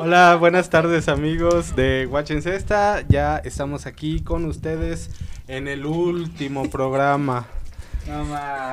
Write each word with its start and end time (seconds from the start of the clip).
Hola, 0.00 0.36
buenas 0.36 0.70
tardes 0.70 1.08
amigos 1.08 1.76
de 1.76 2.06
Watchen 2.10 2.42
Cesta. 2.42 3.02
Ya 3.08 3.36
estamos 3.38 3.86
aquí 3.86 4.20
con 4.22 4.44
ustedes 4.44 5.10
en 5.48 5.68
el 5.68 5.84
último 5.86 6.68
programa. 6.70 7.46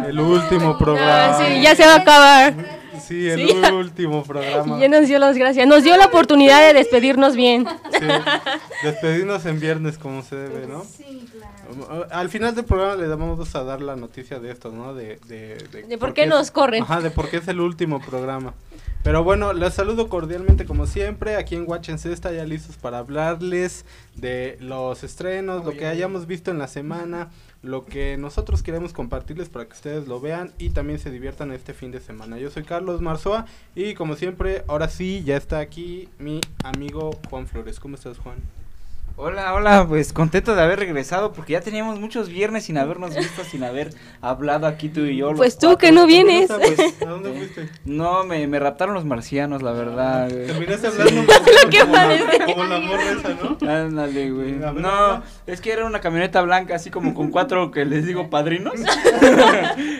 El 0.08 0.20
último 0.20 0.78
programa. 0.78 1.38
Sí, 1.46 1.62
ya 1.62 1.76
se 1.76 1.86
va 1.86 1.96
a 1.96 1.98
acabar. 1.98 2.54
Sí, 3.06 3.28
el 3.30 3.48
Sí, 3.48 3.56
último 3.74 4.24
programa. 4.24 4.80
Ya 4.80 4.88
nos 4.88 5.08
dio 5.08 5.20
las 5.20 5.38
gracias. 5.38 5.68
Nos 5.68 5.84
dio 5.84 5.96
la 5.98 6.06
oportunidad 6.06 6.62
de 6.66 6.74
despedirnos 6.74 7.36
bien. 7.36 7.68
Sí, 7.92 8.06
despedirnos 8.84 9.46
en 9.46 9.60
viernes 9.60 9.98
como 9.98 10.24
se 10.24 10.36
debe, 10.36 10.66
¿no? 10.68 10.84
Al 12.12 12.30
final 12.30 12.56
del 12.56 12.66
programa 12.66 12.96
le 12.96 13.08
vamos 13.08 13.54
a 13.56 13.64
dar 13.64 13.82
la 13.82 13.96
noticia 13.96 14.40
de 14.40 14.52
esto, 14.52 14.72
¿no? 14.72 14.94
De, 14.94 15.20
de, 15.28 15.58
De 15.88 15.98
por 15.98 16.14
qué 16.14 16.26
nos 16.26 16.44
es- 16.44 16.52
corren. 16.52 16.84
Ajá, 16.84 17.02
de 17.02 17.12
por 17.12 17.30
qué 17.30 17.38
es 17.38 17.48
el 17.50 17.60
último 17.60 18.00
programa. 18.00 18.54
Pero 19.08 19.24
bueno, 19.24 19.54
les 19.54 19.74
saludo 19.74 20.10
cordialmente 20.10 20.66
como 20.66 20.86
siempre, 20.86 21.38
aquí 21.38 21.56
en 21.56 21.64
Watch 21.66 21.88
en 21.88 21.98
Cesta, 21.98 22.34
ya 22.34 22.44
listos 22.44 22.76
para 22.76 22.98
hablarles 22.98 23.86
de 24.16 24.58
los 24.60 25.02
estrenos, 25.02 25.64
lo 25.64 25.72
que 25.72 25.86
hayamos 25.86 26.28
visto 26.28 26.52
en 26.52 26.58
la 26.58 26.68
semana, 26.68 27.30
lo 27.64 27.86
que 27.86 28.18
nosotros 28.18 28.64
queremos 28.64 28.92
compartirles 28.92 29.48
para 29.48 29.64
que 29.64 29.72
ustedes 29.72 30.10
lo 30.10 30.20
vean 30.20 30.52
y 30.58 30.72
también 30.72 31.00
se 31.00 31.10
diviertan 31.10 31.54
este 31.54 31.74
fin 31.74 31.92
de 31.92 32.02
semana. 32.02 32.38
Yo 32.38 32.50
soy 32.50 32.64
Carlos 32.64 33.00
Marzoa 33.00 33.46
y 33.76 33.94
como 33.94 34.18
siempre, 34.18 34.66
ahora 34.68 34.90
sí, 34.90 35.24
ya 35.24 35.38
está 35.38 35.60
aquí 35.60 36.10
mi 36.20 36.42
amigo 36.66 37.12
Juan 37.30 37.48
Flores. 37.48 37.80
¿Cómo 37.80 37.96
estás, 37.96 38.18
Juan? 38.18 38.40
Hola, 39.20 39.56
hola, 39.56 39.84
pues 39.88 40.14
contento 40.14 40.54
de 40.56 40.62
haber 40.62 40.78
regresado 40.78 41.34
porque 41.34 41.54
ya 41.54 41.62
teníamos 41.62 42.00
muchos 42.00 42.30
viernes 42.30 42.66
sin 42.66 42.78
habernos 42.78 43.16
visto, 43.16 43.44
sin 43.44 43.64
haber 43.64 43.90
hablado 44.22 44.68
aquí 44.68 44.90
tú 44.90 45.06
y 45.06 45.18
yo. 45.18 45.34
Pues 45.34 45.58
tú 45.58 45.70
cuatro. 45.70 45.78
que 45.80 45.92
no 45.92 46.06
vienes. 46.06 46.50
¿Dónde 46.50 46.68
estabas? 46.68 47.02
¿A 47.02 47.06
dónde 47.06 47.34
fuiste? 47.34 47.68
No, 47.84 48.24
me, 48.26 48.46
me 48.46 48.60
raptaron 48.60 48.94
los 48.94 49.06
marcianos, 49.06 49.64
la 49.64 49.72
verdad. 49.72 50.30
güey. 50.30 50.46
Terminaste 50.46 50.86
hablando 50.90 51.22
lo 51.64 51.70
que 51.72 51.80
como, 51.80 51.96
la, 51.96 52.46
como 52.46 52.64
la 52.66 52.80
morra 52.80 53.04
esa, 53.12 53.30
¿no? 53.34 53.58
Ándale, 53.68 54.30
güey. 54.30 54.52
No, 54.52 55.24
es 55.48 55.62
que 55.62 55.72
era 55.72 55.86
una 55.88 56.00
camioneta 56.00 56.44
blanca, 56.44 56.76
así 56.76 56.92
como 56.92 57.16
con 57.16 57.32
cuatro 57.32 57.72
que 57.72 57.86
les 57.86 58.06
digo 58.06 58.30
padrinos. 58.30 58.76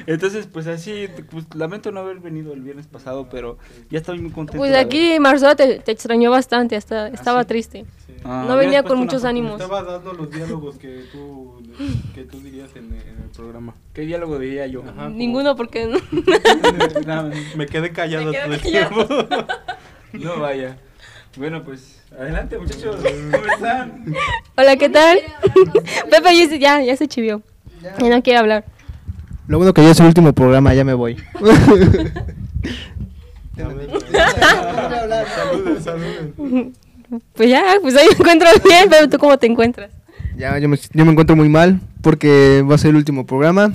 Entonces, 0.06 0.46
pues 0.46 0.68
así, 0.68 1.08
pues 1.32 1.46
lamento 1.56 1.92
no 1.92 2.02
haber 2.02 2.20
venido 2.20 2.54
el 2.54 2.62
viernes 2.62 2.86
pasado, 2.86 3.30
pero 3.32 3.58
ya 3.90 3.98
estoy 3.98 4.20
muy 4.20 4.30
contento. 4.30 4.60
Pues 4.60 4.76
aquí 4.76 5.20
Marzoa 5.20 5.56
te, 5.56 5.80
te 5.80 5.92
extrañó 5.92 6.30
bastante, 6.30 6.76
hasta 6.76 7.08
estaba 7.08 7.42
sí? 7.42 7.48
triste. 7.48 7.86
Sí. 8.06 8.14
Ah, 8.24 8.46
no 8.48 8.58
venía 8.58 8.84
con 8.84 9.07
muchos 9.08 9.24
ánimos. 9.26 9.60
Estaba 9.62 9.84
dando 9.84 10.14
los 10.14 10.30
diálogos 10.32 10.78
que 10.78 11.06
tú, 11.12 11.62
que 12.14 12.24
tú 12.24 12.40
dirías 12.42 12.70
en, 12.76 12.86
en 12.86 13.24
el 13.24 13.30
programa. 13.36 13.74
¿Qué 13.94 14.02
diálogo 14.02 14.38
diría 14.40 14.68
yo? 14.68 14.82
Ajá, 14.84 14.94
como- 15.06 15.10
Ninguno 15.10 15.56
porque 15.56 15.88
Me 17.56 17.66
quedé 17.66 17.92
callado 17.92 18.32
todo 18.32 18.54
el 18.54 18.62
tiempo. 18.62 19.06
No 20.14 20.40
vaya. 20.40 20.78
Bueno, 21.36 21.64
pues 21.64 22.02
adelante, 22.18 22.58
muchachos. 22.58 22.96
¿Cómo 23.32 23.46
están? 23.54 24.06
Hola, 24.58 24.78
¿qué 24.78 24.90
tal? 24.90 25.20
Pepe 26.10 26.38
ya, 26.38 26.48
se- 26.48 26.60
ya, 26.60 26.96
se 26.98 27.08
chivió. 27.08 27.42
Ya 28.00 28.10
no 28.10 28.24
quiere 28.24 28.40
hablar. 28.40 28.66
Lo 29.48 29.58
bueno 29.58 29.74
que 29.74 29.84
ya 29.84 29.92
es 29.92 30.00
el 30.00 30.08
último 30.08 30.34
programa, 30.34 30.74
ya 30.74 30.84
me 30.84 30.94
voy. 30.94 31.18
Saluden, 35.36 35.82
saluden. 35.82 36.74
Pues 37.34 37.50
ya, 37.50 37.64
pues 37.82 37.96
ahí 37.96 38.08
me 38.08 38.14
encuentro 38.18 38.48
bien, 38.64 38.90
pero 38.90 39.10
tú 39.10 39.18
cómo 39.18 39.38
te 39.38 39.48
encuentras. 39.48 39.92
ya, 40.38 40.58
yo 40.60 40.68
me, 40.70 40.78
yo 40.94 41.06
me 41.06 41.12
encuentro 41.12 41.36
muy 41.36 41.50
mal 41.50 41.80
porque 42.02 42.64
va 42.70 42.76
a 42.76 42.78
ser 42.78 42.92
el 42.92 42.98
último 42.98 43.26
programa. 43.26 43.72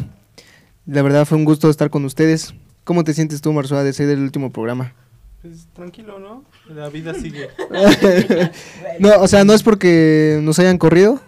La 0.86 1.02
verdad 1.02 1.24
fue 1.26 1.38
un 1.38 1.44
gusto 1.44 1.70
estar 1.70 1.90
con 1.90 2.04
ustedes. 2.04 2.54
¿Cómo 2.84 3.04
te 3.04 3.14
sientes 3.14 3.40
tú, 3.40 3.52
Marzoa, 3.52 3.84
de 3.84 3.92
ser 3.92 4.08
el 4.08 4.20
último 4.20 4.50
programa? 4.50 4.92
Pues 5.40 5.66
tranquilo, 5.72 6.18
¿no? 6.18 6.44
La 6.74 6.88
vida 6.88 7.14
sigue. 7.14 7.48
no, 8.98 9.20
o 9.20 9.28
sea, 9.28 9.44
no 9.44 9.52
es 9.54 9.62
porque 9.62 10.38
nos 10.42 10.58
hayan 10.58 10.78
corrido 10.78 11.20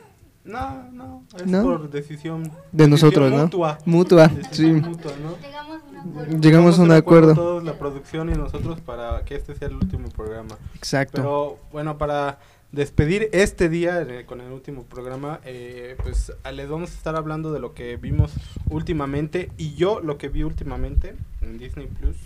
No, 0.44 0.88
no, 0.92 1.24
es 1.36 1.46
¿No? 1.46 1.62
por 1.62 1.90
decisión. 1.90 2.50
de 2.72 2.88
nosotros, 2.88 3.30
¿no? 3.32 3.44
Mutua. 3.44 3.78
Mutua, 3.84 4.30
sí. 4.50 4.66
Mutua, 4.66 5.12
¿no? 5.22 5.36
Llegamos 6.40 6.78
a 6.78 6.82
un 6.82 6.92
acuerdo. 6.92 7.34
Todos, 7.34 7.64
la 7.64 7.78
producción 7.78 8.28
y 8.28 8.32
nosotros 8.32 8.80
para 8.80 9.24
que 9.24 9.36
este 9.36 9.54
sea 9.54 9.68
el 9.68 9.74
último 9.74 10.08
programa. 10.08 10.56
Exacto. 10.74 11.16
Pero 11.16 11.58
bueno, 11.72 11.98
para 11.98 12.38
despedir 12.72 13.28
este 13.32 13.68
día 13.68 14.02
eh, 14.02 14.24
con 14.26 14.40
el 14.40 14.50
último 14.50 14.82
programa, 14.82 15.40
eh, 15.44 15.96
pues 16.02 16.32
les 16.52 16.68
vamos 16.68 16.90
a 16.90 16.94
estar 16.94 17.16
hablando 17.16 17.52
de 17.52 17.60
lo 17.60 17.72
que 17.72 17.96
vimos 17.96 18.32
últimamente 18.68 19.50
y 19.56 19.74
yo 19.74 20.00
lo 20.00 20.18
que 20.18 20.28
vi 20.28 20.42
últimamente 20.42 21.14
en 21.40 21.58
Disney 21.58 21.86
Plus, 21.86 22.16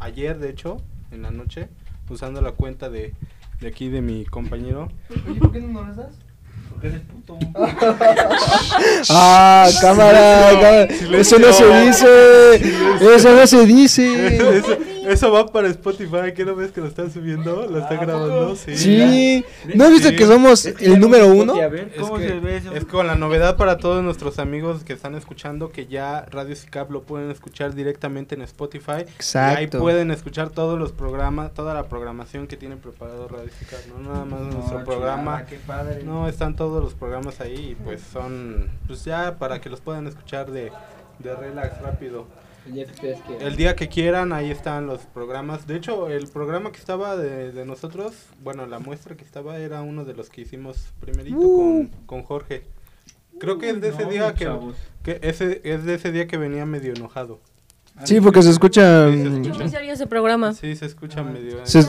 ayer 0.00 0.38
de 0.38 0.50
hecho, 0.50 0.78
en 1.10 1.22
la 1.22 1.30
noche, 1.30 1.68
usando 2.08 2.40
la 2.40 2.52
cuenta 2.52 2.88
de, 2.88 3.14
de 3.60 3.68
aquí 3.68 3.88
de 3.88 4.00
mi 4.00 4.24
compañero. 4.24 4.88
Oye, 5.28 5.40
¿por 5.40 5.52
qué 5.52 5.60
no 5.60 5.84
nos 5.84 5.96
das? 5.96 6.18
Eres 6.82 7.00
puto. 7.02 7.38
Ah, 9.10 9.68
cámara, 9.80 10.48
cámara. 10.52 10.82
Eso 11.18 11.38
no 11.38 11.52
se 11.52 11.64
dice. 11.84 12.54
Eso 13.14 13.32
no 13.34 13.46
se 13.46 13.66
dice. 13.66 14.56
eso, 14.58 14.76
eso 15.08 15.32
va 15.32 15.46
para 15.46 15.68
Spotify, 15.68 16.32
¿qué 16.34 16.44
no 16.44 16.54
ves 16.54 16.70
que 16.72 16.80
lo 16.80 16.86
están 16.86 17.10
subiendo? 17.10 17.66
¿Lo 17.66 17.78
están 17.78 17.98
Ah, 17.98 18.04
grabando? 18.04 18.56
Sí. 18.56 18.76
Sí. 18.76 19.44
¿No 19.74 19.88
viste 19.90 20.10
Sí. 20.10 20.16
que 20.16 20.26
somos 20.26 20.66
Es 20.66 20.74
que 20.74 20.86
ya 20.86 20.94
el 20.94 21.00
número 21.00 21.28
me 21.28 21.34
uno? 21.40 21.54
ver, 21.54 21.90
Es 21.94 22.00
¿cómo 22.00 22.18
que, 22.18 22.28
se 22.28 22.40
ve 22.40 22.56
eso? 22.58 22.72
es 22.74 22.84
con 22.84 23.06
la 23.06 23.14
novedad 23.14 23.56
para 23.56 23.78
todos 23.78 24.02
nuestros 24.04 24.38
amigos 24.38 24.84
que 24.84 24.92
están 24.92 25.14
escuchando 25.14 25.70
que 25.70 25.86
ya 25.86 26.26
Radio 26.30 26.54
Cicap 26.56 26.90
lo 26.90 27.02
pueden 27.02 27.30
escuchar 27.30 27.74
directamente 27.74 28.34
en 28.34 28.42
Spotify. 28.42 28.90
Y 28.92 28.94
ahí 28.94 29.06
Exacto. 29.16 29.78
pueden 29.80 30.10
escuchar 30.10 30.50
todos 30.50 30.78
los 30.78 30.92
programas, 30.92 31.54
toda 31.54 31.72
la 31.74 31.84
programación 31.88 32.46
que 32.46 32.56
tiene 32.56 32.76
preparado 32.76 33.28
Radio 33.28 33.48
Cicap, 33.58 33.78
no 33.96 34.12
nada 34.12 34.24
más 34.24 34.40
No, 34.40 34.46
nuestro 34.46 34.62
chulada, 34.68 34.84
programa. 34.84 35.44
qué 35.46 35.56
padre. 35.56 36.02
No, 36.04 36.28
están 36.28 36.54
todos 36.54 36.67
los 36.82 36.94
programas 36.94 37.40
ahí 37.40 37.70
y 37.70 37.74
pues 37.74 38.00
son, 38.02 38.68
pues 38.86 39.04
ya 39.04 39.38
para 39.38 39.60
que 39.60 39.68
los 39.70 39.80
puedan 39.80 40.06
escuchar 40.06 40.50
de, 40.50 40.70
de 41.18 41.34
relax 41.36 41.80
rápido. 41.80 42.26
Que. 43.00 43.16
El 43.40 43.56
día 43.56 43.74
que 43.74 43.88
quieran, 43.88 44.30
ahí 44.34 44.50
están 44.50 44.86
los 44.86 45.00
programas. 45.06 45.66
De 45.66 45.74
hecho, 45.76 46.08
el 46.10 46.26
programa 46.28 46.70
que 46.70 46.76
estaba 46.78 47.16
de, 47.16 47.50
de 47.50 47.64
nosotros, 47.64 48.12
bueno, 48.42 48.66
la 48.66 48.78
muestra 48.78 49.16
que 49.16 49.24
estaba 49.24 49.56
era 49.58 49.80
uno 49.80 50.04
de 50.04 50.12
los 50.12 50.28
que 50.28 50.42
hicimos 50.42 50.92
primerito 51.00 51.38
Uh. 51.38 51.56
con, 51.88 52.04
con 52.04 52.22
Jorge. 52.24 52.64
Creo 53.40 53.56
que 53.56 53.70
es 53.70 53.80
de 53.80 53.88
ese 53.88 54.04
No, 54.04 54.10
día 54.10 54.34
que, 54.34 54.50
que 55.02 55.18
ese, 55.22 55.62
es 55.64 55.84
de 55.84 55.94
ese 55.94 56.12
día 56.12 56.26
que 56.26 56.36
venía 56.36 56.66
medio 56.66 56.92
enojado. 56.92 57.40
Sí, 58.04 58.20
porque 58.20 58.42
se 58.42 58.50
escucha. 58.50 59.10
Sí, 59.10 59.22
se 59.22 59.40
escucha. 59.40 59.68
Serio 59.68 59.92
ese 59.94 60.06
programa. 60.06 60.52
Sí, 60.52 60.76
se 60.76 60.84
escucha 60.86 61.22
medio. 61.22 61.64
Se- 61.64 61.86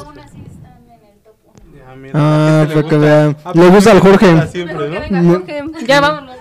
Ya, 1.89 1.95
mira, 1.95 2.11
Ah, 2.13 2.61
a 2.61 2.65
la 2.65 2.67
gente 2.67 2.75
le 2.75 2.81
para 2.81 2.89
que 2.89 2.95
gusta- 2.95 2.97
vean. 2.97 3.37
ah, 3.43 3.51
Le 3.55 3.69
gusta 3.69 3.91
al 3.91 3.99
Jorge. 3.99 4.33
para 4.33 4.47
Siempre, 4.47 4.75
¿no? 4.89 4.99
venga. 5.01 5.23
Jorge. 5.23 5.63
Ya 5.87 6.01
vámonos. 6.01 6.35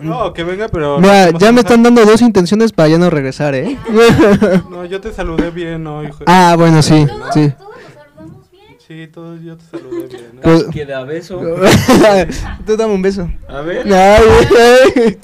No, 0.00 0.32
que 0.32 0.44
venga, 0.44 0.68
pero. 0.68 1.00
Mira, 1.00 1.32
no 1.32 1.38
ya 1.38 1.50
me 1.52 1.60
están 1.60 1.82
dando 1.82 2.04
dos 2.04 2.20
intenciones 2.22 2.72
para 2.72 2.88
ya 2.88 2.98
no 2.98 3.10
regresar, 3.10 3.54
¿eh? 3.54 3.76
No, 4.70 4.84
yo 4.84 5.00
te 5.00 5.12
saludé 5.12 5.50
bien, 5.50 5.82
¿no, 5.82 6.04
hijo? 6.04 6.18
Ah, 6.26 6.54
bueno, 6.56 6.82
sí, 6.82 7.06
sí. 7.34 7.52
Sí, 8.86 9.06
todos 9.12 9.42
yo 9.42 9.56
te 9.56 9.64
saludé 9.70 10.06
bien. 10.06 10.30
¿no? 10.34 10.40
Pues- 10.42 10.64
Que 10.72 10.86
da 10.86 11.02
beso. 11.04 11.40
Tú 12.66 12.76
dame 12.76 12.94
un 12.94 13.02
beso. 13.02 13.28
A 13.48 13.60
ver. 13.60 13.86
Ay, 13.92 14.22
ay. 14.56 15.18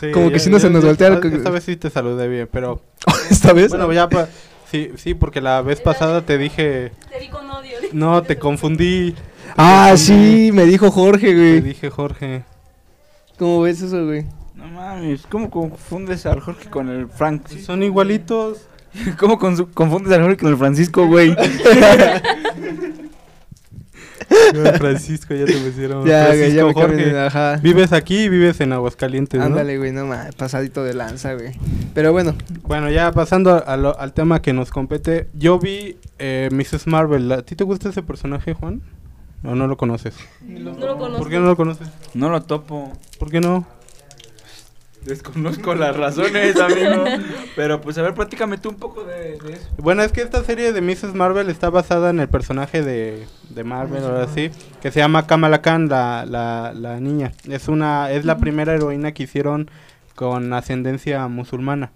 Sí, 0.00 0.10
como 0.12 0.28
que 0.28 0.34
ya- 0.34 0.38
si 0.40 0.50
no 0.50 0.58
se 0.58 0.70
nos 0.70 0.84
voltea 0.84 1.08
el- 1.08 1.32
Esta 1.34 1.50
vez 1.50 1.62
sí 1.64 1.76
te 1.76 1.90
saludé 1.90 2.26
bien, 2.26 2.48
pero. 2.50 2.80
Esta 3.30 3.52
vez. 3.52 3.68
Bueno, 3.68 3.92
ya 3.92 4.08
pa- 4.08 4.28
sí, 4.70 4.90
sí, 4.96 5.14
porque 5.14 5.40
la 5.40 5.62
vez 5.62 5.80
pasada 5.80 6.22
te 6.24 6.38
dije, 6.38 6.92
Te 7.10 7.18
vi 7.20 7.28
con 7.28 7.48
odio. 7.50 7.76
no, 7.92 8.22
te 8.22 8.38
confundí. 8.38 9.12
te 9.12 9.18
Ah, 9.56 9.94
sí, 9.96 10.50
me 10.52 10.64
dijo 10.64 10.90
Jorge, 10.90 11.28
Te 11.28 11.34
güey. 11.34 11.60
dije 11.60 11.90
Jorge. 11.90 12.44
¿Cómo 13.38 13.62
ves 13.62 13.82
eso, 13.82 14.04
güey? 14.06 14.24
No 14.54 14.66
mames, 14.68 15.26
¿cómo 15.28 15.50
confundes 15.50 16.24
al 16.26 16.40
Jorge 16.40 16.68
con 16.70 16.88
el 16.88 17.08
Frank? 17.08 17.42
Sí, 17.48 17.62
son 17.62 17.82
igualitos. 17.82 18.68
¿Cómo 19.18 19.38
confundes 19.38 20.12
al 20.12 20.22
Jorge 20.22 20.36
con 20.38 20.48
el 20.50 20.56
Francisco, 20.56 21.06
güey? 21.06 21.36
Francisco, 24.78 25.34
ya 25.34 25.44
te 25.44 25.52
pusieron. 25.54 26.04
Ya, 26.06 26.26
güey, 26.26 26.52
ya 26.52 26.62
Francisco 26.62 26.66
me 26.68 26.72
Jorge. 26.74 26.96
cambié 27.04 27.20
ajá. 27.20 27.56
Vives 27.62 27.92
aquí 27.92 28.24
y 28.24 28.28
vives 28.28 28.60
en 28.60 28.72
Aguascalientes, 28.72 29.38
¿no? 29.40 29.46
Ándale, 29.46 29.78
güey, 29.78 29.92
no 29.92 30.06
más, 30.06 30.34
pasadito 30.34 30.84
de 30.84 30.94
lanza, 30.94 31.34
güey. 31.34 31.52
Pero 31.94 32.12
bueno, 32.12 32.34
Bueno, 32.62 32.90
ya 32.90 33.12
pasando 33.12 33.64
a 33.66 33.76
lo- 33.76 33.98
al 33.98 34.12
tema 34.12 34.42
que 34.42 34.52
nos 34.52 34.70
compete, 34.70 35.28
yo 35.34 35.58
vi 35.58 35.96
eh, 36.18 36.48
Mrs. 36.52 36.86
Marvel. 36.86 37.30
¿A 37.32 37.42
ti 37.42 37.54
te 37.56 37.64
gusta 37.64 37.88
ese 37.88 38.02
personaje, 38.02 38.54
Juan? 38.54 38.82
¿O 39.44 39.54
no 39.54 39.66
lo 39.66 39.76
conoces? 39.76 40.14
No 40.42 40.70
lo 40.72 40.96
conozco. 40.98 41.18
¿Por 41.18 41.28
qué 41.30 41.38
no 41.38 41.46
lo 41.46 41.56
conoces? 41.56 41.88
No 42.14 42.30
lo 42.30 42.42
topo. 42.42 42.92
¿Por 43.18 43.30
qué 43.30 43.40
no? 43.40 43.66
Desconozco 45.06 45.74
las 45.74 45.96
razones, 45.96 46.56
amigo. 46.56 47.04
Pero 47.54 47.80
pues 47.80 47.96
a 47.98 48.02
ver, 48.02 48.14
platícame 48.14 48.58
tú 48.58 48.70
un 48.70 48.76
poco 48.76 49.04
de, 49.04 49.38
de 49.38 49.52
eso. 49.54 49.68
Bueno, 49.78 50.02
es 50.02 50.12
que 50.12 50.20
esta 50.22 50.42
serie 50.44 50.72
de 50.72 50.80
Mrs. 50.80 51.14
Marvel 51.14 51.48
está 51.48 51.70
basada 51.70 52.10
en 52.10 52.20
el 52.20 52.28
personaje 52.28 52.82
de, 52.82 53.26
de 53.50 53.64
Marvel, 53.64 54.04
ahora 54.04 54.28
sí, 54.28 54.50
que 54.82 54.90
se 54.90 55.00
llama 55.00 55.26
Kamala 55.26 55.62
Khan, 55.62 55.88
la, 55.88 56.26
la, 56.26 56.72
la 56.74 57.00
niña. 57.00 57.32
Es 57.48 57.68
una 57.68 58.10
es 58.10 58.24
la 58.24 58.38
primera 58.38 58.74
heroína 58.74 59.12
que 59.12 59.22
hicieron 59.22 59.70
con 60.14 60.52
ascendencia 60.52 61.26
musulmana. 61.28 61.92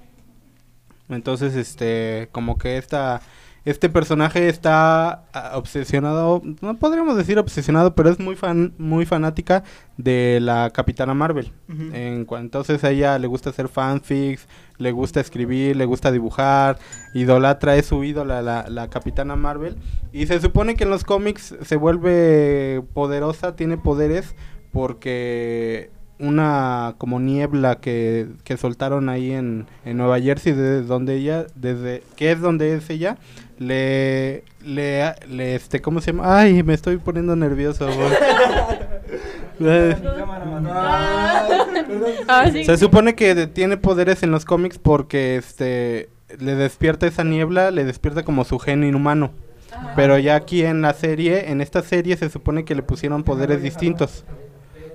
Entonces, 1.08 1.56
este, 1.56 2.28
como 2.30 2.56
que 2.58 2.76
esta 2.76 3.20
este 3.64 3.88
personaje 3.90 4.48
está 4.48 5.24
ah, 5.32 5.52
obsesionado, 5.54 6.42
no 6.62 6.76
podríamos 6.78 7.16
decir 7.16 7.38
obsesionado, 7.38 7.94
pero 7.94 8.08
es 8.10 8.18
muy 8.18 8.34
fan, 8.36 8.72
muy 8.78 9.04
fanática 9.06 9.62
de 9.96 10.38
la 10.40 10.70
Capitana 10.70 11.12
Marvel. 11.14 11.52
En 11.68 12.26
cua- 12.26 12.40
entonces 12.40 12.82
a 12.84 12.90
ella 12.90 13.18
le 13.18 13.26
gusta 13.26 13.50
hacer 13.50 13.68
fanfics, 13.68 14.46
le 14.78 14.92
gusta 14.92 15.20
escribir, 15.20 15.76
le 15.76 15.84
gusta 15.84 16.10
dibujar, 16.10 16.78
idolatra, 17.14 17.76
es 17.76 17.86
su 17.86 18.02
ídola 18.02 18.40
la, 18.40 18.66
la 18.68 18.88
Capitana 18.88 19.36
Marvel. 19.36 19.76
Y 20.12 20.26
se 20.26 20.40
supone 20.40 20.74
que 20.74 20.84
en 20.84 20.90
los 20.90 21.04
cómics 21.04 21.54
se 21.62 21.76
vuelve 21.76 22.82
poderosa, 22.94 23.56
tiene 23.56 23.76
poderes, 23.76 24.34
porque 24.90 25.90
una 26.18 26.94
como 26.98 27.18
niebla 27.18 27.76
que, 27.80 28.28
que 28.44 28.56
soltaron 28.58 29.08
ahí 29.08 29.32
en, 29.32 29.66
en 29.84 29.96
Nueva 29.96 30.20
Jersey, 30.20 30.52
desde 30.52 30.82
donde 30.82 31.14
ella, 31.14 31.46
desde 31.54 32.02
que 32.16 32.32
es 32.32 32.40
donde 32.40 32.74
es 32.74 32.90
ella, 32.90 33.16
le, 33.60 34.42
le, 34.64 35.14
le, 35.28 35.54
este, 35.54 35.80
¿cómo 35.80 36.00
se 36.00 36.10
llama? 36.12 36.38
Ay, 36.40 36.62
me 36.64 36.74
estoy 36.74 36.96
poniendo 36.96 37.36
nervioso. 37.36 37.88
Ah, 42.28 42.50
se 42.50 42.76
supone 42.78 43.14
que 43.14 43.34
de- 43.34 43.46
tiene 43.46 43.76
poderes 43.76 44.22
en 44.22 44.30
los 44.30 44.44
cómics 44.46 44.78
porque 44.78 45.36
este 45.36 46.08
le 46.38 46.54
despierta 46.54 47.06
esa 47.06 47.24
niebla, 47.24 47.70
le 47.70 47.84
despierta 47.84 48.22
como 48.22 48.44
su 48.44 48.58
gen 48.58 48.84
inhumano. 48.84 49.32
Pero 49.96 50.18
ya 50.18 50.34
aquí 50.36 50.64
en 50.64 50.80
la 50.82 50.94
serie, 50.94 51.50
en 51.50 51.60
esta 51.60 51.82
serie 51.82 52.16
se 52.16 52.30
supone 52.30 52.64
que 52.64 52.74
le 52.74 52.82
pusieron 52.82 53.22
poderes 53.22 53.62
distintos. 53.62 54.24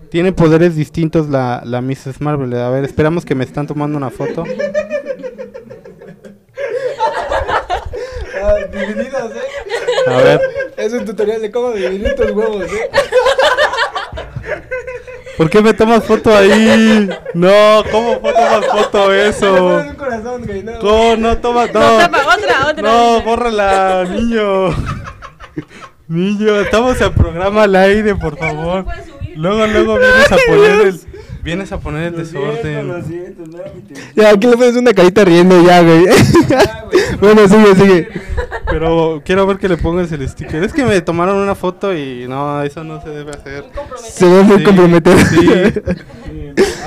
Tiene 0.09 0.31
poderes 0.31 0.75
distintos 0.75 1.29
la, 1.29 1.61
la 1.65 1.81
Mrs. 1.81 2.19
Marvel. 2.21 2.53
A 2.56 2.69
ver, 2.69 2.83
esperamos 2.85 3.23
que 3.25 3.35
me 3.35 3.44
están 3.44 3.68
tomando 3.68 3.97
una 3.97 4.09
foto. 4.09 4.44
Bienvenidos, 8.71 9.31
eh. 9.31 10.09
A 10.12 10.18
ver, 10.18 10.42
Es 10.77 10.94
un 10.94 11.06
tutorial 11.06 11.42
de 11.42 11.51
cómo 11.51 11.71
dividir 11.71 12.15
tus 12.15 12.31
huevos, 12.31 12.63
eh. 12.63 12.89
¿por 15.38 15.50
qué 15.50 15.62
me 15.62 15.74
tomas 15.74 16.03
foto 16.03 16.36
ahí? 16.36 17.09
No, 17.33 17.83
¿cómo 17.92 18.18
tomas 18.19 18.65
foto 18.68 19.13
eso? 19.13 19.77
un 19.89 19.95
corazón, 19.95 20.44
güey, 20.45 20.63
no. 20.63 20.80
No, 20.81 21.18
no 21.18 21.38
tomas, 21.39 21.74
No, 21.74 21.80
no. 21.80 21.97
tapa, 21.97 22.19
otra, 22.38 22.68
otra. 22.69 22.81
No, 22.83 23.21
bórrala, 23.24 24.06
niño. 24.09 24.69
Niño, 26.07 26.59
estamos 26.59 27.01
en 27.01 27.13
programa 27.13 27.63
al 27.63 27.75
aire, 27.75 28.15
por 28.15 28.38
favor. 28.38 28.86
Luego, 29.36 29.65
luego 29.65 29.97
vienes 29.97 30.31
a 30.31 30.38
poner 30.47 30.81
el, 30.88 31.00
vienes 31.44 31.71
a 31.71 31.80
poner 31.80 32.03
el 32.13 32.15
desorden. 32.18 33.03
siento, 33.07 33.44
intención. 33.44 34.13
Ya, 34.15 34.30
aquí 34.30 34.47
le 34.47 34.56
pones 34.56 34.75
una 34.75 34.94
carita 34.94 35.25
riendo 35.25 35.62
ya, 35.65 35.81
güey. 35.81 36.06
bueno, 37.19 37.47
sigue, 37.47 37.75
sigue. 37.75 38.07
Pero 38.69 39.21
quiero 39.23 39.45
ver 39.45 39.57
que 39.57 39.69
le 39.69 39.77
pongas 39.77 40.12
el 40.12 40.27
sticker. 40.27 40.63
Es 40.63 40.73
que 40.73 40.83
me 40.85 41.00
tomaron 41.01 41.38
una 41.38 41.56
foto 41.56 41.95
y 41.95 42.25
no, 42.27 42.62
eso 42.63 42.83
no 42.83 43.01
se 43.01 43.09
debe 43.09 43.31
hacer. 43.31 43.65
Se 44.01 44.25
ve 44.25 44.44
muy 44.44 44.57
Sí, 44.59 44.63
comprometedor. 44.63 45.19
sí. 45.25 45.47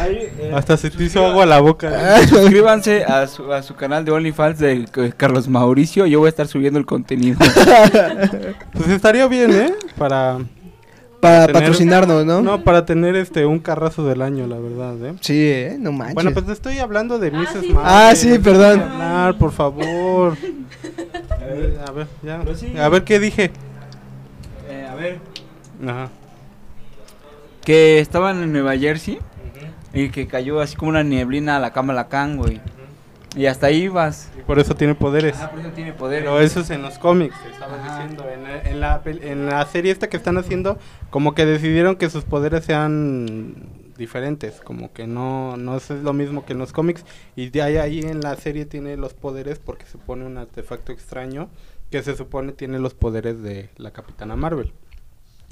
Ahí, 0.01 0.29
eh, 0.39 0.53
Hasta 0.55 0.77
se 0.77 0.91
te 0.91 1.05
hizo 1.05 1.25
agua 1.25 1.45
la 1.47 1.61
boca. 1.61 2.21
Suscríbanse 2.27 3.05
a 3.05 3.27
su, 3.27 3.53
a 3.53 3.63
su 3.63 3.75
canal 3.75 4.05
de 4.05 4.11
OnlyFans 4.13 4.59
de 4.59 4.87
Carlos 5.17 5.49
Mauricio. 5.49 6.07
Yo 6.07 6.19
voy 6.21 6.27
a 6.27 6.31
estar 6.31 6.47
subiendo 6.49 6.79
el 6.79 6.87
contenido. 6.87 7.39
Pues 8.73 8.89
estaría 8.91 9.27
bien, 9.27 9.51
¿eh? 9.53 9.73
Para 9.97 10.39
Para 11.21 11.47
tener- 11.47 11.53
patrocinarnos, 11.63 12.25
¿no? 12.25 12.43
no, 12.43 12.63
para 12.63 12.87
tener 12.87 13.17
este 13.17 13.45
un 13.45 13.59
carrazo 13.59 14.07
del 14.07 14.23
año, 14.23 14.47
la 14.47 14.59
verdad, 14.59 14.95
¿eh? 15.05 15.15
Sí, 15.21 15.35
eh, 15.37 15.77
no 15.81 15.91
manches. 15.93 16.15
Bueno, 16.15 16.31
pues 16.33 16.47
te 16.47 16.53
estoy 16.53 16.79
hablando 16.79 17.19
de 17.19 17.31
Mrs. 17.33 17.49
sí. 17.61 17.73
Marvel. 17.73 17.77
Ah, 17.85 18.13
sí, 18.15 18.39
perdón. 18.39 18.81
Hablar, 18.81 19.39
por 19.39 19.51
favor. 19.53 20.37
A 21.87 21.91
ver, 21.93 22.07
ya. 22.23 22.39
Pero 22.45 22.55
sí. 22.57 22.77
A 22.79 22.89
ver 22.89 23.05
qué 23.05 23.19
dije. 23.19 23.51
Eh, 24.69 24.87
a 24.91 24.95
ver. 24.95 25.19
Ajá. 25.87 26.09
Que 27.65 27.99
estaban 28.01 28.43
en 28.43 28.53
Nueva 28.53 28.77
Jersey 28.77 29.19
y 29.93 30.11
que 30.11 30.27
cayó 30.27 30.61
así 30.61 30.77
como 30.77 30.91
una 30.91 31.03
nieblina 31.03 31.57
a 31.57 31.61
la 31.61 31.73
Kamala 31.73 32.09
Khan, 32.09 32.37
güey. 32.37 32.61
Y 33.37 33.47
hasta 33.47 33.67
ahí 33.67 33.85
ibas. 33.85 34.31
Y 34.39 34.43
por 34.43 34.59
eso 34.59 34.75
tiene 34.75 34.95
poderes. 34.95 35.37
Ah, 35.41 35.51
por 35.51 35.61
eso 35.61 35.71
tiene 35.71 35.93
poder. 35.93 36.23
Pero 36.23 36.41
eso 36.41 36.61
es 36.61 36.71
en 36.71 36.83
los 36.83 36.99
cómics, 36.99 37.35
te 37.43 37.51
estaba 37.51 37.75
Ajá. 37.75 37.99
diciendo. 38.03 38.25
En 38.33 38.43
la, 38.43 38.63
en, 38.63 38.81
la, 38.81 39.03
en 39.05 39.47
la 39.47 39.67
serie 39.67 39.93
esta 39.93 40.09
que 40.09 40.17
están 40.17 40.39
haciendo, 40.39 40.79
como 41.11 41.35
que 41.35 41.45
decidieron 41.47 41.97
que 41.97 42.09
sus 42.11 42.25
poderes 42.25 42.65
sean 42.65 43.55
diferentes. 43.99 44.61
Como 44.61 44.93
que 44.93 45.07
no, 45.07 45.57
no 45.57 45.77
es 45.77 45.91
lo 45.91 46.13
mismo 46.15 46.47
que 46.47 46.55
en 46.55 46.59
los 46.59 46.73
cómics. 46.73 47.05
Y 47.37 47.51
de 47.51 47.63
ahí, 47.63 47.77
ahí 47.77 48.01
en 48.01 48.21
la 48.21 48.37
serie 48.37 48.65
tiene 48.65 48.97
los 48.97 49.13
poderes 49.13 49.59
porque 49.59 49.85
se 49.85 49.99
pone 49.99 50.25
un 50.25 50.39
artefacto 50.39 50.93
extraño 50.93 51.51
que 51.91 52.03
se 52.03 52.17
supone 52.17 52.53
tiene 52.53 52.79
los 52.79 52.95
poderes 52.95 53.43
de 53.43 53.71
la 53.77 53.91
Capitana 53.91 54.37
Marvel. 54.37 54.73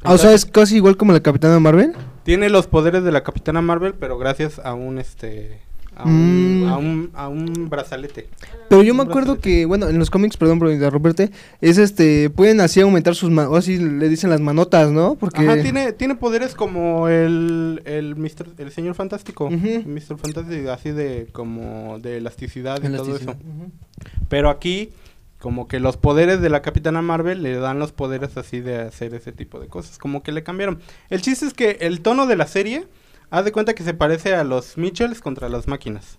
Ah, 0.03 0.13
o 0.13 0.19
sea, 0.19 0.33
es 0.33 0.45
casi 0.45 0.77
igual 0.77 0.97
como 0.97 1.13
la 1.13 1.21
Capitana 1.21 1.59
Marvel. 1.59 1.95
Tiene 2.23 2.51
los 2.51 2.67
poderes 2.67 3.03
de 3.03 3.13
la 3.13 3.23
Capitana 3.23 3.63
Marvel, 3.63 3.95
pero 3.95 4.19
gracias 4.19 4.59
a 4.59 4.75
un 4.75 4.99
este 4.99 5.61
a 5.97 6.05
un, 6.05 6.61
Mm. 6.61 6.69
a 6.69 6.77
un, 6.79 7.11
a 7.15 7.29
un 7.29 7.69
brazalete. 7.69 8.29
Pero 8.69 8.83
yo 8.83 8.95
me 8.95 9.03
acuerdo 9.03 9.33
brazalete. 9.35 9.43
que, 9.61 9.65
bueno, 9.67 9.89
en 9.89 9.99
los 9.99 10.11
cómics, 10.11 10.37
perdón 10.37 10.59
por 10.59 10.71
interrumpirte, 10.71 11.31
es 11.61 11.79
este, 11.79 12.31
pueden 12.31 12.61
así 12.61 12.81
aumentar 12.81 13.15
sus 13.15 13.31
manos, 13.31 13.53
o 13.53 13.57
así 13.57 13.79
le 13.79 14.09
dicen 14.09 14.31
las 14.31 14.41
manotas, 14.41 14.91
¿no? 14.91 15.15
Porque... 15.17 15.41
Ajá, 15.43 15.61
tiene, 15.63 15.93
tiene 15.93 16.15
poderes 16.17 16.55
como 16.55 17.09
el, 17.09 17.83
el, 17.87 18.17
Mister- 18.17 18.53
el 18.59 18.71
señor 18.73 18.95
fantástico. 18.95 19.47
Ujú. 19.47 19.83
Mr. 19.87 20.19
Fantástico, 20.19 20.71
así 20.71 20.91
de 20.91 21.29
como 21.33 21.99
de 22.01 22.19
elasticidad 22.19 22.83
y 22.83 22.95
todo 22.95 23.17
eso. 23.17 23.35
Pero 24.29 24.51
aquí, 24.51 24.91
como 25.39 25.69
que 25.69 25.81
los 25.81 25.97
poderes 25.97 26.41
de 26.41 26.49
la 26.51 26.63
Capitana 26.63 27.03
Marvel 27.03 27.43
le 27.43 27.57
dan 27.57 27.79
los 27.79 27.93
poderes 27.93 28.37
así 28.37 28.61
de 28.61 28.79
hacer 28.81 29.15
ese 29.15 29.33
tipo 29.33 29.61
de 29.61 29.69
cosas. 29.69 29.99
Como 29.99 30.23
que 30.23 30.33
le 30.33 30.43
cambiaron. 30.43 30.79
El 31.11 31.23
chiste 31.23 31.47
es 31.47 31.55
que 31.55 31.79
el 31.81 32.01
tono 32.01 32.27
de 32.27 32.37
la 32.37 32.47
serie, 32.47 32.87
haz 33.31 33.45
de 33.45 33.53
cuenta 33.53 33.75
que 33.75 33.83
se 33.85 33.95
parece 33.95 34.35
a 34.35 34.45
los 34.45 34.77
Mitchells 34.79 35.21
contra 35.21 35.49
las 35.49 35.69
máquinas. 35.69 36.19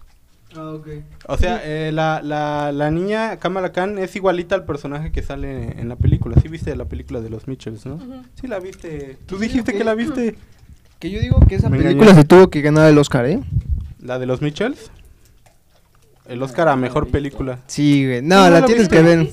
Ah, 0.55 0.71
ok. 0.71 0.87
O 1.27 1.37
sea, 1.37 1.61
eh, 1.63 1.91
la, 1.91 2.21
la, 2.23 2.71
la 2.71 2.89
niña 2.89 3.37
Kamala 3.37 3.71
Khan 3.73 3.97
es 3.97 4.15
igualita 4.15 4.55
al 4.55 4.65
personaje 4.65 5.11
que 5.11 5.21
sale 5.21 5.79
en 5.79 5.89
la 5.89 5.97
película. 5.97 6.35
Sí 6.41 6.47
viste 6.47 6.75
la 6.75 6.85
película 6.85 7.19
de 7.21 7.29
los 7.29 7.47
Mitchells, 7.47 7.85
¿no? 7.85 7.99
Sí 8.39 8.47
la 8.47 8.59
viste. 8.59 9.17
Tú 9.25 9.37
dijiste 9.37 9.73
que 9.73 9.83
la 9.83 9.93
viste. 9.93 10.35
Que 10.99 11.11
yo 11.11 11.19
digo 11.19 11.39
que 11.47 11.55
esa 11.55 11.69
Me 11.69 11.77
película 11.77 12.05
engañó. 12.11 12.21
se 12.21 12.25
tuvo 12.27 12.49
que 12.49 12.61
ganar 12.61 12.89
el 12.89 12.97
Oscar, 12.97 13.25
¿eh? 13.25 13.41
¿La 14.01 14.17
de 14.19 14.25
los 14.25 14.41
Mitchells? 14.41 14.89
El 16.27 16.41
Oscar 16.41 16.67
a 16.69 16.75
mejor 16.75 17.07
película. 17.09 17.59
Sí, 17.67 18.05
güey. 18.05 18.21
¿Tú 18.21 18.27
No, 18.27 18.43
no 18.45 18.49
la 18.49 18.65
tienes 18.65 18.89
que 18.89 19.01
ver. 19.01 19.29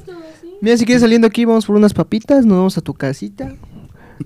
Mira, 0.61 0.77
si 0.77 0.85
quieres 0.85 1.03
saliendo 1.03 1.27
aquí, 1.27 1.44
vamos 1.44 1.67
por 1.67 1.77
unas 1.77 1.94
papitas, 1.94 2.44
nos 2.44 2.56
vamos 2.59 2.79
a 2.79 2.81
tu 2.81 2.93
casita. 2.94 3.55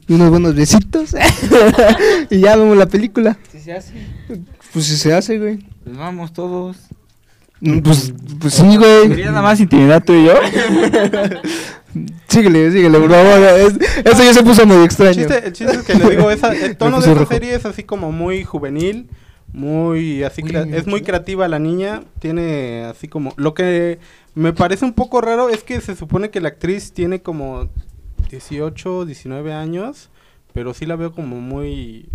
Y 0.07 0.14
unos 0.14 0.30
buenos 0.30 0.54
besitos. 0.54 1.14
y 2.30 2.40
ya 2.40 2.57
vemos 2.57 2.76
la 2.76 2.87
película. 2.87 3.37
Si 3.52 3.59
se 3.61 3.73
hace. 3.73 3.92
Pues 4.73 4.85
si 4.87 4.97
se 4.97 5.12
hace, 5.14 5.38
güey. 5.38 5.59
Pues 5.85 5.97
vamos 5.97 6.33
todos. 6.33 6.76
Mm, 7.61 7.78
Pues, 7.80 8.12
pues 8.40 8.54
sí, 8.54 8.76
güey. 8.76 9.09
¿Querías 9.09 9.30
nada 9.30 9.42
más 9.42 9.59
intimidad 9.61 10.02
tú 10.04 10.12
y 10.14 10.26
yo? 10.26 10.35
Síguele, 12.28 12.71
síguele, 12.71 12.99
por 13.00 13.11
favor. 13.11 13.38
Es- 13.59 13.78
eso 14.04 14.23
ya 14.25 14.35
se 14.35 14.42
puso 14.42 14.66
muy 14.66 14.76
El 14.76 14.85
extraño. 14.85 15.14
chiste, 15.14 15.47
el 15.47 15.52
chiste 15.52 15.75
es 15.76 15.83
que 15.83 15.95
le 15.95 16.11
digo, 16.11 16.30
esa, 16.30 16.52
el 16.54 16.76
tono 16.76 17.00
de 17.00 17.07
esta 17.09 17.18
rojo. 17.21 17.33
serie 17.33 17.54
es 17.54 17.64
así 17.64 17.83
como 17.83 18.12
muy 18.12 18.45
juvenil, 18.45 19.09
muy 19.52 20.23
así, 20.23 20.42
es 20.73 20.87
muy 20.87 21.00
creativa 21.02 21.49
la 21.49 21.59
niña, 21.59 22.02
tiene 22.21 22.85
así 22.85 23.09
como, 23.09 23.33
lo 23.37 23.54
que 23.54 23.99
me 24.35 24.52
parece 24.52 24.85
un 24.85 24.92
poco 24.92 25.21
raro 25.23 25.49
es 25.49 25.64
que 25.64 25.80
se 25.80 25.97
supone 25.97 26.30
que 26.30 26.40
la 26.42 26.49
actriz 26.49 26.92
tiene 26.92 27.21
como 27.23 27.68
18, 28.28 29.04
19 29.04 29.52
años, 29.52 30.11
pero 30.52 30.75
sí 30.75 30.87
la 30.87 30.97
veo 30.97 31.12
como 31.12 31.40
muy 31.40 32.08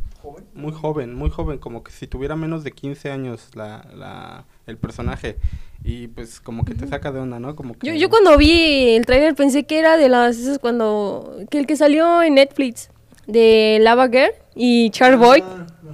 muy 0.53 0.71
joven, 0.71 1.15
muy 1.15 1.29
joven, 1.29 1.57
como 1.57 1.83
que 1.83 1.91
si 1.91 2.07
tuviera 2.07 2.35
menos 2.35 2.63
de 2.63 2.71
15 2.71 3.11
años 3.11 3.49
la, 3.55 3.85
la, 3.93 4.45
el 4.67 4.77
personaje 4.77 5.37
y 5.83 6.07
pues 6.07 6.39
como 6.39 6.63
que 6.63 6.75
te 6.75 6.87
saca 6.87 7.11
de 7.11 7.19
onda, 7.19 7.39
¿no? 7.39 7.55
Como 7.55 7.77
que 7.77 7.85
Yo, 7.85 7.93
yo 7.93 8.09
cuando 8.09 8.37
vi 8.37 8.95
el 8.95 9.05
trailer 9.05 9.35
pensé 9.35 9.65
que 9.65 9.79
era 9.79 9.97
de 9.97 10.07
las 10.07 10.37
esas 10.37 10.59
cuando 10.59 11.35
que 11.49 11.59
el 11.59 11.67
que 11.67 11.75
salió 11.75 12.23
en 12.23 12.35
Netflix 12.35 12.89
de 13.27 13.79
Lava 13.81 14.07
Girl 14.07 14.31
y 14.55 14.89
Char 14.91 15.17
Boy. 15.17 15.43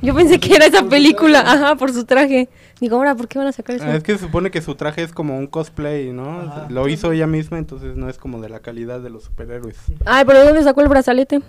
Yo 0.02 0.16
pensé 0.16 0.40
que 0.40 0.56
era 0.56 0.66
esa 0.66 0.84
película, 0.84 1.42
ajá, 1.42 1.76
por 1.76 1.92
su 1.92 2.06
traje. 2.06 2.50
Digo, 2.80 2.96
ahora, 2.96 3.16
¿por 3.16 3.28
qué 3.28 3.38
van 3.38 3.48
a 3.48 3.52
sacar 3.52 3.76
eso? 3.76 3.86
Ah, 3.86 3.96
es 3.96 4.04
que 4.04 4.14
se 4.14 4.20
supone 4.20 4.50
que 4.52 4.62
su 4.62 4.76
traje 4.76 5.04
es 5.04 5.12
como 5.12 5.38
un 5.38 5.48
cosplay, 5.48 6.14
¿no? 6.14 6.68
Lo 6.70 6.88
hizo 6.88 7.12
ella 7.12 7.28
misma, 7.28 7.58
entonces 7.58 7.96
no 7.98 8.10
es 8.10 8.18
como 8.18 8.40
de 8.40 8.50
la 8.50 8.60
calidad 8.60 9.02
de 9.02 9.10
los 9.10 9.24
superhéroes. 9.26 9.76
Ay, 10.06 10.24
pero 10.26 10.40
¿de 10.40 10.46
dónde 10.46 10.64
sacó 10.64 10.82
el 10.82 10.88
brazalete? 10.88 11.42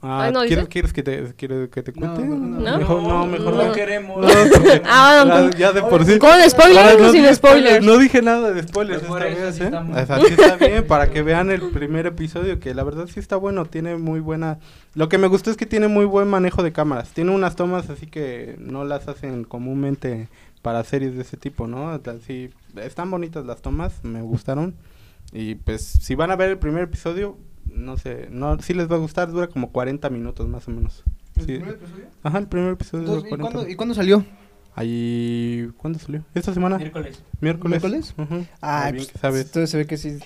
Ah, 0.00 0.22
Ay, 0.26 0.32
¿no 0.32 0.44
¿quieres, 0.44 0.92
que 0.92 1.02
te, 1.02 1.34
quieres 1.34 1.68
que 1.70 1.82
te 1.82 1.92
cuente? 1.92 2.22
no. 2.24 2.36
¿No? 2.36 2.78
Mejor 2.78 3.02
no, 3.02 3.26
mejor 3.26 3.54
No. 3.56 3.64
no. 3.66 3.72
queremos. 3.72 4.20
No, 4.20 4.28
porque- 4.52 4.82
Ah, 4.86 5.24
ya, 5.26 5.40
no. 5.42 5.50
ya 5.50 5.72
de 5.72 5.82
por 5.82 6.04
sí. 6.04 6.20
¿Con 6.20 6.30
spoilers 6.48 7.00
o 7.00 7.10
sin 7.10 7.22
dije 7.22 7.34
spoilers? 7.34 7.84
No 7.84 7.98
dije 7.98 8.22
nada 8.22 8.52
de 8.52 8.62
spoilers 8.62 9.00
Pues 9.00 9.08
por 9.10 9.22
esta 9.24 9.32
eso 9.34 9.46
vez, 9.46 9.56
sí 9.56 9.62
¿eh? 9.64 10.36
está 10.38 10.56
bien, 10.56 10.86
para 10.86 11.10
que 11.10 11.22
vean 11.22 11.50
el 11.50 11.62
primer 11.70 12.06
episodio, 12.06 12.60
que 12.60 12.74
la 12.74 12.84
verdad 12.84 13.08
sí 13.12 13.18
está 13.18 13.34
bueno, 13.36 13.64
tiene 13.66 13.96
muy 13.96 14.20
buena... 14.20 14.60
Lo 14.94 15.08
que 15.08 15.18
me 15.18 15.26
gustó 15.26 15.50
es 15.50 15.56
que 15.56 15.66
tiene 15.66 15.88
muy 15.88 16.04
buen 16.04 16.28
manejo 16.28 16.62
de 16.62 16.70
cámaras. 16.70 17.08
Tiene 17.10 17.32
unas 17.32 17.56
tomas 17.56 17.90
así 17.90 18.06
que 18.06 18.54
no 18.60 18.84
las 18.84 19.08
hacen 19.08 19.42
comúnmente 19.42 20.28
para 20.62 20.84
series 20.84 21.16
de 21.16 21.22
ese 21.22 21.36
tipo, 21.36 21.66
¿no? 21.66 21.90
Así, 21.90 22.50
están 22.76 23.10
bonitas 23.10 23.44
las 23.46 23.62
tomas, 23.62 24.04
me 24.04 24.22
gustaron. 24.22 24.76
Y 25.32 25.56
pues 25.56 25.82
si 25.82 26.14
van 26.14 26.30
a 26.30 26.36
ver 26.36 26.50
el 26.50 26.58
primer 26.58 26.84
episodio, 26.84 27.36
no 27.74 27.96
sé, 27.96 28.28
no, 28.30 28.58
sí 28.60 28.74
les 28.74 28.90
va 28.90 28.96
a 28.96 28.98
gustar, 28.98 29.30
dura 29.30 29.46
como 29.48 29.70
40 29.72 30.08
minutos 30.10 30.48
más 30.48 30.66
o 30.68 30.70
menos. 30.70 31.04
¿El 31.36 31.42
Sí. 31.44 31.52
primer 31.58 31.74
episodio? 31.74 32.04
Ajá, 32.22 32.38
el 32.38 32.46
primer 32.48 32.72
episodio 32.72 33.04
dura 33.04 33.14
Entonces, 33.18 33.26
¿y, 33.26 33.36
40 33.36 33.52
cuándo, 33.52 33.70
¿Y 33.72 33.76
cuándo 33.76 33.94
salió? 33.94 34.24
Ahí, 34.74 35.70
¿cuándo 35.76 35.98
salió? 35.98 36.22
¿Esta 36.34 36.54
semana? 36.54 36.78
Miércoles. 36.78 37.20
Miércoles. 37.40 37.82
¿Miércoles? 37.82 38.14
Ujú. 38.16 38.46
Ah, 38.60 38.84
Ah, 38.86 38.90
bien 38.92 39.04
pues, 39.04 39.12
que 39.12 39.18
sabes. 39.18 39.46
entonces 39.46 39.70
se 39.70 39.76
ve 39.76 39.86
que 39.86 39.96
sí. 39.96 40.18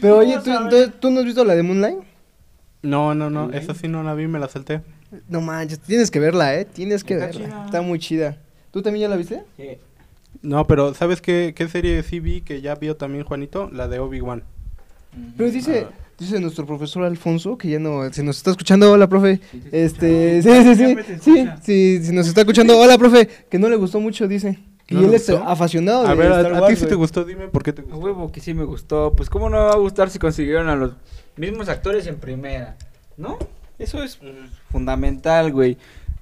Pero 0.00 0.18
oye, 0.18 0.38
¿tú, 0.42 0.50
entonces, 0.50 0.92
¿tú 1.00 1.10
no 1.10 1.20
has 1.20 1.24
visto 1.26 1.44
la 1.44 1.54
de 1.54 1.62
Moonlight? 1.62 1.98
No, 2.82 3.14
no, 3.14 3.30
no, 3.30 3.50
esa 3.52 3.74
sí 3.74 3.88
no 3.88 4.02
la 4.02 4.14
vi, 4.14 4.26
me 4.28 4.38
la 4.38 4.48
salté. 4.48 4.82
No 5.28 5.40
manches, 5.40 5.80
tienes 5.80 6.10
que 6.10 6.20
verla, 6.20 6.54
¿eh? 6.54 6.64
Tienes 6.64 7.02
que 7.04 7.14
Está 7.14 7.26
verla. 7.26 7.46
chida. 7.48 7.64
Está 7.64 7.82
muy 7.82 7.98
chida. 7.98 8.38
¿Tú 8.70 8.82
también 8.82 9.02
ya 9.02 9.08
la 9.08 9.16
viste? 9.16 9.42
Sí. 9.56 9.78
No, 10.42 10.66
pero 10.66 10.94
¿sabes 10.94 11.20
qué, 11.20 11.54
qué 11.56 11.68
serie 11.68 12.02
sí 12.02 12.20
vi 12.20 12.42
que 12.42 12.60
ya 12.60 12.74
vio 12.74 12.96
también 12.96 13.24
Juanito? 13.24 13.70
La 13.72 13.88
de 13.88 13.98
Obi-Wan. 13.98 14.44
Pero 15.36 15.50
dice, 15.50 15.86
Ah. 15.88 15.92
Dice 16.18 16.40
nuestro 16.40 16.66
profesor 16.66 17.04
Alfonso, 17.04 17.56
que 17.56 17.68
ya 17.68 17.78
no, 17.78 18.12
se 18.12 18.22
nos 18.22 18.36
está 18.38 18.50
escuchando, 18.50 18.90
hola, 18.92 19.08
profe. 19.08 19.40
Sí, 19.50 19.60
te 19.70 19.84
Este, 19.84 20.42
sí, 20.42 20.48
sí, 20.50 20.62
sí, 20.64 20.74
Siempre 20.76 21.04
te 21.04 21.18
sí, 21.18 21.38
escucha. 21.38 21.58
sí, 21.62 22.00
si 22.04 22.12
nos 22.12 22.26
está 22.28 22.40
escuchando, 22.42 22.78
hola, 22.78 22.98
profe, 22.98 23.28
que 23.48 23.58
no 23.58 23.68
le 23.68 23.76
gustó 23.76 24.00
mucho, 24.00 24.26
dice. 24.28 24.58
Y 24.90 24.94
¿No 24.94 25.02
él 25.02 25.10
le 25.10 25.16
es 25.16 25.28
apasionado 25.30 26.06
A 26.06 26.10
de 26.12 26.16
ver, 26.16 26.32
a, 26.32 26.36
Star 26.40 26.54
a 26.54 26.60
Wars, 26.62 26.74
ti 26.74 26.80
sí 26.82 26.86
te 26.88 26.94
gustó, 26.94 27.24
dime 27.24 27.48
por 27.48 27.62
qué 27.62 27.72
te 27.74 27.82
A 27.82 27.84
gustó. 27.84 27.98
huevo 27.98 28.32
que 28.32 28.40
sí 28.40 28.54
me 28.54 28.64
gustó. 28.64 29.12
Pues 29.14 29.28
cómo 29.28 29.50
no 29.50 29.58
va 29.58 29.72
a 29.72 29.76
gustar 29.76 30.08
si 30.08 30.18
consiguieron 30.18 30.68
a 30.68 30.76
los 30.76 30.92
mismos 31.36 31.68
actores 31.68 32.06
en 32.06 32.16
primera, 32.16 32.76
¿no? 33.18 33.36
Eso 33.78 34.02
es 34.02 34.18
fundamental, 34.72 35.52
güey. 35.52 35.76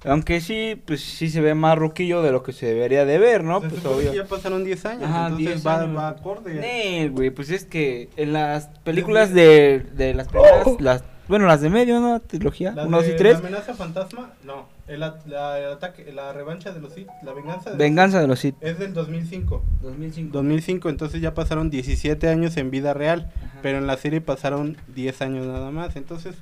Aunque 0.07 0.41
sí, 0.41 0.81
pues 0.85 1.01
sí 1.01 1.29
se 1.29 1.41
ve 1.41 1.53
más 1.53 1.77
ruquillo 1.77 2.21
de 2.21 2.31
lo 2.31 2.43
que 2.43 2.53
se 2.53 2.65
debería 2.67 3.05
de 3.05 3.17
ver, 3.17 3.43
¿no? 3.43 3.59
Pues 3.61 3.85
obvio. 3.85 4.13
ya 4.13 4.25
pasaron 4.25 4.63
10 4.63 4.85
años, 4.85 5.03
Ajá, 5.03 5.27
entonces 5.27 5.47
10 5.47 5.67
va, 5.67 5.81
años. 5.81 5.97
va 5.97 6.07
acorde. 6.09 6.53
Nee, 6.55 7.09
güey, 7.09 7.29
pues 7.29 7.49
es 7.49 7.65
que 7.65 8.09
en 8.17 8.33
las 8.33 8.67
películas 8.83 9.33
de, 9.33 9.85
de 9.95 10.13
las 10.13 10.27
primeras, 10.27 10.65
las, 10.79 11.03
bueno, 11.27 11.45
las 11.45 11.61
de 11.61 11.69
medio, 11.69 11.99
¿no? 11.99 12.19
Trilogía, 12.21 12.71
La 12.71 12.85
1, 12.85 12.97
2 12.97 13.05
de 13.07 13.13
y 13.13 13.17
3. 13.17 13.33
La 13.33 13.39
amenaza 13.39 13.73
fantasma, 13.73 14.31
no. 14.43 14.65
El, 14.87 15.03
at- 15.03 15.25
la, 15.25 15.59
el 15.59 15.73
ataque, 15.73 16.09
la 16.13 16.31
revancha 16.31 16.71
de 16.71 16.79
los 16.79 16.93
Sith, 16.93 17.09
la 17.21 17.33
venganza 17.33 17.65
de 17.65 17.69
los 17.71 17.77
Venganza 17.77 18.21
de 18.21 18.27
los 18.27 18.39
Sith. 18.39 18.55
Sith, 18.59 18.63
es 18.69 18.79
del 18.79 18.93
2005. 18.93 19.61
2005. 19.81 20.29
2005, 20.31 20.87
entonces 20.89 21.19
ya 21.21 21.33
pasaron 21.33 21.69
17 21.69 22.29
años 22.29 22.55
en 22.55 22.71
vida 22.71 22.93
real, 22.93 23.29
Ajá. 23.35 23.59
pero 23.61 23.79
en 23.79 23.87
la 23.87 23.97
serie 23.97 24.21
pasaron 24.21 24.77
10 24.95 25.21
años 25.21 25.45
nada 25.45 25.71
más. 25.71 25.97
Entonces, 25.97 26.35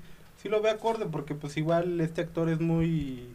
sí 0.43 0.49
lo 0.49 0.61
ve 0.61 0.69
acorde 0.69 1.07
porque 1.11 1.33
pues 1.33 1.57
igual 1.57 1.99
este 2.01 2.21
actor 2.21 2.49
es 2.49 2.59
muy 2.59 3.27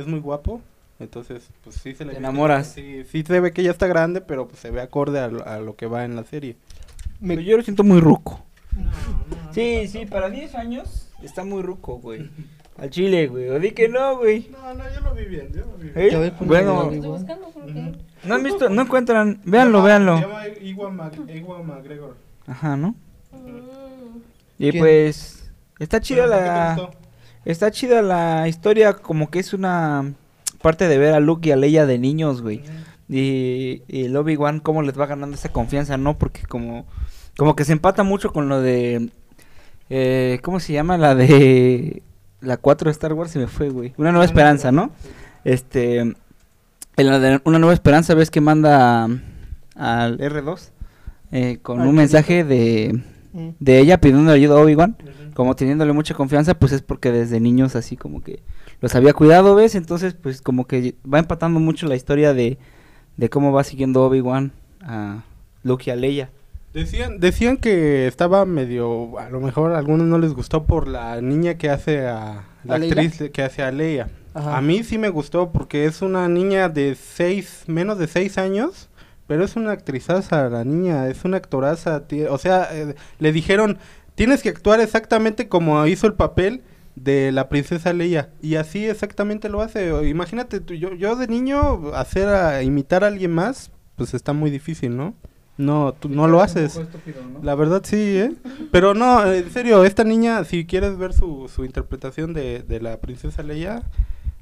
es 0.00 0.06
muy 0.06 0.20
guapo. 0.20 0.60
Entonces, 1.00 1.48
pues 1.62 1.76
sí 1.76 1.94
se 1.94 2.04
le 2.04 2.12
Te 2.12 2.18
enamoras. 2.18 2.66
Sí, 2.72 3.04
sí 3.04 3.22
se 3.22 3.38
ve 3.40 3.52
que 3.52 3.62
ya 3.62 3.70
está 3.70 3.86
grande, 3.86 4.20
pero 4.20 4.48
pues 4.48 4.60
se 4.60 4.70
ve 4.70 4.80
acorde 4.80 5.20
a, 5.20 5.28
lo- 5.28 5.46
a 5.46 5.58
lo 5.60 5.76
que 5.76 5.86
va 5.86 6.04
en 6.04 6.16
la 6.16 6.24
serie. 6.24 6.56
Me- 7.20 7.34
Pero 7.36 7.46
yo 7.46 7.56
lo 7.56 7.62
siento 7.62 7.84
muy 7.84 8.00
ruco. 8.00 8.44
Sí, 9.52 9.86
sí, 9.88 10.06
para 10.06 10.28
10 10.30 10.54
años 10.54 11.08
está 11.22 11.44
muy 11.44 11.62
ruco, 11.62 11.98
güey. 11.98 12.28
Al 12.76 12.90
chile, 12.90 13.26
güey. 13.26 13.48
O 13.48 13.58
di 13.58 13.72
que 13.72 13.88
no, 13.88 14.18
güey. 14.18 14.48
No, 14.52 14.72
no, 14.74 14.84
yo 14.94 15.00
lo 15.00 15.14
vi 15.14 15.24
bien, 15.24 15.48
yo 15.52 15.62
lo 15.66 15.76
vi 15.78 15.90
¿Eh? 15.94 16.08
Ya 16.12 16.18
ves, 16.20 16.30
ponle 16.32 16.46
Bueno, 16.46 16.90
buscando 16.90 17.48
porque... 17.52 17.92
no 18.24 18.34
han 18.34 18.42
visto, 18.44 18.68
no 18.68 18.82
encuentran, 18.82 19.40
véanlo, 19.44 19.80
Se 19.80 19.86
véanlo. 19.86 20.20
Ewan 20.60 20.96
McGregor. 21.66 22.16
Ajá, 22.46 22.76
¿no? 22.76 22.94
Mm. 23.32 24.18
Y 24.58 24.70
¿Quién? 24.70 24.82
pues 24.82 25.50
está 25.78 26.00
chida 26.00 26.24
¿Pero 26.24 26.32
por 26.34 26.38
qué 26.40 26.46
la 26.46 26.74
gustó? 26.76 27.07
Está 27.52 27.70
chida 27.70 28.02
la 28.02 28.46
historia, 28.48 28.92
como 28.92 29.30
que 29.30 29.38
es 29.38 29.52
una 29.52 30.12
parte 30.60 30.88
de 30.88 30.98
ver 30.98 31.14
a 31.14 31.20
Luke 31.20 31.48
y 31.48 31.52
a 31.52 31.56
Leia 31.56 31.86
de 31.86 31.98
niños, 31.98 32.42
güey. 32.42 32.62
Y, 33.08 33.82
y 33.88 34.04
el 34.04 34.16
Obi-Wan 34.16 34.60
cómo 34.60 34.82
les 34.82 34.98
va 34.98 35.06
ganando 35.06 35.34
esa 35.34 35.48
confianza, 35.50 35.96
¿no? 35.96 36.18
Porque 36.18 36.42
como 36.42 36.86
como 37.38 37.56
que 37.56 37.64
se 37.64 37.72
empata 37.72 38.02
mucho 38.02 38.32
con 38.32 38.48
lo 38.48 38.60
de 38.60 39.10
eh, 39.90 40.40
¿cómo 40.42 40.60
se 40.60 40.74
llama? 40.74 40.98
La 40.98 41.14
de 41.14 42.02
la 42.40 42.56
4 42.56 42.88
de 42.88 42.92
Star 42.92 43.14
Wars 43.14 43.30
se 43.30 43.38
me 43.38 43.46
fue, 43.46 43.70
güey. 43.70 43.94
Una 43.96 44.10
nueva 44.10 44.26
esperanza, 44.26 44.70
¿no? 44.72 44.90
Este 45.44 46.00
en 46.00 46.16
la 46.96 47.18
de 47.18 47.40
una 47.44 47.58
nueva 47.58 47.74
esperanza 47.74 48.14
ves 48.14 48.30
que 48.30 48.40
manda 48.40 49.04
al 49.74 50.18
R2 50.18 50.70
eh, 51.30 51.58
con 51.62 51.80
un 51.80 51.94
mensaje 51.94 52.44
de 52.44 53.00
Mm. 53.32 53.50
de 53.60 53.78
ella 53.78 54.00
pidiendo 54.00 54.32
ayuda 54.32 54.54
a 54.54 54.62
Obi-Wan 54.62 54.96
como 55.34 55.54
teniéndole 55.54 55.92
mucha 55.92 56.14
confianza, 56.14 56.54
pues 56.54 56.72
es 56.72 56.82
porque 56.82 57.12
desde 57.12 57.40
niños 57.40 57.76
así 57.76 57.96
como 57.96 58.22
que 58.22 58.42
los 58.80 58.94
había 58.94 59.12
cuidado, 59.12 59.54
¿ves? 59.54 59.74
Entonces, 59.74 60.14
pues 60.14 60.40
como 60.40 60.66
que 60.66 60.96
va 61.12 61.18
empatando 61.18 61.60
mucho 61.60 61.86
la 61.86 61.96
historia 61.96 62.32
de, 62.32 62.58
de 63.16 63.30
cómo 63.30 63.52
va 63.52 63.64
siguiendo 63.64 64.04
Obi-Wan 64.04 64.52
a 64.80 65.24
Luke 65.62 65.84
y 65.86 65.90
a 65.90 65.96
Leia. 65.96 66.30
Decían, 66.72 67.18
decían 67.18 67.56
que 67.56 68.06
estaba 68.06 68.44
medio, 68.44 69.18
a 69.18 69.30
lo 69.30 69.40
mejor 69.40 69.72
a 69.72 69.78
algunos 69.78 70.06
no 70.06 70.18
les 70.18 70.34
gustó 70.34 70.64
por 70.64 70.86
la 70.86 71.20
niña 71.20 71.54
que 71.54 71.70
hace 71.70 72.06
a 72.06 72.44
la 72.64 72.76
actriz 72.76 73.22
que 73.32 73.42
hace 73.42 73.62
a 73.62 73.72
Leia. 73.72 74.10
Ajá. 74.34 74.58
A 74.58 74.60
mí 74.60 74.82
sí 74.84 74.98
me 74.98 75.08
gustó 75.08 75.50
porque 75.50 75.86
es 75.86 76.02
una 76.02 76.28
niña 76.28 76.68
de 76.68 76.94
seis, 76.94 77.64
menos 77.66 77.98
de 77.98 78.06
seis 78.06 78.38
años, 78.38 78.87
pero 79.28 79.44
es 79.44 79.54
una 79.54 79.70
actrizaza 79.70 80.48
la 80.48 80.64
niña, 80.64 81.06
es 81.06 81.24
una 81.24 81.36
actoraza, 81.36 82.02
o 82.30 82.38
sea, 82.38 82.68
eh, 82.72 82.96
le 83.20 83.30
dijeron, 83.32 83.78
tienes 84.16 84.42
que 84.42 84.48
actuar 84.48 84.80
exactamente 84.80 85.48
como 85.48 85.86
hizo 85.86 86.08
el 86.08 86.14
papel 86.14 86.62
de 86.96 87.30
la 87.30 87.48
princesa 87.48 87.92
Leia 87.92 88.30
y 88.42 88.56
así 88.56 88.86
exactamente 88.86 89.48
lo 89.48 89.60
hace. 89.60 90.08
Imagínate, 90.08 90.60
tú, 90.60 90.74
yo, 90.74 90.94
yo 90.94 91.14
de 91.14 91.28
niño 91.28 91.92
hacer 91.94 92.28
a 92.28 92.62
imitar 92.62 93.04
a 93.04 93.08
alguien 93.08 93.30
más, 93.30 93.70
pues 93.94 94.14
está 94.14 94.32
muy 94.32 94.50
difícil, 94.50 94.96
¿no? 94.96 95.14
No, 95.58 95.92
tú 95.92 96.08
no 96.08 96.26
lo 96.26 96.40
haces. 96.40 96.80
La 97.42 97.54
verdad 97.54 97.82
sí, 97.84 98.18
¿eh? 98.18 98.32
Pero 98.72 98.94
no, 98.94 99.30
en 99.30 99.50
serio, 99.50 99.84
esta 99.84 100.04
niña, 100.04 100.42
si 100.44 100.66
quieres 100.66 100.96
ver 100.96 101.12
su, 101.12 101.50
su 101.54 101.64
interpretación 101.64 102.32
de, 102.32 102.62
de 102.62 102.80
la 102.80 102.96
princesa 102.98 103.42
Leia, 103.42 103.82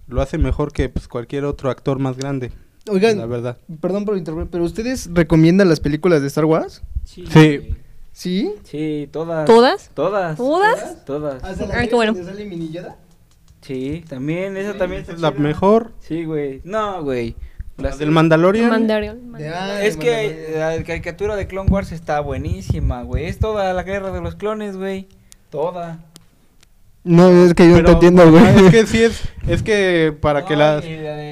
lo 0.08 0.22
hace 0.22 0.38
mejor 0.38 0.72
que 0.72 0.88
pues, 0.88 1.08
cualquier 1.08 1.44
otro 1.44 1.70
actor 1.70 1.98
más 1.98 2.16
grande, 2.16 2.52
Oigan, 2.88 3.18
la 3.18 3.26
verdad. 3.26 3.58
perdón 3.80 4.04
por 4.04 4.16
interrumpir, 4.16 4.50
pero 4.50 4.64
¿ustedes 4.64 5.08
recomiendan 5.12 5.68
las 5.68 5.80
películas 5.80 6.20
de 6.22 6.28
Star 6.28 6.44
Wars? 6.44 6.82
Sí. 7.04 7.24
Sí. 7.28 7.74
¿Sí? 8.12 8.54
Sí, 8.64 9.08
todas. 9.12 9.44
¿Todas? 9.44 9.90
Todas. 9.92 10.36
¿Todas? 10.36 11.04
Todas. 11.04 11.42
Ay, 11.74 11.88
qué 11.88 11.94
bueno. 11.94 12.14
sale 12.14 12.44
Mini 12.46 12.70
Yoda? 12.70 12.96
Sí, 13.60 14.04
también, 14.08 14.56
esa 14.56 14.74
también 14.78 15.02
es 15.02 15.20
la 15.20 15.30
chida. 15.32 15.40
mejor. 15.40 15.92
Sí, 16.00 16.24
güey. 16.24 16.60
No, 16.64 17.02
güey. 17.02 17.34
La 17.76 17.94
del 17.94 18.10
Mandalorian. 18.10 18.70
Mandalorian. 18.70 19.32
De- 19.32 19.48
ah, 19.50 19.82
Es 19.84 19.96
que 19.98 20.28
Mandalorian. 20.54 20.78
la 20.78 20.84
caricatura 20.84 21.36
de 21.36 21.46
Clone 21.46 21.68
Wars 21.70 21.92
está 21.92 22.20
buenísima, 22.20 23.02
güey. 23.02 23.26
Es 23.26 23.38
toda 23.38 23.74
la 23.74 23.82
guerra 23.82 24.12
de 24.12 24.20
los 24.22 24.34
clones, 24.36 24.76
güey. 24.78 25.08
Toda. 25.50 25.98
No, 27.04 27.28
es 27.44 27.52
que 27.54 27.68
yo 27.68 27.76
no 27.82 27.84
te 27.84 27.92
entiendo, 27.92 28.30
güey. 28.30 28.42
ah, 28.44 28.54
Es 28.56 28.70
que 28.70 28.86
sí 28.86 29.02
es, 29.02 29.20
es 29.46 29.62
que 29.62 30.16
para 30.20 30.44
que 30.46 30.56
las... 30.56 30.84
y 30.84 30.96
la 30.96 31.16
de... 31.16 31.25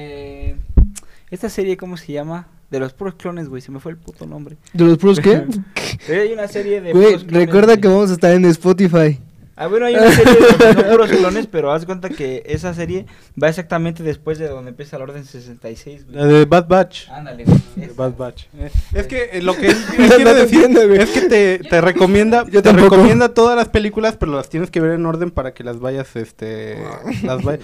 Esta 1.35 1.49
serie, 1.49 1.75
¿cómo 1.75 1.97
se 1.97 2.13
llama? 2.13 2.47
De 2.71 2.79
los 2.79 2.93
puros 2.93 3.15
clones, 3.15 3.49
güey. 3.49 3.61
Se 3.61 3.69
me 3.69 3.81
fue 3.81 3.91
el 3.91 3.97
puto 3.97 4.25
nombre. 4.25 4.55
¿De 4.71 4.85
los 4.85 4.97
puros 4.97 5.19
qué? 5.19 5.43
Hay 6.09 6.31
una 6.31 6.47
serie 6.47 6.79
de 6.79 6.93
Güey, 6.93 7.17
clones, 7.17 7.27
recuerda 7.29 7.73
güey. 7.73 7.81
que 7.81 7.87
vamos 7.89 8.09
a 8.09 8.13
estar 8.13 8.31
en 8.31 8.45
Spotify. 8.45 9.19
Ah, 9.57 9.67
bueno, 9.67 9.85
hay 9.85 9.95
una 9.95 10.11
serie 10.11 10.33
de 10.33 10.73
no 10.75 10.89
puros 10.89 11.09
clones, 11.09 11.47
pero 11.47 11.71
haz 11.71 11.85
cuenta 11.85 12.09
que 12.09 12.43
esa 12.45 12.73
serie 12.73 13.05
va 13.41 13.47
exactamente 13.47 14.03
después 14.03 14.37
de 14.37 14.49
donde 14.49 14.71
empieza 14.71 14.97
la 14.97 15.05
Orden 15.05 15.23
66, 15.23 16.05
güey. 16.07 16.17
La 16.17 16.25
de 16.25 16.43
Bad 16.43 16.67
Batch. 16.67 17.09
Ándale, 17.09 17.45
güey. 17.45 17.57
De 17.77 17.85
esa. 17.85 17.93
Bad 17.95 18.17
Batch. 18.17 18.43
Eh, 18.57 18.69
es 18.93 19.07
que 19.07 19.29
eh, 19.31 19.41
lo 19.41 19.55
que 19.57 19.67
él 19.67 19.77
quiere 19.95 20.23
te 20.25 20.33
decir 20.33 20.55
entiendo, 20.65 20.85
güey. 20.87 20.99
es 21.01 21.09
que 21.11 21.21
te, 21.21 21.59
te 21.59 21.79
recomienda, 21.79 22.43
Yo 22.45 22.61
te 22.61 22.69
tampoco. 22.69 22.95
recomienda 22.95 23.29
todas 23.33 23.55
las 23.55 23.69
películas, 23.69 24.17
pero 24.19 24.33
las 24.33 24.49
tienes 24.49 24.71
que 24.71 24.81
ver 24.81 24.91
en 24.91 25.05
orden 25.05 25.31
para 25.31 25.53
que 25.53 25.63
las 25.63 25.79
vayas, 25.79 26.15
este, 26.17 26.77
las 27.23 27.41
vay- 27.41 27.59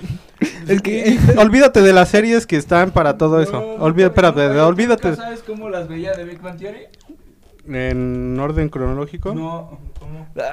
Es 0.69 0.81
que... 0.81 1.19
Olvídate 1.37 1.81
de 1.81 1.91
las 1.91 2.07
series 2.07 2.47
que 2.47 2.55
están 2.55 2.91
para 2.91 3.17
todo 3.17 3.41
eso. 3.41 3.51
No, 3.59 3.77
no, 3.79 3.83
Olvida, 3.83 4.13
porque 4.13 4.27
espérate, 4.27 4.53
no, 4.55 4.65
olvídate. 4.67 5.09
¿nunca 5.09 5.23
¿Sabes 5.23 5.41
cómo 5.45 5.69
las 5.69 5.89
veía 5.89 6.13
de 6.13 6.23
Big 6.23 6.39
Bang 6.39 6.57
Theory? 6.57 6.85
En 7.67 8.39
orden 8.39 8.69
cronológico. 8.69 9.33
No. 9.35 9.79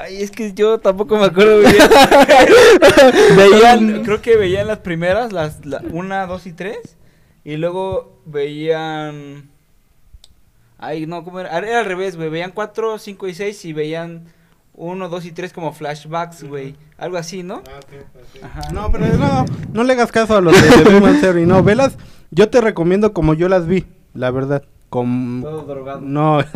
Ay, 0.01 0.23
es 0.23 0.31
que 0.31 0.53
yo 0.53 0.79
tampoco 0.79 1.17
me 1.19 1.27
acuerdo 1.27 1.63
muy 1.63 1.73
bien. 1.73 3.37
veían, 3.37 4.05
creo 4.05 4.21
que 4.21 4.37
veían 4.37 4.67
las 4.67 4.79
primeras, 4.79 5.33
las 5.33 5.65
la, 5.65 5.83
una, 5.93 6.27
dos 6.27 6.47
y 6.47 6.53
tres. 6.53 6.97
Y 7.45 7.57
luego 7.57 8.21
veían. 8.27 9.51
Ay, 10.77 11.07
no, 11.07 11.25
¿cómo 11.25 11.41
era? 11.41 11.57
Era 11.59 11.81
al 11.81 11.87
revés, 11.87 12.17
güey. 12.17 12.29
Veían 12.29 12.53
cuatro, 12.53 12.99
cinco 12.99 13.27
y 13.29 13.35
seis 13.35 13.65
y 13.65 13.73
veían 13.73 14.27
uno, 14.75 15.09
dos 15.09 15.25
y 15.25 15.33
tres 15.33 15.53
como 15.53 15.73
flashbacks, 15.73 16.45
güey. 16.45 16.77
Algo 16.97 17.17
así, 17.17 17.43
¿no? 17.43 17.63
Ajá. 18.43 18.71
No, 18.73 18.91
pero 18.93 19.07
no, 19.17 19.45
no 19.73 19.85
le 19.85 19.93
hagas 19.93 20.13
caso 20.13 20.37
a 20.37 20.41
los 20.41 20.55
de, 20.61 20.91
Big 20.91 21.01
Bang 21.01 21.21
Theory, 21.21 21.47
no, 21.47 21.63
velas. 21.63 21.99
Yo 22.31 22.49
te 22.49 22.61
recomiendo 22.61 23.13
como 23.13 23.35
yo 23.35 23.49
las 23.49 23.67
vi, 23.67 23.87
la 24.15 24.31
verdad. 24.31 24.65
Con... 24.89 25.41
Todo 25.43 25.63
drogado. 25.63 26.01
No, 26.01 26.39
apa- 26.39 26.47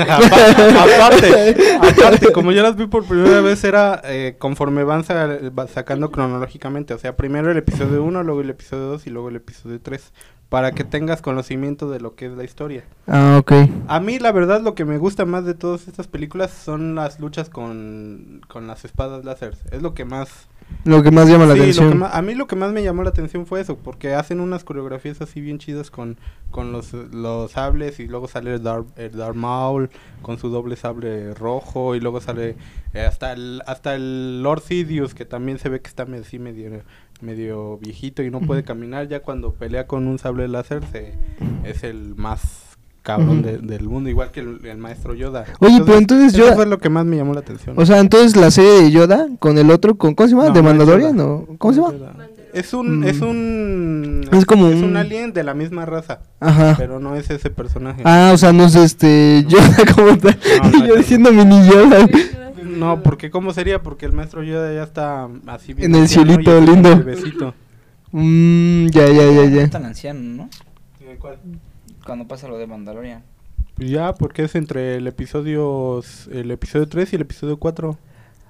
aparte, 0.85 1.55
aparte, 1.77 2.33
como 2.33 2.53
yo 2.53 2.63
las 2.63 2.77
vi 2.77 2.87
por 2.87 3.05
primera 3.05 3.41
vez, 3.43 3.63
era 3.65 4.01
eh, 4.05 4.37
conforme 4.39 4.85
van 4.85 5.05
sa- 5.05 5.27
va 5.57 5.67
sacando 5.69 6.11
cronológicamente. 6.11 6.95
O 6.95 6.99
sea, 6.99 7.17
primero 7.17 7.51
el 7.51 7.59
episodio 7.59 8.03
1, 8.03 8.23
luego 8.23 8.41
el 8.41 8.51
episodio 8.51 8.85
2 8.87 9.07
y 9.07 9.11
luego 9.11 9.29
el 9.29 9.37
episodio 9.37 9.81
3. 9.81 10.13
para 10.49 10.73
que 10.73 10.85
tengas 10.85 11.23
conocimiento 11.23 11.91
de 11.91 11.99
lo 12.01 12.15
que 12.15 12.27
es 12.27 12.33
la 12.33 12.45
historia. 12.45 12.85
Ah, 13.07 13.37
ok. 13.41 13.53
A 13.89 14.01
mí 14.01 14.19
la 14.19 14.33
verdad 14.33 14.61
lo 14.61 14.75
que 14.75 14.85
me 14.85 14.99
gusta 14.99 15.25
más 15.25 15.45
de 15.47 15.55
todas 15.55 15.89
estas 15.89 16.09
películas 16.09 16.51
son 16.51 16.95
las 16.95 17.21
luchas 17.21 17.49
con, 17.49 18.43
con 18.49 18.67
las 18.67 18.85
espadas 18.85 19.25
láser. 19.25 19.57
Es 19.71 19.81
lo 19.83 19.95
que 19.95 20.05
más... 20.05 20.49
Lo 20.85 21.03
que 21.03 21.11
más 21.11 21.29
llama 21.29 21.47
la 21.47 21.55
Sí, 21.55 21.61
atención. 21.61 22.03
a 22.11 22.23
mí 22.23 22.35
lo 22.35 22.47
que 22.47 22.57
más 22.57 22.73
me 22.73 22.83
llamó 22.83 23.03
la 23.05 23.11
atención 23.11 23.47
fue 23.47 23.61
eso, 23.61 23.77
porque 23.79 24.15
hacen 24.15 24.41
unas 24.41 24.65
coreografías 24.65 25.21
así 25.21 25.41
bien 25.41 25.59
chidas 25.59 25.91
con, 25.91 26.17
con 26.51 26.73
los, 26.73 26.93
los 26.93 27.53
sables 27.53 28.01
y 28.01 28.09
luego 28.09 28.27
sale 28.27 28.55
el 28.55 28.63
Darth, 28.63 28.87
el 28.99 29.13
Darth 29.17 29.37
Maul 29.37 29.91
con 30.23 30.39
su 30.39 30.49
doble 30.49 30.77
sable 30.77 31.35
rojo 31.35 31.95
y 31.95 32.01
luego 32.01 32.21
sale 32.21 32.57
eh, 32.95 33.01
hasta 33.03 33.33
el 33.33 33.63
hasta 33.67 33.95
el 33.95 34.43
Lord 34.43 34.63
Sidious 34.63 35.15
que 35.15 35.25
también 35.25 35.59
se 35.59 35.69
ve 35.69 35.81
que 35.81 35.89
está 35.89 36.07
así 36.21 36.39
medio 36.39 36.83
medio 37.21 37.79
viejito 37.79 38.23
y 38.23 38.31
no 38.31 38.41
puede 38.41 38.65
caminar 38.65 39.09
ya 39.09 39.21
cuando 39.21 39.53
pelea 39.55 39.87
con 39.87 40.07
un 40.09 40.19
sable 40.19 40.49
láser 40.49 40.83
se, 40.91 41.15
es 41.65 41.85
el 41.85 42.15
más 42.17 42.62
cabrón 43.03 43.43
de- 43.43 43.59
del 43.59 43.89
mundo 43.89 44.09
igual 44.09 44.31
que 44.31 44.41
el, 44.41 44.65
el 44.65 44.79
maestro 44.79 45.15
Yoda. 45.15 45.45
Oye, 45.61 45.83
pero 45.85 45.99
entonces 45.99 46.35
eso 46.35 46.45
Yoda- 46.45 46.55
fue 46.55 46.67
lo 46.67 46.79
que 46.79 46.89
más 46.89 47.05
me 47.05 47.17
llamó 47.17 47.35
la 47.35 47.41
atención. 47.41 47.75
O 47.79 47.85
sea, 47.85 47.99
entonces 47.99 48.37
la 48.37 48.51
serie 48.51 48.83
de 48.83 48.91
Yoda 48.91 49.29
con 49.39 49.59
el 49.59 49.71
otro, 49.71 49.97
con, 49.97 50.15
¿cómo 50.15 50.29
se 50.29 50.35
llama? 50.35 50.49
No, 50.49 50.53
¿De 50.55 50.61
es 50.61 50.65
Mandalorian? 50.65 51.21
O 51.21 51.47
¿Cómo 51.59 51.75
se 51.75 51.81
llama? 51.81 51.93
es 51.95 52.01
Yoda. 52.01 52.29
Es 52.55 52.75
un, 52.75 52.99
Mm. 53.01 53.05
es 53.05 53.21
un, 53.23 54.29
Es 54.31 54.45
como 54.45 54.69
es 54.69 54.75
un 54.77 54.85
un- 54.85 54.97
alien 54.99 55.33
de 55.33 55.43
la 55.43 55.55
misma 55.55 55.87
raza, 55.87 56.21
Ajá. 56.39 56.75
pero 56.77 57.01
no 57.01 57.17
es 57.17 57.31
ese 57.31 57.49
personaje. 57.49 58.03
Ah, 58.05 58.31
o 58.35 58.37
sea, 58.37 58.53
no 58.53 58.65
es 58.67 58.75
este 58.75 59.45
Yoda 59.49 59.75
como 59.97 60.19
tal. 60.19 60.39
No, 60.71 60.87
yo 60.87 60.95
es 60.95 61.01
diciendo 61.01 61.33
mini 61.33 61.67
Yoda. 61.67 62.07
No, 62.63 63.03
porque 63.03 63.31
¿cómo 63.31 63.53
sería? 63.55 63.83
Porque 63.83 64.05
el 64.07 64.13
maestro 64.13 64.43
Yoda 64.43 64.73
ya 64.73 64.83
está 64.83 65.29
así 65.47 65.73
bien 65.73 65.95
En 65.95 66.03
el 66.03 66.09
cielito 66.09 66.57
es 66.59 66.69
lindo. 66.69 66.91
bebecito. 66.97 67.55
Mmm, 68.13 68.87
ya, 68.89 69.07
ya, 69.07 69.13
ya, 69.13 69.45
No 69.49 69.57
ya. 69.57 69.71
tan 69.71 69.87
anciano, 69.87 70.21
¿no? 70.21 70.49
Cuando 72.05 72.27
pasa 72.27 72.49
lo 72.49 72.59
de 72.59 72.67
Mandalorian. 72.67 73.23
Pues 73.77 73.91
ya, 73.91 74.13
porque 74.15 74.45
es 74.45 74.55
entre 74.55 74.97
el 74.97 75.07
episodio 75.07 76.03
el 76.31 76.51
episodio 76.51 76.89
3 76.89 77.13
y 77.13 77.17
el 77.17 77.23
episodio 77.23 77.57
4. 77.59 77.97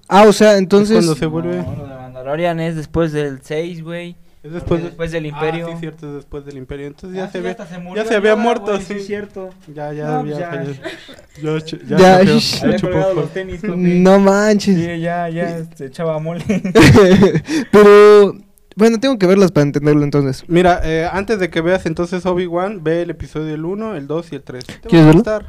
Ah, 0.09 0.25
o 0.27 0.33
sea, 0.33 0.59
entonces... 0.59 0.97
cuando 0.97 1.15
se 1.15 1.27
vuelve 1.27 1.57
No, 1.63 1.77
lo 1.77 1.87
de 1.87 1.95
Mandalorian 1.95 2.61
es 2.61 2.77
después 2.77 3.13
del 3.13 3.41
6, 3.43 3.83
güey. 3.85 4.17
es 4.43 4.53
Después, 4.53 4.83
después 4.83 5.11
de- 5.13 5.19
del 5.19 5.27
Imperio. 5.27 5.67
Ah, 5.69 5.73
sí, 5.75 5.77
cierto, 5.81 6.09
es 6.09 6.15
después 6.17 6.45
del 6.45 6.57
Imperio. 6.57 6.89
Entonces 6.89 7.17
ya 7.17 7.25
Ah, 7.25 7.31
se 7.31 7.39
sí, 7.39 7.45
ve 7.45 7.57
se 7.69 7.79
murió 7.79 8.03
ya 8.03 8.09
se 8.09 8.17
había 8.17 8.35
muerto, 8.37 8.73
güey, 8.73 8.83
sí. 8.83 8.95
es 8.95 9.07
cierto. 9.07 9.51
Ya 9.73 9.93
ya 9.93 10.07
No, 10.23 10.27
ya. 10.27 10.39
Ya, 10.39 10.65
ya, 10.65 10.65
Ya, 10.65 11.59
chupó- 11.61 11.65
shh. 11.65 12.59
ya 12.61 12.67
Había 12.67 12.79
colgado 12.81 13.15
los 13.15 13.31
tenis, 13.33 13.61
papi. 13.63 13.77
No 13.77 14.19
manches. 14.19 14.75
Sí, 14.77 15.01
ya, 15.01 15.29
ya, 15.29 15.65
se 15.77 15.87
echaba 15.87 16.19
mole. 16.19 16.45
Pero, 17.71 18.35
bueno, 18.77 18.99
tengo 19.01 19.19
que 19.19 19.27
verlas 19.27 19.53
para 19.53 19.65
entenderlo 19.67 20.05
entonces. 20.05 20.45
Mira, 20.49 20.81
eh, 20.85 21.09
antes 21.11 21.39
de 21.39 21.51
que 21.51 21.61
veas 21.61 21.87
entonces 21.87 22.25
Obi-Wan, 22.27 22.83
ve 22.83 23.03
el 23.03 23.11
episodio 23.11 23.55
el 23.55 23.65
1, 23.65 23.97
el 23.97 24.07
2 24.07 24.33
y 24.33 24.37
el 24.37 24.43
3. 24.43 24.65
Te 24.65 24.73
va 24.73 24.79
a 24.79 24.81
¿Quieres 24.89 25.07
verlo? 25.07 25.21
gustar. 25.21 25.47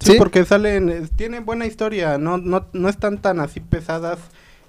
Sí, 0.00 0.12
¿Sí? 0.12 0.18
porque 0.18 0.44
salen, 0.44 0.88
eh, 0.88 1.02
tienen 1.16 1.44
buena 1.44 1.66
historia, 1.66 2.16
no, 2.16 2.38
no, 2.38 2.66
no 2.72 2.88
están 2.88 3.18
tan 3.18 3.38
así 3.38 3.60
pesadas 3.60 4.18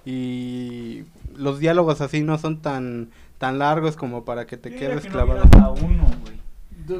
y 0.05 1.03
los 1.37 1.59
diálogos 1.59 2.01
así 2.01 2.21
no 2.21 2.37
son 2.37 2.61
tan, 2.61 3.09
tan 3.37 3.57
largos 3.59 3.95
como 3.95 4.25
para 4.25 4.45
que 4.45 4.57
te 4.57 4.75
quedes 4.75 5.05
clavado. 5.05 5.43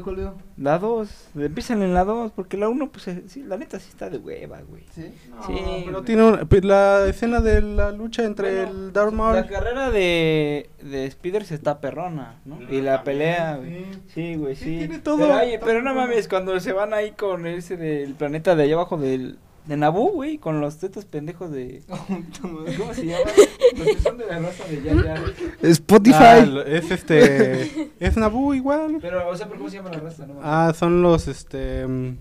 1, 0.00 0.32
güey. 0.32 0.44
La 0.56 0.78
2, 0.78 1.28
empiezan 1.36 1.82
en 1.82 1.92
la 1.94 2.04
2, 2.04 2.32
porque 2.34 2.56
la 2.56 2.68
1, 2.68 2.90
pues, 2.90 3.08
eh, 3.08 3.22
sí, 3.26 3.42
la 3.42 3.56
neta 3.56 3.78
sí 3.78 3.88
está 3.90 4.08
de 4.10 4.18
hueva, 4.18 4.60
güey. 4.68 4.82
¿Sí? 4.94 5.12
Sí, 5.46 5.54
pero 5.84 5.92
güey. 5.98 6.04
tiene 6.04 6.24
una- 6.24 6.46
la 6.62 7.06
escena 7.06 7.40
de 7.40 7.60
la 7.62 7.90
lucha 7.92 8.24
entre 8.24 8.64
Bueno, 8.66 8.70
el 8.86 8.92
Darth 8.92 9.12
Maul. 9.12 9.34
La 9.36 9.46
carrera 9.46 9.90
de, 9.90 10.70
de 10.82 11.10
Speeders 11.10 11.50
está 11.52 11.80
perrona, 11.80 12.36
¿no? 12.44 12.58
Y 12.70 12.80
la 12.80 13.02
pelea, 13.04 13.56
güey. 13.56 13.86
Sí, 14.14 14.36
güey, 14.36 14.54
Sí, 14.56 14.64
sí. 14.64 14.78
tiene 14.78 14.98
todo. 14.98 15.18
Pero, 15.18 15.36
oye, 15.36 15.58
pero 15.64 15.82
no 15.82 15.94
mames, 15.94 16.28
cuando 16.28 16.58
se 16.60 16.72
van 16.72 16.94
ahí 16.94 17.12
con 17.12 17.46
ese 17.46 17.76
del 17.76 18.14
planeta 18.14 18.54
de 18.54 18.62
allá 18.64 18.74
abajo 18.74 18.96
del, 18.96 19.38
de 19.66 19.76
Naboo, 19.76 20.10
güey, 20.12 20.38
con 20.38 20.60
los 20.60 20.78
tetos 20.78 21.04
pendejos 21.04 21.50
de... 21.52 21.82
¿Cómo 22.42 22.94
se 22.94 23.06
llama? 23.06 23.24
Los 23.78 23.86
que 23.86 23.98
son 24.00 24.18
de 24.18 24.26
la 24.26 24.38
raza 24.40 24.64
de 24.64 24.80
Jar 24.82 25.04
Jar. 25.04 25.20
Spotify. 25.62 26.16
Ah, 26.18 26.62
es 26.66 26.90
este, 26.90 27.90
es 28.00 28.16
Naboo 28.16 28.54
igual. 28.54 28.98
Pero, 29.00 29.28
o 29.28 29.36
sea, 29.36 29.46
¿pero 29.46 29.58
¿cómo 29.58 29.70
se 29.70 29.76
llama 29.76 29.90
la 29.90 30.00
raza? 30.00 30.26
No. 30.26 30.34
Ah, 30.42 30.72
son 30.76 31.00
los, 31.00 31.28
este, 31.28 31.86
mm, 31.86 32.16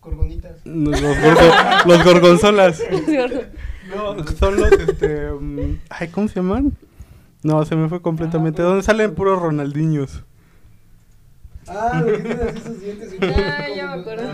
Corgonitas. 0.00 0.64
los, 0.64 1.00
gorgo- 1.02 1.86
los 1.86 2.04
gorgonzolas. 2.04 2.82
No, 3.94 4.24
son 4.38 4.60
los, 4.60 4.70
este, 4.72 5.30
mm, 5.32 5.78
ay, 5.90 6.08
¿cómo 6.08 6.28
se 6.28 6.36
llaman? 6.36 6.72
No, 7.42 7.64
se 7.64 7.74
me 7.74 7.88
fue 7.88 8.00
completamente. 8.02 8.62
¿Dónde 8.62 8.82
salen 8.84 9.14
puros 9.14 9.40
Ronaldinhos? 9.40 10.22
Ah, 11.66 12.00
lo 12.04 12.06
que 12.12 12.18
tienen 12.18 12.48
así 12.48 12.60
sus 12.60 12.80
dientes. 12.80 13.14
Ah, 13.22 13.66
ya 13.74 13.86
me 13.96 14.00
acuerdo. 14.02 14.28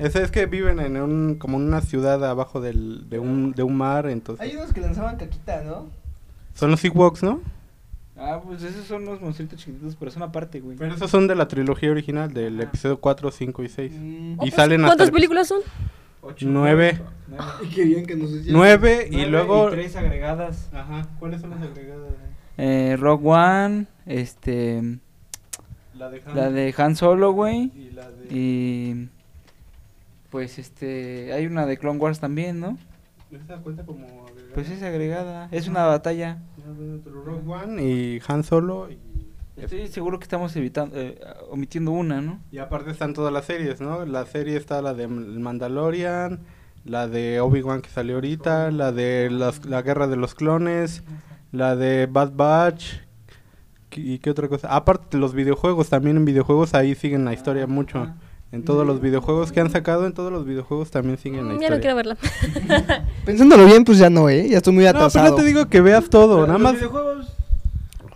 Ese 0.00 0.22
es 0.22 0.30
que 0.30 0.46
viven 0.46 0.80
en 0.80 0.96
un, 0.96 1.34
como 1.36 1.58
en 1.58 1.64
una 1.64 1.80
ciudad 1.82 2.24
abajo 2.24 2.60
del, 2.60 3.08
de 3.10 3.18
un, 3.18 3.52
de 3.52 3.62
un 3.62 3.76
mar, 3.76 4.06
Hay 4.06 4.12
entonces. 4.14 4.54
unos 4.54 4.72
que 4.72 4.80
lanzaban 4.80 5.16
caquita, 5.16 5.62
¿no? 5.62 5.86
Son 6.54 6.70
los 6.70 6.84
Ewoks, 6.84 7.22
¿no? 7.22 7.40
Ah, 8.16 8.40
pues 8.44 8.62
esos 8.62 8.86
son 8.86 9.04
los 9.04 9.20
monstruitos 9.20 9.58
chiquititos, 9.60 9.96
pero 9.96 10.10
son 10.10 10.22
aparte, 10.22 10.60
güey. 10.60 10.76
Pero 10.76 10.94
esos 10.94 11.10
son 11.10 11.26
de 11.26 11.34
la 11.34 11.48
trilogía 11.48 11.90
original, 11.90 12.32
del 12.32 12.60
episodio 12.60 12.98
4, 13.00 13.30
5 13.30 13.62
y 13.62 13.68
6. 13.68 13.92
Mm. 13.94 14.42
Y 14.42 14.50
salen 14.50 14.80
hasta 14.80 14.88
¿Cuántas 14.90 15.06
el- 15.08 15.12
películas 15.14 15.48
son? 15.48 15.60
Ocho, 16.22 16.44
Nueve. 16.48 17.00
nueve. 17.28 17.44
Y 17.62 17.68
querían 17.74 18.04
que 18.04 18.14
nos 18.16 18.28
hicieran. 18.30 18.52
Nueve 18.52 19.08
y 19.10 19.12
Nueve 19.16 19.30
luego... 19.30 19.70
tres 19.70 19.96
agregadas. 19.96 20.68
Ajá, 20.74 21.06
¿cuáles 21.18 21.40
son 21.40 21.48
las 21.50 21.62
agregadas? 21.62 22.12
Eh, 22.58 22.96
Rogue 23.00 23.26
One, 23.26 23.86
este... 24.04 24.98
La 25.94 26.10
de 26.10 26.22
Han, 26.26 26.36
La 26.36 26.50
de 26.50 26.74
Han 26.76 26.96
Solo, 26.96 27.32
güey. 27.32 27.70
y 27.74 27.90
la 27.94 28.10
de... 28.10 28.26
Y... 28.36 28.69
Pues, 30.30 30.58
este... 30.58 31.32
Hay 31.32 31.46
una 31.46 31.66
de 31.66 31.76
Clone 31.76 31.98
Wars 31.98 32.20
también, 32.20 32.60
¿no? 32.60 32.78
¿Esa 33.30 33.58
cuenta 33.58 33.84
como 33.84 34.06
agregada? 34.26 34.54
Pues 34.54 34.70
es 34.70 34.82
agregada. 34.82 35.48
Es 35.52 35.68
una 35.68 35.84
batalla. 35.86 36.38
Rogue 37.04 37.42
One 37.52 37.82
y 37.84 38.20
Han 38.26 38.42
Solo 38.44 38.90
y... 38.90 38.98
Estoy 39.56 39.88
seguro 39.88 40.18
que 40.18 40.22
estamos 40.24 40.56
evitando, 40.56 40.96
eh, 40.98 41.20
omitiendo 41.50 41.90
una, 41.90 42.22
¿no? 42.22 42.40
Y 42.50 42.58
aparte 42.58 42.90
están 42.90 43.12
todas 43.12 43.30
las 43.30 43.44
series, 43.44 43.78
¿no? 43.80 44.06
La 44.06 44.24
serie 44.24 44.56
está 44.56 44.80
la 44.80 44.94
de 44.94 45.06
Mandalorian, 45.06 46.40
la 46.86 47.08
de 47.08 47.40
Obi-Wan 47.40 47.82
que 47.82 47.90
salió 47.90 48.14
ahorita, 48.14 48.70
la 48.70 48.90
de 48.90 49.28
las- 49.30 49.66
la 49.66 49.82
Guerra 49.82 50.06
de 50.06 50.16
los 50.16 50.34
Clones, 50.34 51.02
la 51.52 51.76
de 51.76 52.06
Bad 52.06 52.32
Batch. 52.34 53.00
¿Y 53.94 54.18
qué 54.20 54.30
otra 54.30 54.48
cosa? 54.48 54.74
Aparte 54.74 55.18
los 55.18 55.34
videojuegos, 55.34 55.90
también 55.90 56.16
en 56.16 56.24
videojuegos 56.24 56.72
ahí 56.74 56.94
siguen 56.94 57.26
la 57.26 57.34
historia 57.34 57.66
mucho. 57.66 58.14
En 58.52 58.64
todos 58.64 58.84
los 58.86 59.00
videojuegos 59.00 59.52
que 59.52 59.60
han 59.60 59.70
sacado, 59.70 60.06
en 60.06 60.12
todos 60.12 60.32
los 60.32 60.44
videojuegos 60.44 60.90
también 60.90 61.18
siguen 61.18 61.46
la 61.48 61.54
Mm, 61.54 61.60
Ya 61.60 61.70
no 61.70 61.76
historia. 61.76 61.80
quiero 61.80 61.96
verla. 61.96 62.16
Pensándolo 63.24 63.64
bien, 63.66 63.84
pues 63.84 63.98
ya 63.98 64.10
no, 64.10 64.28
¿eh? 64.28 64.48
Ya 64.48 64.56
estoy 64.56 64.72
muy 64.74 64.84
No, 64.84 64.90
atrasado. 64.90 65.24
pero 65.24 65.30
no 65.30 65.36
te 65.36 65.44
digo 65.44 65.66
que 65.68 65.80
veas 65.80 66.10
todo, 66.10 66.34
Pero 66.34 66.46
nada 66.48 66.58
los 66.58 66.62
más 66.62 66.74
videojuegos- 66.80 67.32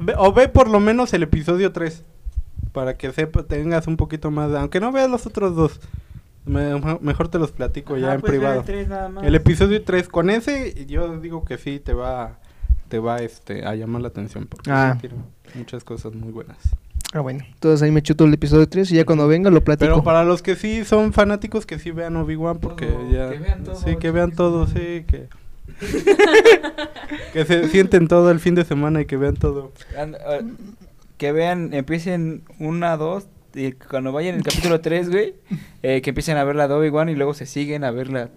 ve- 0.01 0.15
o 0.19 0.33
ve 0.33 0.49
por 0.49 0.69
lo 0.69 0.81
menos 0.81 1.13
el 1.15 1.23
episodio 1.23 1.71
3 1.71 2.03
para 2.73 2.97
que 2.97 3.13
sepa, 3.13 3.45
tengas 3.45 3.87
un 3.87 3.97
poquito 3.97 4.33
más, 4.33 4.51
de- 4.51 4.59
aunque 4.59 4.81
no 4.81 4.91
veas 4.91 5.09
los 5.11 5.25
otros 5.27 5.55
dos. 5.55 5.81
me- 6.47 6.79
mejor 7.01 7.29
te 7.29 7.39
los 7.39 7.53
platico 7.53 7.97
ya 7.97 8.13
en 8.15 8.21
ver 8.21 8.31
privado. 8.33 8.61
el 8.61 8.67
tres 8.67 8.87
nada 8.89 9.09
más. 9.09 9.25
El 9.25 9.35
episodio 9.35 9.83
3 9.83 10.09
con 10.09 10.29
ese 10.29 10.85
yo 10.87 11.17
digo 11.19 11.43
que 11.45 11.57
sí 11.57 11.81
te 11.81 11.95
va 11.95 12.39
te 12.89 12.99
va 12.99 13.17
este 13.23 13.65
a 13.65 13.75
llamar 13.75 14.03
la 14.03 14.09
atención 14.09 14.47
porque 14.47 14.71
Ah. 14.71 14.99
tiene 15.01 15.15
muchas 15.55 15.85
cosas 15.85 16.13
muy 16.13 16.33
buenas. 16.33 16.59
Ah, 17.15 17.21
bueno. 17.21 17.45
Entonces 17.49 17.81
ahí 17.83 17.91
me 17.93 18.03
chuto 18.03 18.25
el 18.25 18.35
episodio 18.35 18.69
3 18.69 18.91
y 18.91 18.97
ya 18.97 19.05
cuando 19.07 19.27
venga 19.29 19.49
lo 19.49 19.63
platico. 19.63 19.89
Pero 19.93 20.03
para 20.05 20.25
los 20.25 20.43
que 20.43 20.57
sí 20.57 20.85
son 20.85 21.13
fanáticos 21.13 21.65
que 21.65 21.79
sí 21.79 21.93
vean 21.93 22.17
Obi-Wan 22.17 22.59
porque 22.59 22.87
Todo, 22.87 23.09
ya 23.11 23.31
que 23.31 23.39
vean 23.39 23.63
todo, 23.65 23.77
sí 23.77 23.97
que 23.97 24.11
vean 24.11 24.33
todo, 24.33 24.67
sí 24.67 25.05
que 25.07 25.29
que 27.33 27.45
se 27.45 27.69
sienten 27.69 28.09
todo 28.09 28.31
el 28.31 28.41
fin 28.41 28.55
de 28.55 28.65
semana 28.65 29.01
y 29.01 29.07
que 29.07 29.17
vean 29.17 29.35
todo. 29.37 29.73
And- 29.97 30.17
eh, 30.17 30.43
que 31.17 31.33
vean, 31.33 31.73
empiecen 31.73 32.43
una, 32.59 32.97
dos, 32.97 33.27
y 33.55 33.73
cuando 33.73 34.11
vayan 34.13 34.35
en 34.35 34.41
el 34.41 34.45
capítulo 34.45 34.81
3, 34.81 35.11
güey, 35.11 35.35
eh, 35.83 36.03
que 36.03 36.11
empiecen 36.11 36.37
a 36.37 36.45
ver 36.45 36.57
la 36.57 36.67
de 36.69 36.75
Obi-Wan 36.75 37.09
y 37.09 37.15
luego 37.15 37.35
se 37.35 37.47
siguen 37.47 37.85
a 37.85 37.91
ver 37.93 38.11
la 38.11 38.31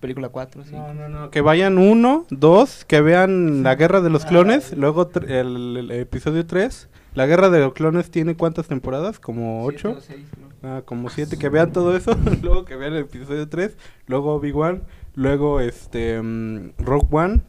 película 0.00 0.28
4, 0.28 0.64
sí. 0.64 0.72
No, 0.72 0.94
no, 0.94 1.08
no, 1.08 1.30
que 1.30 1.40
vayan 1.40 1.78
uno, 1.78 2.24
dos, 2.30 2.84
que 2.84 3.00
vean 3.00 3.62
la 3.64 3.74
guerra 3.74 4.00
de 4.00 4.10
los 4.10 4.24
clones, 4.24 4.72
luego 4.76 5.10
el, 5.26 5.76
el 5.76 5.90
episodio 5.90 6.46
3. 6.46 6.88
La 7.16 7.26
guerra 7.26 7.50
de 7.50 7.58
los 7.60 7.72
clones 7.72 8.10
tiene 8.10 8.36
cuántas 8.36 8.68
temporadas? 8.68 9.18
Como 9.18 9.66
Siete 9.70 9.88
ocho. 9.88 9.98
o 9.98 10.00
seis, 10.00 10.26
¿no? 10.62 10.68
Ah, 10.68 10.82
como 10.84 11.08
siete, 11.10 11.36
que 11.38 11.48
vean 11.48 11.72
todo 11.72 11.96
eso, 11.96 12.16
luego 12.42 12.64
que 12.64 12.76
vean 12.76 12.92
el 12.92 13.00
episodio 13.00 13.48
3, 13.48 13.76
luego 14.06 14.34
Obi-Wan, 14.34 14.82
luego 15.14 15.60
este 15.60 16.20
Rogue 16.78 17.06
One, 17.10 17.40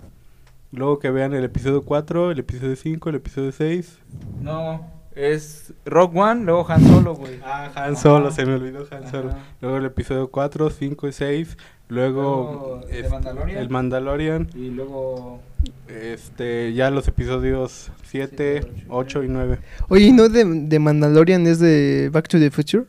luego 0.71 0.99
que 0.99 1.09
vean 1.11 1.33
el 1.33 1.43
episodio 1.43 1.83
4, 1.83 2.31
el 2.31 2.39
episodio 2.39 2.75
5, 2.75 3.09
el 3.09 3.15
episodio 3.15 3.51
6. 3.51 3.99
No, 4.41 4.89
Es 5.17 5.73
Rock 5.85 6.15
One, 6.15 6.43
luego 6.45 6.69
Han 6.69 6.85
Solo, 6.85 7.15
güey. 7.15 7.39
Ah, 7.43 7.71
Han 7.75 7.95
Solo, 7.97 8.29
se 8.31 8.45
me 8.45 8.53
olvidó 8.53 8.85
Han 8.91 9.09
Solo. 9.09 9.29
Ajá. 9.29 9.39
Luego 9.61 9.77
el 9.77 9.85
episodio 9.85 10.27
4, 10.29 10.69
5 10.69 11.07
y 11.07 11.11
6. 11.11 11.57
Luego 11.89 12.21
Luego, 12.21 12.81
¿The 12.87 12.99
es- 12.99 13.09
Mandalorian? 13.09 13.57
el 13.57 13.69
Mandalorian. 13.69 14.49
Y 14.53 14.69
luego. 14.69 15.39
Este, 15.87 16.73
ya 16.73 16.91
los 16.91 17.07
episodios 17.07 17.89
7, 18.03 18.61
Siete, 18.61 18.83
ocho, 18.89 19.19
8 19.19 19.23
y 19.23 19.27
9. 19.29 19.57
Oye, 19.89 20.05
¿y 20.05 20.11
no 20.11 20.29
de, 20.29 20.43
de 20.45 20.79
Mandalorian 20.79 21.47
es 21.47 21.59
de 21.59 22.09
Back 22.11 22.27
to 22.27 22.37
the 22.39 22.51
Future? 22.51 22.83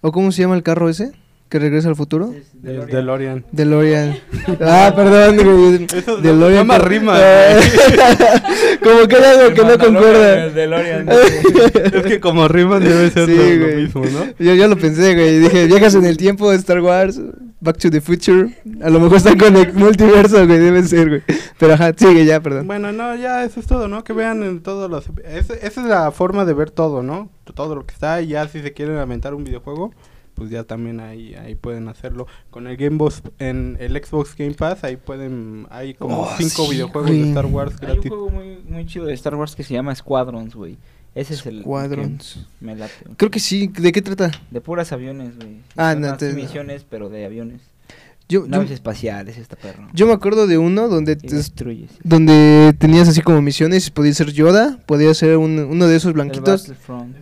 ¿O 0.00 0.10
cómo 0.12 0.32
se 0.32 0.42
llama 0.42 0.56
el 0.56 0.62
carro 0.62 0.88
ese? 0.88 1.12
¿Que 1.48 1.58
regresa 1.58 1.88
al 1.88 1.96
futuro? 1.96 2.32
es 2.34 2.52
El 2.62 2.86
DeLorean. 2.86 2.90
DeLorean. 2.90 3.44
DeLorean. 3.52 4.16
ah, 4.60 4.92
perdón, 4.94 5.36
güey. 5.36 5.86
Eso 5.98 6.16
no- 6.16 6.22
DeLorean. 6.22 6.66
no 6.66 6.72
más 6.72 6.80
con- 6.80 6.88
rima, 6.90 7.18
Como 8.82 9.08
que 9.08 9.16
hay 9.16 9.24
algo 9.38 9.54
que 9.54 9.64
no 9.64 9.78
concuerda. 9.78 10.44
el 10.44 10.54
DeLorean. 10.54 11.08
es 11.94 12.02
que 12.06 12.20
como 12.20 12.48
riman 12.48 12.82
debe 12.84 13.10
ser 13.10 13.26
Sí, 13.26 13.34
lo- 13.34 13.66
lo, 13.66 13.76
mismo, 13.76 14.02
¿no? 14.04 14.26
Yo, 14.38 14.54
yo 14.54 14.68
lo 14.68 14.76
pensé, 14.76 15.14
güey. 15.14 15.38
Dije, 15.38 15.66
viajas 15.66 15.94
en 15.94 16.04
el 16.04 16.16
tiempo 16.16 16.52
Star 16.52 16.80
Wars, 16.80 17.20
Back 17.60 17.78
to 17.78 17.90
the 17.90 18.00
Future. 18.00 18.54
A 18.82 18.90
lo 18.90 19.00
mejor 19.00 19.16
están 19.16 19.38
con 19.38 19.56
el 19.56 19.72
multiverso, 19.74 20.46
güey. 20.46 20.58
Deben 20.58 20.86
ser, 20.86 21.08
güey. 21.08 21.22
Pero 21.58 21.74
ajá, 21.74 21.92
sigue 21.96 22.24
ya, 22.24 22.40
perdón. 22.40 22.66
Bueno, 22.66 22.92
no, 22.92 23.14
ya 23.16 23.44
eso 23.44 23.60
es 23.60 23.66
todo, 23.66 23.88
¿no? 23.88 24.04
Que 24.04 24.12
vean 24.12 24.42
en 24.42 24.60
todos 24.60 24.90
los... 24.90 25.06
ese- 25.24 25.66
esa 25.66 25.80
es 25.80 25.86
la 25.86 26.10
forma 26.12 26.44
de 26.44 26.52
ver 26.54 26.70
todo, 26.70 27.02
¿no? 27.02 27.30
Todo 27.54 27.74
lo 27.74 27.86
que 27.86 27.94
está 27.94 28.20
y 28.20 28.28
ya 28.28 28.46
si 28.48 28.60
se 28.60 28.72
quieren 28.72 28.98
aventar 28.98 29.32
un 29.34 29.44
videojuego, 29.44 29.92
pues 30.38 30.50
ya 30.50 30.64
también 30.64 31.00
ahí, 31.00 31.34
ahí 31.34 31.54
pueden 31.56 31.88
hacerlo. 31.88 32.26
Con 32.50 32.66
el 32.66 32.76
Game 32.78 32.96
Boss, 32.96 33.22
en 33.38 33.76
el 33.80 33.92
Xbox 34.02 34.34
Game 34.36 34.54
Pass, 34.54 34.84
ahí 34.84 34.96
pueden... 34.96 35.66
Hay 35.70 35.94
como 35.94 36.22
Oh, 36.22 36.28
cinco 36.38 36.64
sí, 36.64 36.70
videojuegos 36.72 37.10
güey. 37.10 37.22
de 37.22 37.28
Star 37.28 37.46
Wars 37.46 37.74
Hay 37.82 37.98
un 37.98 38.02
juego 38.08 38.30
muy, 38.30 38.58
muy 38.68 38.86
chido 38.86 39.04
de 39.06 39.14
Star 39.14 39.34
Wars 39.34 39.54
que 39.56 39.64
se 39.64 39.74
llama 39.74 39.94
Squadrons, 39.94 40.54
güey. 40.54 40.78
Ese 41.14 41.34
es 41.34 41.44
el. 41.46 41.62
Squadrons. 41.62 42.46
que 42.60 42.64
Me 42.64 42.76
late. 42.76 42.92
güey. 43.04 43.16
Creo 43.16 43.30
que 43.30 43.40
sí. 43.40 43.66
¿De 43.68 43.90
qué 43.92 44.02
trata? 44.02 44.30
De 44.50 44.60
puras 44.60 44.92
aviones, 44.92 45.36
güey. 45.36 45.56
Ah, 45.76 45.94
no, 45.96 46.16
te- 46.16 46.32
misiones, 46.32 46.84
pero 46.88 47.08
de 47.08 47.24
aviones. 47.24 47.60
Yo, 48.28 48.42
yo, 48.42 48.46
Naves 48.48 48.70
espaciales, 48.70 49.38
esta 49.38 49.56
perro. 49.56 49.88
yo 49.94 50.06
me 50.06 50.12
acuerdo 50.12 50.46
de 50.46 50.58
uno 50.58 50.88
donde... 50.88 51.16
Te- 51.16 51.34
destruyes. 51.34 51.90
donde 52.04 52.74
tenías 52.78 53.08
así 53.08 53.22
como 53.22 53.40
misiones 53.40 53.86
y 53.86 53.90
podía 53.90 54.12
ser 54.12 54.32
Yoda, 54.32 54.78
podía 54.84 55.14
ser 55.14 55.38
un- 55.38 55.58
uno 55.60 55.86
de 55.86 55.96
esos 55.96 56.08
El 56.08 56.12
blanquitos. 56.14 56.68
Battlefront. 56.68 57.16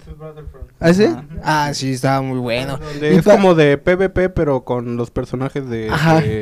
¿Ah, 0.81 0.91
ese? 0.91 1.07
Ajá. 1.07 1.25
Ah, 1.45 1.71
sí, 1.75 1.93
estaba 1.93 2.21
muy 2.23 2.39
bueno. 2.41 2.79
Es 3.01 3.25
pa- 3.25 3.37
como 3.37 3.55
de 3.55 3.79
PvP, 3.79 4.31
pero 4.31 4.65
con 4.65 4.97
los 4.97 5.11
personajes 5.13 5.69
de 5.69 5.89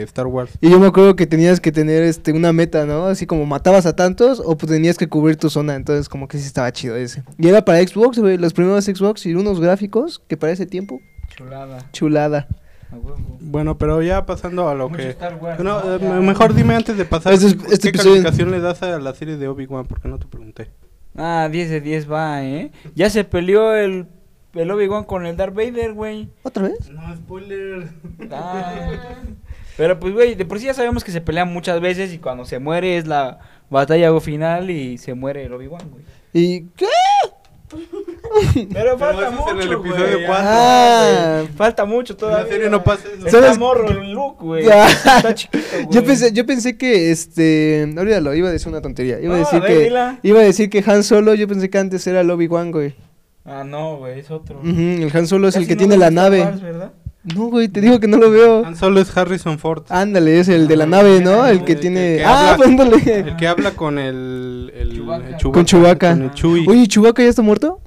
Star 0.05 0.27
Wars. 0.27 0.53
Y 0.63 0.71
yo 0.71 0.81
me 0.81 0.87
acuerdo 0.87 1.15
que 1.15 1.27
tenías 1.27 1.61
que 1.61 1.71
tener 1.71 2.03
este 2.03 2.33
una 2.33 2.53
meta, 2.55 2.87
¿no? 2.87 3.05
Así 3.07 3.27
como 3.27 3.45
matabas 3.47 3.85
a 3.87 3.95
tantos 3.95 4.41
o 4.45 4.57
pues 4.57 4.73
tenías 4.73 4.97
que 4.97 5.09
cubrir 5.09 5.37
tu 5.37 5.51
zona, 5.51 5.75
entonces 5.75 6.09
como 6.09 6.27
que 6.27 6.39
sí 6.39 6.47
estaba 6.47 6.73
chido 6.73 6.97
ese. 6.97 7.23
Y 7.39 7.49
era 7.49 7.65
para 7.65 7.87
Xbox, 7.87 8.19
güey, 8.19 8.39
los 8.39 8.55
primeros 8.55 8.87
Xbox 8.87 9.27
y 9.27 9.35
unos 9.35 9.61
gráficos 9.61 10.21
que 10.27 10.37
para 10.39 10.53
ese 10.53 10.65
tiempo, 10.67 11.01
Chulada. 11.37 11.87
chulada. 11.93 12.49
Bueno, 13.41 13.77
pero 13.79 14.03
ya 14.03 14.27
pasando 14.27 14.69
a 14.69 14.75
lo 14.75 14.89
Mucho 14.89 15.03
que... 15.03 15.11
Star 15.11 15.37
Wars, 15.37 15.59
No, 15.61 15.83
¿no? 15.85 15.95
eh, 15.95 15.99
Ya. 16.01 16.09
mejor 16.21 16.55
dime 16.55 16.75
antes 16.75 16.97
de 16.97 17.05
pasar 17.05 17.33
Este 17.35 17.47
es- 17.49 17.55
qué 17.57 17.75
este 17.75 17.93
calificación 17.93 18.51
le 18.51 18.61
das 18.61 18.83
a 18.83 18.99
la 18.99 19.15
serie 19.15 19.37
de 19.37 19.49
Obi-Wan, 19.49 19.87
porque 19.87 20.09
no 20.09 20.19
te 20.19 20.27
pregunté. 20.27 20.71
Ah, 21.17 21.49
10 21.51 21.71
de 21.71 21.81
10 21.81 22.11
va, 22.11 22.43
¿eh? 22.45 22.71
Ya 22.95 23.09
se 23.11 23.23
peleó 23.25 23.75
el, 23.75 24.07
el 24.55 24.71
Obi-Wan 24.71 25.05
con 25.05 25.27
el 25.27 25.37
Darth 25.37 25.55
Vader, 25.55 25.93
güey. 25.93 26.29
¿Otra 26.43 26.65
vez? 26.65 26.91
No, 26.91 27.15
spoiler. 27.17 27.89
Ah. 28.33 28.73
Pero 29.77 29.99
pues, 29.99 30.13
güey, 30.15 30.35
de 30.35 30.45
por 30.45 30.59
sí 30.59 30.67
ya 30.67 30.75
sabemos 30.75 31.03
que 31.05 31.13
se 31.13 31.21
pelean 31.21 31.53
muchas 31.53 31.81
veces 31.81 32.13
y 32.13 32.19
cuando 32.19 32.45
se 32.45 32.59
muere 32.59 32.97
es 32.97 33.07
la 33.07 33.39
batalla 33.71 34.19
final 34.21 34.71
y 34.71 34.99
se 34.99 35.15
muere 35.15 35.45
el 35.45 35.53
Obi-Wan, 35.53 35.91
güey. 35.91 36.03
¿Y 36.33 36.63
qué? 36.77 36.87
Pero 38.73 38.99
falta 38.99 39.29
en 39.29 39.35
mucho, 39.35 39.51
el 39.61 39.73
episodio 39.73 40.17
güey. 40.19 40.27
Ah. 40.31 41.45
Falta 41.57 41.85
mucho 41.85 42.17
todavía. 42.17 42.41
En 42.41 42.47
la 42.47 42.53
serie 42.53 42.71
no 42.71 42.83
pasa 42.83 43.05
eso. 43.17 43.27
Está 43.27 43.55
morro 43.59 43.91
el 43.91 44.13
Luke, 44.13 44.39
güey. 44.41 44.67
Está 44.67 45.35
chiquito, 45.35 45.65
güey. 45.73 45.87
Yo 45.91 46.05
pensé, 46.05 46.33
yo 46.33 46.47
pensé 46.47 46.77
que 46.77 47.11
este, 47.11 47.85
olvídalo, 47.97 48.35
iba 48.35 48.49
a 48.49 48.53
decir 48.53 48.69
una 48.69 48.81
tontería. 48.81 49.21
Iba 49.21 49.37
a 49.37 49.39
decir 49.39 49.59
a 49.59 49.61
ver, 49.61 49.71
que 49.71 49.85
dila. 49.85 50.19
iba 50.23 50.41
a 50.41 50.45
decir 50.45 50.71
que 50.71 50.83
Han 50.87 51.05
Solo, 51.05 51.35
yo 51.35 51.47
pensé 51.47 51.71
que 51.71 51.79
antes 51.79 52.07
era 52.07 52.23
el 52.23 52.31
Obi-Wan, 52.31 52.73
güey. 52.73 52.95
Ah, 53.45 53.63
no, 53.63 53.99
güey, 53.99 54.21
es 54.21 54.31
otro. 54.31 54.61
El 54.63 55.11
Han 55.13 55.27
Solo 55.27 55.49
es 55.49 55.57
el 55.57 55.67
que 55.67 55.75
no 55.75 55.81
tiene 55.81 55.97
la 55.97 56.11
nave. 56.11 56.41
Wars, 56.41 56.63
¿verdad? 56.63 56.93
No, 57.35 57.47
güey, 57.47 57.69
te 57.69 57.81
digo 57.81 57.99
que 58.01 58.07
no 58.07 58.19
lo 58.19 58.31
veo. 58.31 58.67
Han 58.67 58.77
Solo 58.77 59.01
es 59.01 59.17
Harrison 59.17 59.59
Ford. 59.59 59.85
Ándale, 59.89 60.41
es 60.41 60.49
el 60.49 60.69
de 60.69 60.77
la 60.77 60.85
Ah, 60.85 60.89
nave, 60.89 61.17
el 61.19 61.25
¿no? 61.25 61.47
El 61.47 61.65
que 61.65 61.73
el 61.73 61.81
tiene. 61.81 62.17
que 62.19 62.25
ah, 62.25 62.53
habla- 62.53 62.67
ándale. 62.67 62.97
El 63.21 63.37
que 63.37 63.49
habla 63.49 63.71
con 63.71 63.99
el... 63.99 64.71
el 64.77 64.93
Chewbacca. 64.95 65.29
el 65.29 65.37
Con 65.53 65.65
Chewbacca. 65.65 66.11
Con 66.11 66.23
el 66.23 66.31
Chewie. 66.33 66.67
Oye, 66.69 66.87
¿Chewbacca 66.87 67.23
ya 67.23 67.31
está 67.31 67.41
muerto? 67.43 67.81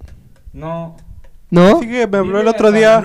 No. 0.54 0.96
¿No? 1.50 1.80
Sí 1.80 1.88
que 1.88 2.08
me 2.08 2.18
habló 2.18 2.42
el 2.42 2.48
otro 2.48 2.72
día. 2.74 3.02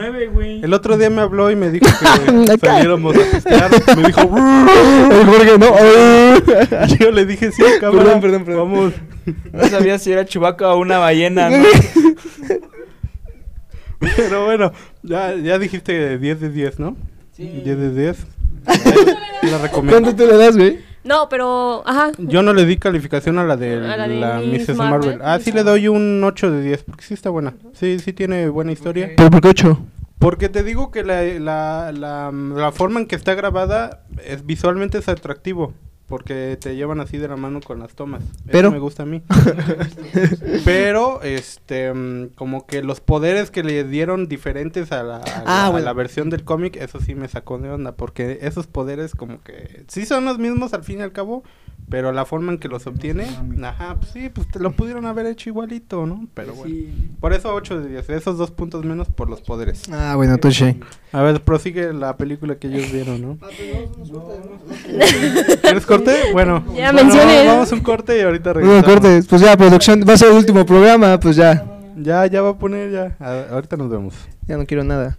El 0.62 0.72
otro 0.74 0.96
día 0.98 1.10
me 1.10 1.20
habló 1.20 1.50
y 1.50 1.54
me 1.56 1.70
dijo 1.70 1.86
Acá. 1.86 2.18
que 2.60 2.66
saliéramos 2.66 3.14
a 3.14 3.18
pistear. 3.30 3.70
Me 3.96 4.02
dijo, 4.04 4.20
El 4.22 5.26
Jorge, 5.26 5.58
no. 5.58 6.86
Y 6.88 6.96
yo 6.98 7.10
le 7.12 7.24
dije, 7.26 7.52
sí, 7.52 7.62
cámara. 7.78 8.04
Perdón, 8.04 8.20
perdón, 8.22 8.44
perdón. 8.44 8.72
Vamos. 8.72 8.92
No 9.52 9.64
sabía 9.68 9.98
si 9.98 10.10
era 10.12 10.24
Chewbacca 10.24 10.70
o 10.72 10.78
una 10.80 10.98
ballena, 10.98 11.50
¿no? 11.50 11.64
Pero 14.16 14.44
bueno, 14.44 14.72
ya, 15.02 15.34
ya 15.34 15.58
dijiste 15.58 16.18
10 16.18 16.40
de 16.40 16.50
10, 16.50 16.78
¿no? 16.78 16.96
Sí. 17.32 17.62
10 17.64 17.78
de 17.78 17.90
10. 17.90 18.26
La 19.50 19.58
recomiendo. 19.58 20.00
¿Cuánto 20.00 20.14
te 20.14 20.26
le 20.26 20.36
das, 20.36 20.56
güey? 20.56 20.80
No, 21.04 21.28
pero, 21.28 21.82
ajá. 21.84 22.12
Yo 22.18 22.42
no 22.42 22.52
le 22.52 22.64
di 22.64 22.76
calificación 22.76 23.38
a 23.38 23.44
la 23.44 23.56
de 23.56 23.74
A 23.74 23.96
la 23.96 24.06
de 24.06 24.20
la 24.20 24.38
Miss 24.38 24.68
Mrs. 24.68 24.76
Marvel. 24.76 25.00
Marvel. 25.00 25.20
Ah, 25.24 25.38
sí 25.42 25.50
le 25.50 25.64
doy 25.64 25.88
un 25.88 26.22
8 26.22 26.50
de 26.52 26.62
10, 26.62 26.84
porque 26.84 27.04
sí 27.04 27.14
está 27.14 27.28
buena. 27.30 27.54
Sí, 27.72 27.98
sí 27.98 28.12
tiene 28.12 28.48
buena 28.48 28.70
historia. 28.72 29.10
¿Pero 29.16 29.30
por 29.30 29.40
qué 29.40 29.48
ocho? 29.48 29.84
Porque 30.20 30.48
te 30.48 30.62
digo 30.62 30.92
que 30.92 31.02
la, 31.02 31.22
la, 31.24 31.90
la, 31.90 32.30
la 32.30 32.70
forma 32.70 33.00
en 33.00 33.06
que 33.06 33.16
está 33.16 33.34
grabada 33.34 34.04
es 34.24 34.46
visualmente 34.46 34.98
es 34.98 35.08
atractivo. 35.08 35.74
Porque 36.06 36.58
te 36.60 36.76
llevan 36.76 37.00
así 37.00 37.16
de 37.16 37.26
la 37.28 37.36
mano 37.36 37.60
con 37.60 37.78
las 37.78 37.94
tomas. 37.94 38.22
Pero- 38.46 38.68
Eso 38.68 38.72
me 38.72 38.78
gusta 38.80 39.04
a 39.04 39.06
mí. 39.06 39.22
Pero, 40.64 41.22
este, 41.22 41.92
mm, 41.92 42.28
como 42.34 42.66
que 42.66 42.82
los 42.82 43.00
poderes 43.00 43.50
que 43.50 43.62
le 43.62 43.84
dieron 43.84 44.28
diferentes 44.28 44.92
a 44.92 45.02
la, 45.02 45.16
a 45.16 45.22
Ah, 45.24 45.42
la- 45.46 45.66
a 45.66 45.70
bueno. 45.70 45.84
la 45.86 45.92
versión 45.92 46.30
del 46.30 46.44
cómic, 46.44 46.76
eso 46.76 47.00
sí 47.00 47.14
me 47.14 47.28
sacó 47.28 47.58
de 47.58 47.70
onda. 47.70 47.92
Porque 47.92 48.38
esos 48.42 48.66
poderes 48.66 49.14
como 49.14 49.42
que 49.42 49.84
sí 49.88 50.04
son 50.06 50.24
los 50.24 50.38
mismos 50.38 50.74
al 50.74 50.84
fin 50.84 50.98
y 50.98 51.02
al 51.02 51.12
cabo. 51.12 51.42
Pero 51.92 52.10
la 52.10 52.24
forma 52.24 52.52
en 52.52 52.58
que 52.58 52.68
los 52.68 52.86
obtiene, 52.86 53.26
ajá, 53.62 53.96
pues 54.00 54.12
sí, 54.12 54.30
pues 54.30 54.48
te 54.48 54.58
lo 54.58 54.72
pudieron 54.72 55.04
haber 55.04 55.26
hecho 55.26 55.50
igualito, 55.50 56.06
¿no? 56.06 56.26
Pero 56.32 56.54
bueno. 56.54 56.74
Por 57.20 57.34
eso 57.34 57.54
8 57.54 57.80
de 57.82 57.88
10, 57.90 58.08
esos 58.08 58.38
dos 58.38 58.50
puntos 58.50 58.82
menos 58.84 59.08
por 59.08 59.28
los 59.28 59.42
poderes. 59.42 59.82
Ah, 59.92 60.14
bueno, 60.16 60.38
touché. 60.38 60.76
A 61.12 61.20
ver, 61.20 61.42
prosigue 61.42 61.92
la 61.92 62.16
película 62.16 62.56
que 62.56 62.68
ellos 62.68 62.90
vieron, 62.90 63.20
¿no? 63.20 63.38
¿Quieres 65.62 65.84
corte? 65.84 66.14
Bueno, 66.32 66.64
Ya 66.74 66.92
bueno, 66.92 67.10
mencioné. 67.10 67.46
Vamos 67.46 67.70
a 67.70 67.74
un 67.74 67.82
corte 67.82 68.18
y 68.18 68.22
ahorita 68.22 68.54
regresamos. 68.54 68.84
cortes. 68.84 69.26
Pues 69.26 69.42
ya, 69.42 69.54
producción. 69.56 70.02
Va 70.08 70.14
a 70.14 70.16
ser 70.16 70.30
el 70.30 70.36
último 70.38 70.64
programa, 70.64 71.20
pues 71.20 71.36
ya. 71.36 71.62
Ya, 71.98 72.24
ya 72.26 72.40
va 72.40 72.50
a 72.50 72.58
poner 72.58 72.90
ya. 72.90 73.16
A- 73.20 73.52
ahorita 73.54 73.76
nos 73.76 73.90
vemos. 73.90 74.14
Ya 74.48 74.56
no 74.56 74.64
quiero 74.64 74.82
nada. 74.82 75.18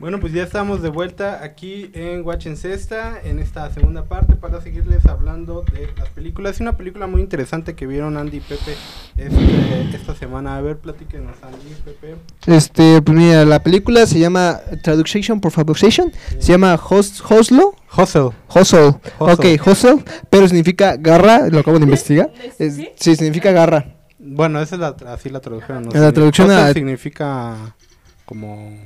Bueno, 0.00 0.18
pues 0.18 0.32
ya 0.32 0.42
estamos 0.42 0.82
de 0.82 0.88
vuelta 0.88 1.40
aquí 1.44 1.88
en 1.94 2.26
Watch 2.26 2.46
en 2.46 2.56
Cesta, 2.56 3.20
en 3.22 3.38
esta 3.38 3.70
segunda 3.72 4.04
parte, 4.04 4.34
para 4.34 4.60
seguirles 4.60 5.06
hablando 5.06 5.62
de 5.72 5.88
las 5.96 6.08
películas. 6.08 6.56
Es 6.56 6.60
una 6.60 6.76
película 6.76 7.06
muy 7.06 7.20
interesante 7.22 7.74
que 7.74 7.86
vieron 7.86 8.16
Andy 8.16 8.38
y 8.38 8.40
Pepe 8.40 8.74
este- 9.16 9.96
esta 9.96 10.16
semana. 10.16 10.56
A 10.56 10.60
ver, 10.60 10.78
platíquenos, 10.78 11.36
Andy 11.42 11.70
y 11.70 11.74
Pepe. 11.84 12.16
Este, 12.46 13.00
pues 13.02 13.16
mira, 13.16 13.44
la 13.44 13.62
película 13.62 14.04
se 14.06 14.18
llama 14.18 14.60
Traduction 14.82 15.40
por 15.40 15.52
Fabrication. 15.52 16.12
Se 16.40 16.52
llama 16.52 16.74
Hos- 16.74 17.22
Hoslo. 17.30 17.76
Hustle. 17.96 18.30
Hustle. 18.52 18.94
Hustle. 19.20 19.54
Ok, 19.54 19.60
hustle, 19.64 20.04
pero 20.28 20.48
significa 20.48 20.96
garra, 20.96 21.48
lo 21.48 21.60
acabo 21.60 21.78
de 21.78 21.84
investigar. 21.84 22.32
Es- 22.58 22.74
¿Sí? 22.74 22.88
sí, 22.96 23.14
significa 23.14 23.52
garra. 23.52 23.94
Bueno, 24.18 24.60
esa 24.60 24.74
es 24.74 24.80
la, 24.80 24.88
así 25.12 25.30
la 25.30 25.38
traducción. 25.40 25.84
¿no? 25.84 25.90
La 25.92 26.10
traducción 26.10 26.48
Hustle 26.48 26.62
a- 26.62 26.72
significa 26.72 27.76
como 28.24 28.76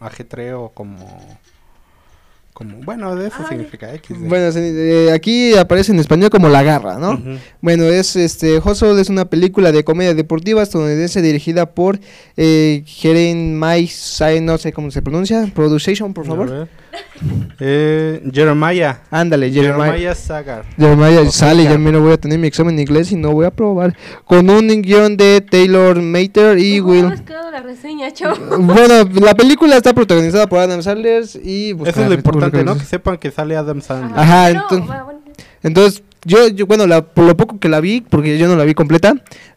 ajetreo, 0.00 0.70
como... 0.74 0.98
como 2.52 2.78
bueno, 2.84 3.16
de 3.16 3.28
eso 3.28 3.36
significa 3.48 3.92
X. 3.94 4.20
de- 4.20 4.28
Bueno, 4.28 4.48
eh, 4.54 5.10
aquí 5.12 5.54
aparece 5.56 5.90
en 5.92 5.98
español 5.98 6.30
como 6.30 6.48
la 6.48 6.62
garra, 6.62 6.98
¿no? 6.98 7.20
Bueno, 7.60 7.84
es 7.84 8.14
este 8.16 8.58
Hustle 8.58 9.00
es 9.00 9.08
una 9.08 9.24
película 9.24 9.72
de 9.72 9.82
comedia 9.82 10.14
deportiva 10.14 10.62
estadounidense 10.62 11.20
dirigida 11.20 11.66
por 11.74 11.98
eh, 12.36 12.82
Jeren 12.86 13.58
Mai 13.58 13.86
Sai- 13.88 14.40
no 14.40 14.56
sé 14.58 14.72
cómo 14.72 14.90
se 14.92 15.02
pronuncia, 15.02 15.50
Production, 15.54 16.14
por 16.14 16.24
A 16.24 16.28
favor. 16.28 16.68
Eh, 17.60 18.20
Jeremiah. 18.32 18.98
Ándale, 19.10 19.50
Jeremiah. 19.50 19.92
Jeremiah 19.92 20.14
Sagar. 20.14 20.64
Jeremiah 20.76 21.20
O 21.20 21.30
sale, 21.30 21.62
ya 21.62 21.70
Sagar. 21.70 21.78
mira, 21.78 21.98
voy 21.98 22.12
a 22.12 22.16
tener 22.16 22.38
mi 22.38 22.46
examen 22.48 22.76
de 22.76 22.82
inglés 22.82 23.12
y 23.12 23.16
no 23.16 23.30
voy 23.32 23.46
a 23.46 23.50
probar. 23.50 23.96
Con 24.24 24.50
un 24.50 24.68
guion 24.82 25.16
de 25.16 25.40
Taylor 25.40 26.00
Mater 26.02 26.58
y 26.58 26.80
¿Cómo 26.80 26.92
Will. 26.92 27.06
has 27.06 27.20
quedado 27.22 27.50
la 27.50 27.60
reseña, 27.60 28.10
chavo? 28.12 28.36
Bueno, 28.58 29.08
la 29.20 29.34
película 29.34 29.76
está 29.76 29.92
protagonizada 29.92 30.46
por 30.48 30.58
Adam 30.58 30.82
Sandler 30.82 31.24
y... 31.44 31.70
Eso 31.70 31.84
es 31.86 31.96
lo 31.96 32.12
ah, 32.12 32.14
importante, 32.14 32.64
¿no? 32.64 32.74
Que 32.76 32.84
sepan 32.84 33.18
que 33.18 33.30
sale 33.30 33.56
Adam 33.56 33.80
Sandler. 33.80 34.18
Ajá, 34.18 34.52
No, 34.52 34.60
entonces- 34.62 34.90
va, 34.90 35.02
bueno, 35.04 35.20
Entonces, 35.62 36.02
yo, 36.24 36.48
yo 36.48 36.66
bueno, 36.66 36.86
la, 36.86 37.02
por 37.04 37.24
lo 37.26 37.36
poco 37.36 37.58
que 37.58 37.68
la 37.68 37.80
vi, 37.80 38.00
porque 38.00 38.38
yo 38.38 38.48
no 38.48 38.56
la 38.56 38.64
vi 38.64 38.74
completa, 38.74 39.14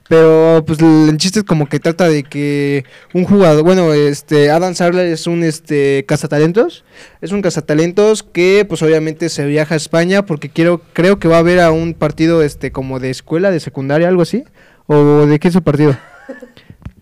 pero 0.10 0.64
pues 0.66 0.80
el, 0.80 1.10
el 1.10 1.18
chiste 1.18 1.40
es 1.40 1.46
como 1.46 1.68
que 1.68 1.80
trata 1.80 2.10
de 2.10 2.24
que 2.24 2.84
un 3.14 3.24
jugador, 3.26 3.64
bueno, 3.64 3.94
este 3.94 4.50
Adam 4.52 4.74
Sandler 4.76 5.08
es 5.08 5.28
un 5.28 5.44
este 5.44 6.06
cazatalentos, 6.08 6.84
es 7.22 7.32
un 7.32 7.42
cazatalentos 7.42 8.24
que 8.24 8.66
pues 8.68 8.82
obviamente 8.82 9.30
se 9.30 9.46
viaja 9.46 9.74
a 9.76 9.78
España 9.78 10.26
porque 10.26 10.50
quiero 10.50 10.82
creo 10.94 11.20
que 11.20 11.28
va 11.28 11.38
a 11.40 11.44
ver 11.44 11.60
a 11.60 11.72
un 11.72 11.94
partido 11.94 12.42
este 12.42 12.72
como 12.72 13.00
de 13.00 13.10
escuela, 13.12 13.52
de 13.52 13.60
secundaria, 13.60 14.08
algo 14.08 14.22
así, 14.22 14.44
o 14.88 15.26
de 15.26 15.40
qué 15.40 15.50
es 15.50 15.54
su 15.54 15.62
partido. 15.62 15.98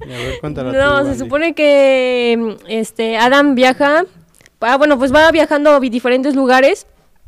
A 0.01 0.07
ver, 0.07 0.39
cuéntala 0.41 0.71
tú, 0.71 0.77
No, 0.77 1.01
se 1.03 1.09
Andy. 1.09 1.19
supone 1.19 1.55
que 1.55 2.57
este 2.67 3.17
Adam 3.17 3.55
viaja, 3.55 4.05
ah, 4.61 4.77
bueno, 4.77 4.99
pues 4.99 5.13
va 5.13 5.31
viajando 5.31 5.71
a 5.71 5.79
diferentes 5.79 6.35
lugares 6.35 6.85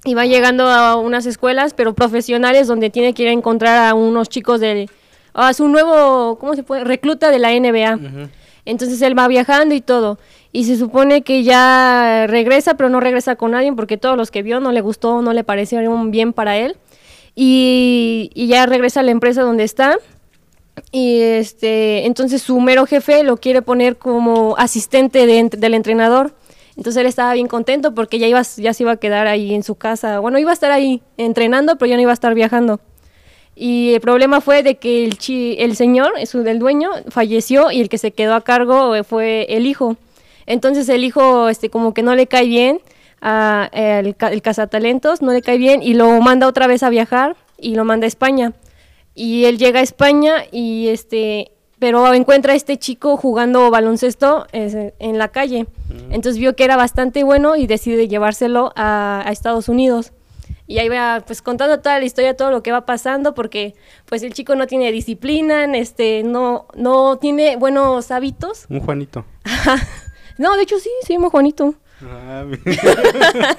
y 0.08 0.14
va 0.14 0.26
llegando 0.26 0.68
a 0.68 0.96
unas 0.96 1.26
escuelas, 1.26 1.74
pero 1.74 1.94
profesionales, 1.94 2.68
donde 2.68 2.90
tiene 2.90 3.14
que 3.14 3.24
ir 3.24 3.30
a 3.30 3.34
encontrar 3.34 3.90
a 3.90 3.94
unos 3.94 4.30
chicos 4.30 4.62
de, 4.62 4.90
a 5.34 5.54
su 5.54 5.68
nuevo, 5.68 6.38
¿cómo 6.40 6.56
se 6.56 6.64
puede? 6.64 6.86
Recluta 6.86 7.30
de 7.30 7.40
la 7.40 7.52
NBA. 7.52 7.96
Ujú. 7.96 8.30
Entonces 8.66 9.02
él 9.02 9.18
va 9.18 9.28
viajando 9.28 9.76
y 9.76 9.82
todo. 9.82 10.18
Y 10.54 10.64
se 10.64 10.78
supone 10.78 11.24
que 11.24 11.44
ya 11.44 12.26
regresa, 12.28 12.76
pero 12.76 12.90
no 12.90 13.00
regresa 13.00 13.36
con 13.36 13.52
nadie 13.52 13.72
porque 13.74 13.98
todos 13.98 14.18
los 14.18 14.32
que 14.32 14.44
vio 14.44 14.60
no 14.60 14.72
le 14.72 14.82
gustó, 14.82 15.22
no 15.22 15.34
le 15.34 15.44
parecieron 15.44 16.10
bien 16.10 16.32
para 16.32 16.58
él. 16.58 16.78
Y, 17.36 18.32
y 18.34 18.48
ya 18.48 18.66
regresa 18.66 19.02
a 19.02 19.04
la 19.04 19.12
empresa 19.12 19.42
donde 19.42 19.64
está. 19.64 19.98
Y 20.92 21.20
este, 21.20 22.06
entonces 22.06 22.42
su 22.42 22.60
mero 22.62 22.86
jefe 22.86 23.24
lo 23.24 23.38
quiere 23.38 23.62
poner 23.62 23.98
como 23.98 24.56
asistente 24.58 25.26
de 25.26 25.50
del 25.50 25.74
entrenador. 25.74 26.34
Entonces 26.78 27.02
él 27.02 27.08
estaba 27.08 27.34
bien 27.34 27.48
contento 27.48 27.94
porque 27.96 28.20
ya, 28.20 28.28
iba, 28.28 28.42
ya 28.58 28.74
se 28.74 28.84
iba 28.84 28.92
a 28.94 28.98
quedar 28.98 29.28
ahí 29.28 29.54
en 29.56 29.64
su 29.64 29.76
casa. 29.76 30.20
Bueno, 30.20 30.38
iba 30.40 30.52
a 30.52 30.54
estar 30.54 30.72
ahí 30.72 31.02
entrenando, 31.18 31.78
pero 31.78 31.90
ya 31.90 31.96
no 31.96 32.02
iba 32.04 32.12
a 32.12 32.14
estar 32.14 32.34
viajando. 32.36 32.80
Y 33.56 33.94
el 33.96 34.02
problema 34.02 34.40
fue 34.40 34.62
de 34.62 34.76
que 34.76 35.04
el, 35.04 35.18
chi- 35.18 35.56
el 35.60 35.76
señor, 35.76 36.14
del 36.16 36.60
dueño, 36.60 36.92
falleció 37.10 37.72
y 37.72 37.82
el 37.82 37.90
que 37.90 37.98
se 37.98 38.12
quedó 38.12 38.36
a 38.36 38.42
cargo 38.42 38.94
eh, 38.96 39.04
fue 39.04 39.48
el 39.50 39.66
hijo. 39.66 39.98
Entonces 40.46 40.88
el 40.90 41.04
hijo 41.04 41.50
este, 41.50 41.70
como 41.72 41.96
que 41.96 42.04
no 42.04 42.14
le 42.14 42.28
cae 42.28 42.46
bien, 42.46 42.80
a, 43.20 43.68
el, 43.74 44.16
ca- 44.16 44.32
el 44.32 44.44
cazatalentos 44.44 45.24
no 45.24 45.32
le 45.34 45.42
cae 45.42 45.58
bien 45.58 45.82
y 45.82 45.96
lo 45.96 46.22
manda 46.22 46.48
otra 46.48 46.68
vez 46.68 46.84
a 46.84 46.92
viajar 46.92 47.36
y 47.58 47.74
lo 47.74 47.84
manda 47.84 48.06
a 48.06 48.08
España. 48.08 48.54
Y 49.16 49.46
él 49.46 49.58
llega 49.58 49.80
a 49.80 49.84
España 49.84 50.44
y 50.52 50.90
este, 50.90 51.50
pero 51.80 52.14
encuentra 52.14 52.54
a 52.54 52.56
este 52.56 52.78
chico 52.78 53.18
jugando 53.18 53.70
baloncesto 53.70 54.48
eh, 54.52 54.94
en 55.00 55.18
la 55.18 55.30
calle. 55.30 55.68
Entonces 56.10 56.40
vio 56.40 56.56
que 56.56 56.64
era 56.64 56.76
bastante 56.76 57.24
bueno 57.24 57.56
y 57.56 57.68
decide 57.68 58.08
llevárselo 58.08 58.72
a, 58.76 59.24
a 59.26 59.32
Estados 59.32 59.70
Unidos. 59.70 60.14
Y 60.70 60.80
ahí 60.80 60.90
va 60.90 61.24
pues 61.26 61.42
contando 61.42 61.80
toda 61.80 61.98
la 61.98 62.06
historia, 62.06 62.36
todo 62.36 62.52
lo 62.52 62.62
que 62.62 62.74
va 62.74 62.86
pasando, 62.86 63.34
porque 63.34 63.74
pues 64.06 64.22
el 64.24 64.34
chico 64.34 64.56
no 64.56 64.68
tiene 64.68 64.92
disciplina, 64.92 65.64
este, 65.78 66.24
no, 66.24 66.68
no 66.76 67.18
tiene 67.18 67.56
buenos 67.56 68.12
hábitos. 68.12 68.66
Un 68.70 68.82
Juanito. 68.82 69.26
No, 70.38 70.56
de 70.56 70.64
hecho 70.64 70.78
sí, 70.78 70.90
se 71.02 71.14
llama 71.14 71.30
Juanito. 71.30 71.74
Ah, 72.06 72.44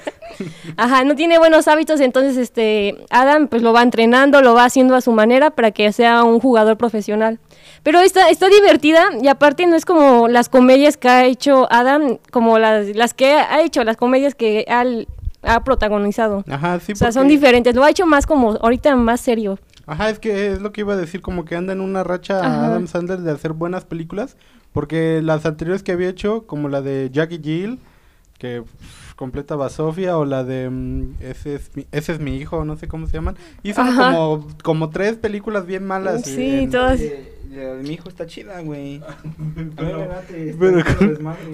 Ajá, 0.77 1.05
no 1.05 1.17
tiene 1.17 1.39
buenos 1.39 1.67
hábitos, 1.67 2.01
entonces 2.01 2.37
este 2.37 2.95
Adam 3.11 3.49
pues 3.49 3.63
lo 3.63 3.73
va 3.73 3.83
entrenando, 3.83 4.41
lo 4.43 4.55
va 4.55 4.65
haciendo 4.65 4.95
a 4.95 5.01
su 5.01 5.11
manera 5.13 5.51
para 5.51 5.73
que 5.73 5.91
sea 5.93 6.23
un 6.23 6.39
jugador 6.39 6.77
profesional. 6.77 7.41
Pero 7.83 8.01
está, 8.01 8.29
está 8.29 8.49
divertida 8.49 9.07
y 9.21 9.29
aparte 9.29 9.67
no 9.67 9.75
es 9.75 9.85
como 9.85 10.29
las 10.29 10.49
comedias 10.49 10.97
que 10.97 11.09
ha 11.09 11.25
hecho 11.25 11.67
Adam, 11.73 12.19
como 12.31 12.59
las, 12.59 12.87
las 12.95 13.15
que 13.15 13.33
ha 13.33 13.63
hecho, 13.63 13.83
las 13.85 13.97
comedias 13.97 14.35
que 14.35 14.65
al- 14.69 15.09
ha 15.43 15.65
protagonizado. 15.65 16.45
Ajá, 16.49 16.79
sí. 16.81 16.93
o 16.93 16.97
sea, 16.97 17.11
son 17.13 17.27
diferentes, 17.29 17.75
lo 17.75 17.83
ha 17.85 17.91
hecho 17.91 18.07
más 18.07 18.27
como 18.27 18.53
ahorita 18.53 18.95
más 18.97 19.21
serio. 19.21 19.59
Ajá, 19.87 20.11
es 20.11 20.19
que 20.19 20.53
es 20.53 20.61
lo 20.61 20.71
que 20.73 20.83
iba 20.83 20.93
a 20.93 20.97
decir, 20.97 21.21
como 21.23 21.45
que 21.45 21.57
anda 21.57 21.73
en 21.73 21.81
una 21.81 22.05
racha 22.05 22.41
Ajá. 22.41 22.67
Adam 22.67 22.87
Sandler 22.87 23.21
de 23.21 23.33
hacer 23.33 23.53
buenas 23.55 23.85
películas, 23.85 24.37
porque 24.73 25.21
las 25.23 25.47
anteriores 25.47 25.83
que 25.83 25.93
había 25.93 26.09
hecho, 26.11 26.47
como 26.47 26.69
la 26.69 26.83
de 26.83 27.09
Jackie 27.11 27.41
Jill, 27.43 27.79
que 28.39 28.63
pff, 28.63 29.15
completa 29.15 29.57
Basofia, 29.57 30.17
o 30.17 30.25
la 30.25 30.45
de 30.45 30.71
mm, 30.71 31.15
ese, 31.21 31.57
es 31.57 31.71
mi, 31.77 31.87
ese 31.93 32.13
es 32.13 32.21
mi 32.21 32.37
hijo, 32.37 32.65
no 32.65 32.77
sé 32.77 32.87
cómo 32.89 33.07
se 33.07 33.15
llaman, 33.15 33.37
hizo 33.63 33.83
como, 33.85 34.47
como 34.63 34.91
tres 34.91 35.17
películas 35.17 35.67
bien 35.67 35.85
malas. 35.85 36.23
Sí, 36.25 36.61
en- 36.61 36.71
todas. 36.71 37.01
mi 37.83 37.91
hijo 37.95 38.09
está 38.09 38.27
chida, 38.27 38.61
güey. 38.61 39.01
Pero- 39.77 40.09
pero- 40.59 40.85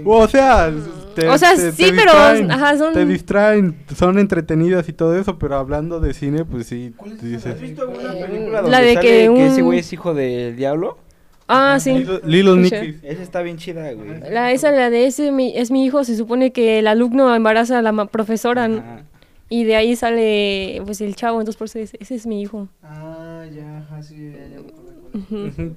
O 0.05 0.29
sea, 0.29 0.71
te, 1.15 1.29
O 1.29 1.39
sea, 1.39 1.55
te- 1.55 1.73
sí, 1.73 1.85
te 1.85 1.91
pero, 1.93 2.13
distraen, 2.13 2.51
ajá, 2.51 2.77
son- 2.77 2.93
te 2.93 3.07
distraen, 3.07 3.77
son 3.97 4.19
entretenidas 4.19 4.89
y 4.89 4.93
todo 4.93 5.17
eso, 5.19 5.39
pero 5.39 5.57
hablando 5.57 6.01
de 6.01 6.13
cine, 6.15 6.45
pues 6.45 6.67
sí, 6.67 6.93
dices... 7.23 7.47
¿Has 7.55 7.61
visto 7.61 7.89
una 7.89 8.13
Eh, 8.15 8.27
película 8.27 8.53
la 8.57 8.63
donde 8.63 8.77
de 8.89 8.95
sale 8.95 9.07
que 9.07 9.35
que 9.35 9.47
ese 9.47 9.61
un- 9.63 9.67
güey 9.69 9.79
es 9.79 9.93
hijo 9.93 10.13
del 10.15 10.57
diablo? 10.57 10.99
Ah, 11.47 11.79
sí. 11.81 11.93
Little, 11.93 12.21
Little. 12.25 12.57
Nicky. 12.57 12.99
Esa 13.07 13.23
está 13.23 13.43
bien 13.43 13.57
chida, 13.59 13.93
güey. 13.93 14.21
La, 14.31 14.53
esa, 14.53 14.71
la 14.71 14.89
de 14.91 15.07
ese 15.07 15.31
mi- 15.31 15.57
es 15.57 15.71
mi 15.71 15.85
hijo, 15.85 16.03
se 16.05 16.17
supone 16.17 16.53
que 16.53 16.79
el 16.79 16.87
alumno 16.87 17.35
embaraza 17.35 17.79
a 17.79 17.83
la 17.83 17.93
ma- 17.93 18.07
profesora 18.07 18.67
¿no? 18.69 18.79
Ajá. 18.79 19.03
y 19.51 19.65
de 19.65 19.77
ahí 19.77 19.95
sale 19.95 20.81
pues 20.87 21.01
el 21.03 21.15
chavo, 21.17 21.41
entonces 21.41 21.59
por 21.59 21.67
eso 21.67 21.79
dice, 21.79 21.99
ese 22.01 22.15
es 22.15 22.27
mi 22.27 22.41
hijo. 22.41 22.69
Ah, 22.83 23.45
ya, 23.55 23.87
así, 23.97 24.33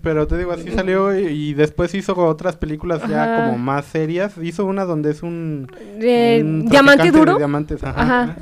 Pero 0.02 0.26
te 0.26 0.38
digo, 0.38 0.52
así 0.52 0.72
salió 0.72 1.18
y, 1.20 1.26
y 1.28 1.54
después 1.54 1.94
hizo 1.94 2.16
otras 2.18 2.56
películas 2.56 3.02
ya 3.08 3.24
Ajá. 3.36 3.46
como 3.48 3.58
más 3.58 3.86
serias. 3.86 4.34
Hizo 4.42 4.66
una 4.66 4.86
donde 4.86 5.12
es 5.12 5.22
un... 5.22 5.68
De- 6.00 6.40
un 6.44 6.66
diamante 6.70 7.12
de 7.12 7.12
duro. 7.12 7.38
diamantes, 7.38 7.84
ajá. 7.84 8.02
Ajá. 8.02 8.36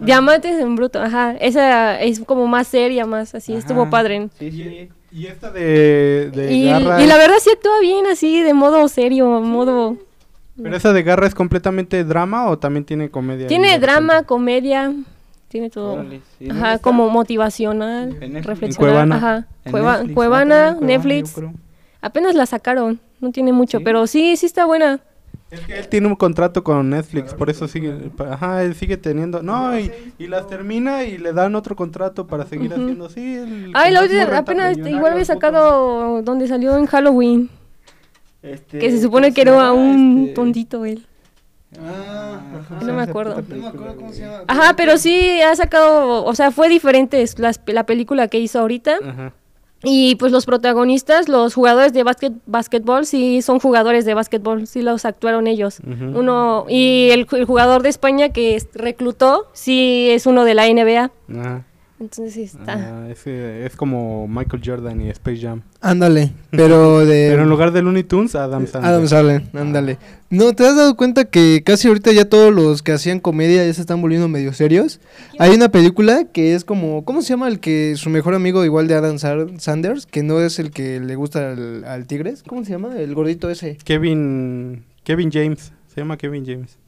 Diamantes 0.00 0.58
en 0.60 0.76
bruto, 0.76 1.00
ajá. 1.00 1.32
Esa 1.40 2.00
es 2.00 2.20
como 2.20 2.46
más 2.46 2.68
seria, 2.68 3.04
más 3.06 3.34
así, 3.34 3.52
estuvo 3.54 3.90
padre. 3.90 4.28
Sí, 4.38 4.50
sí. 4.50 4.88
Y 5.10 5.26
esta 5.26 5.50
de, 5.50 6.30
de 6.34 6.52
Y, 6.52 6.66
Garra... 6.66 7.02
y 7.02 7.06
la 7.06 7.16
verdad 7.16 7.36
sí 7.40 7.50
actúa 7.50 7.80
bien 7.80 8.06
así, 8.06 8.42
de 8.42 8.54
modo 8.54 8.86
serio, 8.88 9.26
modo... 9.40 9.96
¿Pero 10.60 10.76
esa 10.76 10.92
de 10.92 11.02
Garra 11.04 11.26
es 11.26 11.34
completamente 11.34 12.02
drama 12.04 12.48
o 12.48 12.58
también 12.58 12.84
tiene 12.84 13.10
comedia? 13.10 13.46
Tiene 13.46 13.78
drama, 13.78 14.24
comedia, 14.24 14.92
tiene 15.48 15.70
todo. 15.70 15.92
Órale, 15.94 16.20
sí. 16.38 16.46
¿Dónde 16.46 16.60
Ajá, 16.62 16.74
está? 16.74 16.82
como 16.82 17.08
motivacional, 17.10 18.16
En. 18.20 18.76
Cuevana. 18.76 19.16
Ajá, 19.16 19.46
Cueva- 19.70 19.98
Netflix, 19.98 20.14
Cuevana, 20.14 20.68
ah, 20.70 20.76
Netflix. 20.80 21.34
Apenas 22.00 22.34
la 22.34 22.46
sacaron, 22.46 22.98
no 23.20 23.30
tiene 23.30 23.52
mucho, 23.52 23.78
¿Sí? 23.78 23.84
pero 23.84 24.06
sí, 24.08 24.36
sí 24.36 24.46
está 24.46 24.64
buena. 24.64 24.98
Es 25.50 25.60
que 25.60 25.78
él 25.78 25.88
tiene 25.88 26.06
un 26.08 26.14
contrato 26.16 26.62
con 26.62 26.90
Netflix, 26.90 27.32
por 27.32 27.48
eso 27.48 27.68
sigue... 27.68 28.10
Ajá, 28.30 28.62
él 28.62 28.74
sigue 28.74 28.98
teniendo... 28.98 29.42
No, 29.42 29.78
y, 29.78 29.90
y 30.18 30.26
las 30.26 30.46
termina 30.46 31.04
y 31.04 31.16
le 31.16 31.32
dan 31.32 31.54
otro 31.54 31.74
contrato 31.74 32.26
para 32.26 32.44
seguir 32.44 32.70
haciendo... 32.72 33.08
Sí, 33.08 33.34
el- 33.36 33.70
Ay, 33.74 33.90
la 33.92 34.02
otra, 34.02 34.36
apenas 34.38 34.68
rentable. 34.74 34.90
igual 34.96 35.12
había 35.12 35.24
sacado 35.24 36.20
donde 36.22 36.46
salió 36.48 36.76
en 36.76 36.84
Halloween, 36.84 37.48
Este, 38.42 38.78
que 38.78 38.90
se 38.90 39.00
supone 39.00 39.28
¿cómo 39.28 39.34
que 39.36 39.40
era 39.40 39.72
un 39.72 40.20
Este, 40.24 40.34
tontito 40.34 40.84
él. 40.84 41.06
Ah, 41.80 42.40
ajá. 42.60 42.84
No 42.84 42.94
me 42.94 43.02
acuerdo. 43.02 43.36
puta 43.36 43.54
No 43.54 43.62
me 43.62 43.68
acuerdo 43.68 43.86
película, 43.86 43.94
cómo 43.96 44.12
se 44.12 44.20
güey. 44.20 44.30
llama. 44.32 44.44
Ajá, 44.48 44.76
pero 44.76 44.96
sí 44.98 45.40
ha 45.42 45.54
sacado, 45.56 46.24
o 46.24 46.34
sea, 46.34 46.50
fue 46.50 46.68
diferente 46.68 47.20
es 47.22 47.38
las- 47.38 47.60
la 47.66 47.84
película 47.84 48.28
que 48.28 48.38
hizo 48.38 48.58
ahorita. 48.60 48.96
Ajá. 49.02 49.32
Y 49.84 50.16
pues 50.16 50.32
los 50.32 50.44
protagonistas, 50.44 51.28
los 51.28 51.54
jugadores 51.54 51.92
de 51.92 52.02
básquet, 52.02 52.32
básquetbol, 52.46 53.06
sí 53.06 53.42
son 53.42 53.60
jugadores 53.60 54.04
de 54.04 54.14
básquetbol, 54.14 54.66
sí 54.66 54.82
los 54.82 55.04
actuaron 55.04 55.46
ellos. 55.46 55.78
Uno, 55.86 56.66
y 56.68 57.10
el, 57.12 57.26
el 57.30 57.44
jugador 57.44 57.82
de 57.82 57.88
España 57.88 58.30
que 58.30 58.60
reclutó, 58.74 59.46
sí 59.52 60.08
es 60.10 60.26
uno 60.26 60.44
de 60.44 60.54
la 60.54 60.66
NBA. 60.66 61.10
Ajá. 61.40 61.64
Entonces 62.00 62.34
sí 62.34 62.42
está. 62.42 62.74
Ah, 62.74 63.08
ese 63.10 63.66
es 63.66 63.74
como 63.74 64.28
Michael 64.28 64.62
Jordan 64.64 65.00
y 65.00 65.08
Space 65.10 65.40
Jam. 65.40 65.62
Ándale, 65.80 66.32
pero 66.50 67.04
de... 67.04 67.28
Pero 67.30 67.42
en 67.42 67.48
lugar 67.48 67.72
de 67.72 67.82
Looney 67.82 68.04
Tunes, 68.04 68.36
Adam 68.36 68.66
Sandler. 68.68 68.92
Adam 68.92 69.06
Sandler, 69.08 69.42
ándale. 69.52 69.98
No, 70.30 70.52
¿te 70.52 70.64
has 70.66 70.76
dado 70.76 70.96
cuenta 70.96 71.24
que 71.24 71.62
casi 71.64 71.88
ahorita 71.88 72.12
ya 72.12 72.28
todos 72.28 72.54
los 72.54 72.82
que 72.82 72.92
hacían 72.92 73.18
comedia 73.18 73.66
ya 73.66 73.74
se 73.74 73.80
están 73.80 74.00
volviendo 74.00 74.28
medio 74.28 74.52
serios? 74.52 75.00
Hay 75.40 75.52
una 75.56 75.70
película 75.70 76.24
que 76.32 76.54
es 76.54 76.64
como, 76.64 77.04
¿cómo 77.04 77.20
se 77.22 77.30
llama 77.30 77.48
el 77.48 77.58
que 77.58 77.94
su 77.96 78.10
mejor 78.10 78.34
amigo 78.34 78.64
igual 78.64 78.86
de 78.86 78.94
Adam 78.94 79.18
Sar- 79.18 79.58
Sanders, 79.58 80.06
que 80.06 80.22
no 80.22 80.40
es 80.40 80.58
el 80.60 80.70
que 80.70 81.00
le 81.00 81.16
gusta 81.16 81.50
al, 81.52 81.84
al 81.84 82.06
Tigres? 82.06 82.44
¿Cómo 82.46 82.64
se 82.64 82.70
llama? 82.72 82.96
El 82.96 83.14
gordito 83.14 83.50
ese. 83.50 83.76
Kevin 83.84 84.84
Kevin 85.02 85.30
James, 85.32 85.72
se 85.92 86.00
llama 86.00 86.16
Kevin 86.16 86.44
James. 86.46 86.78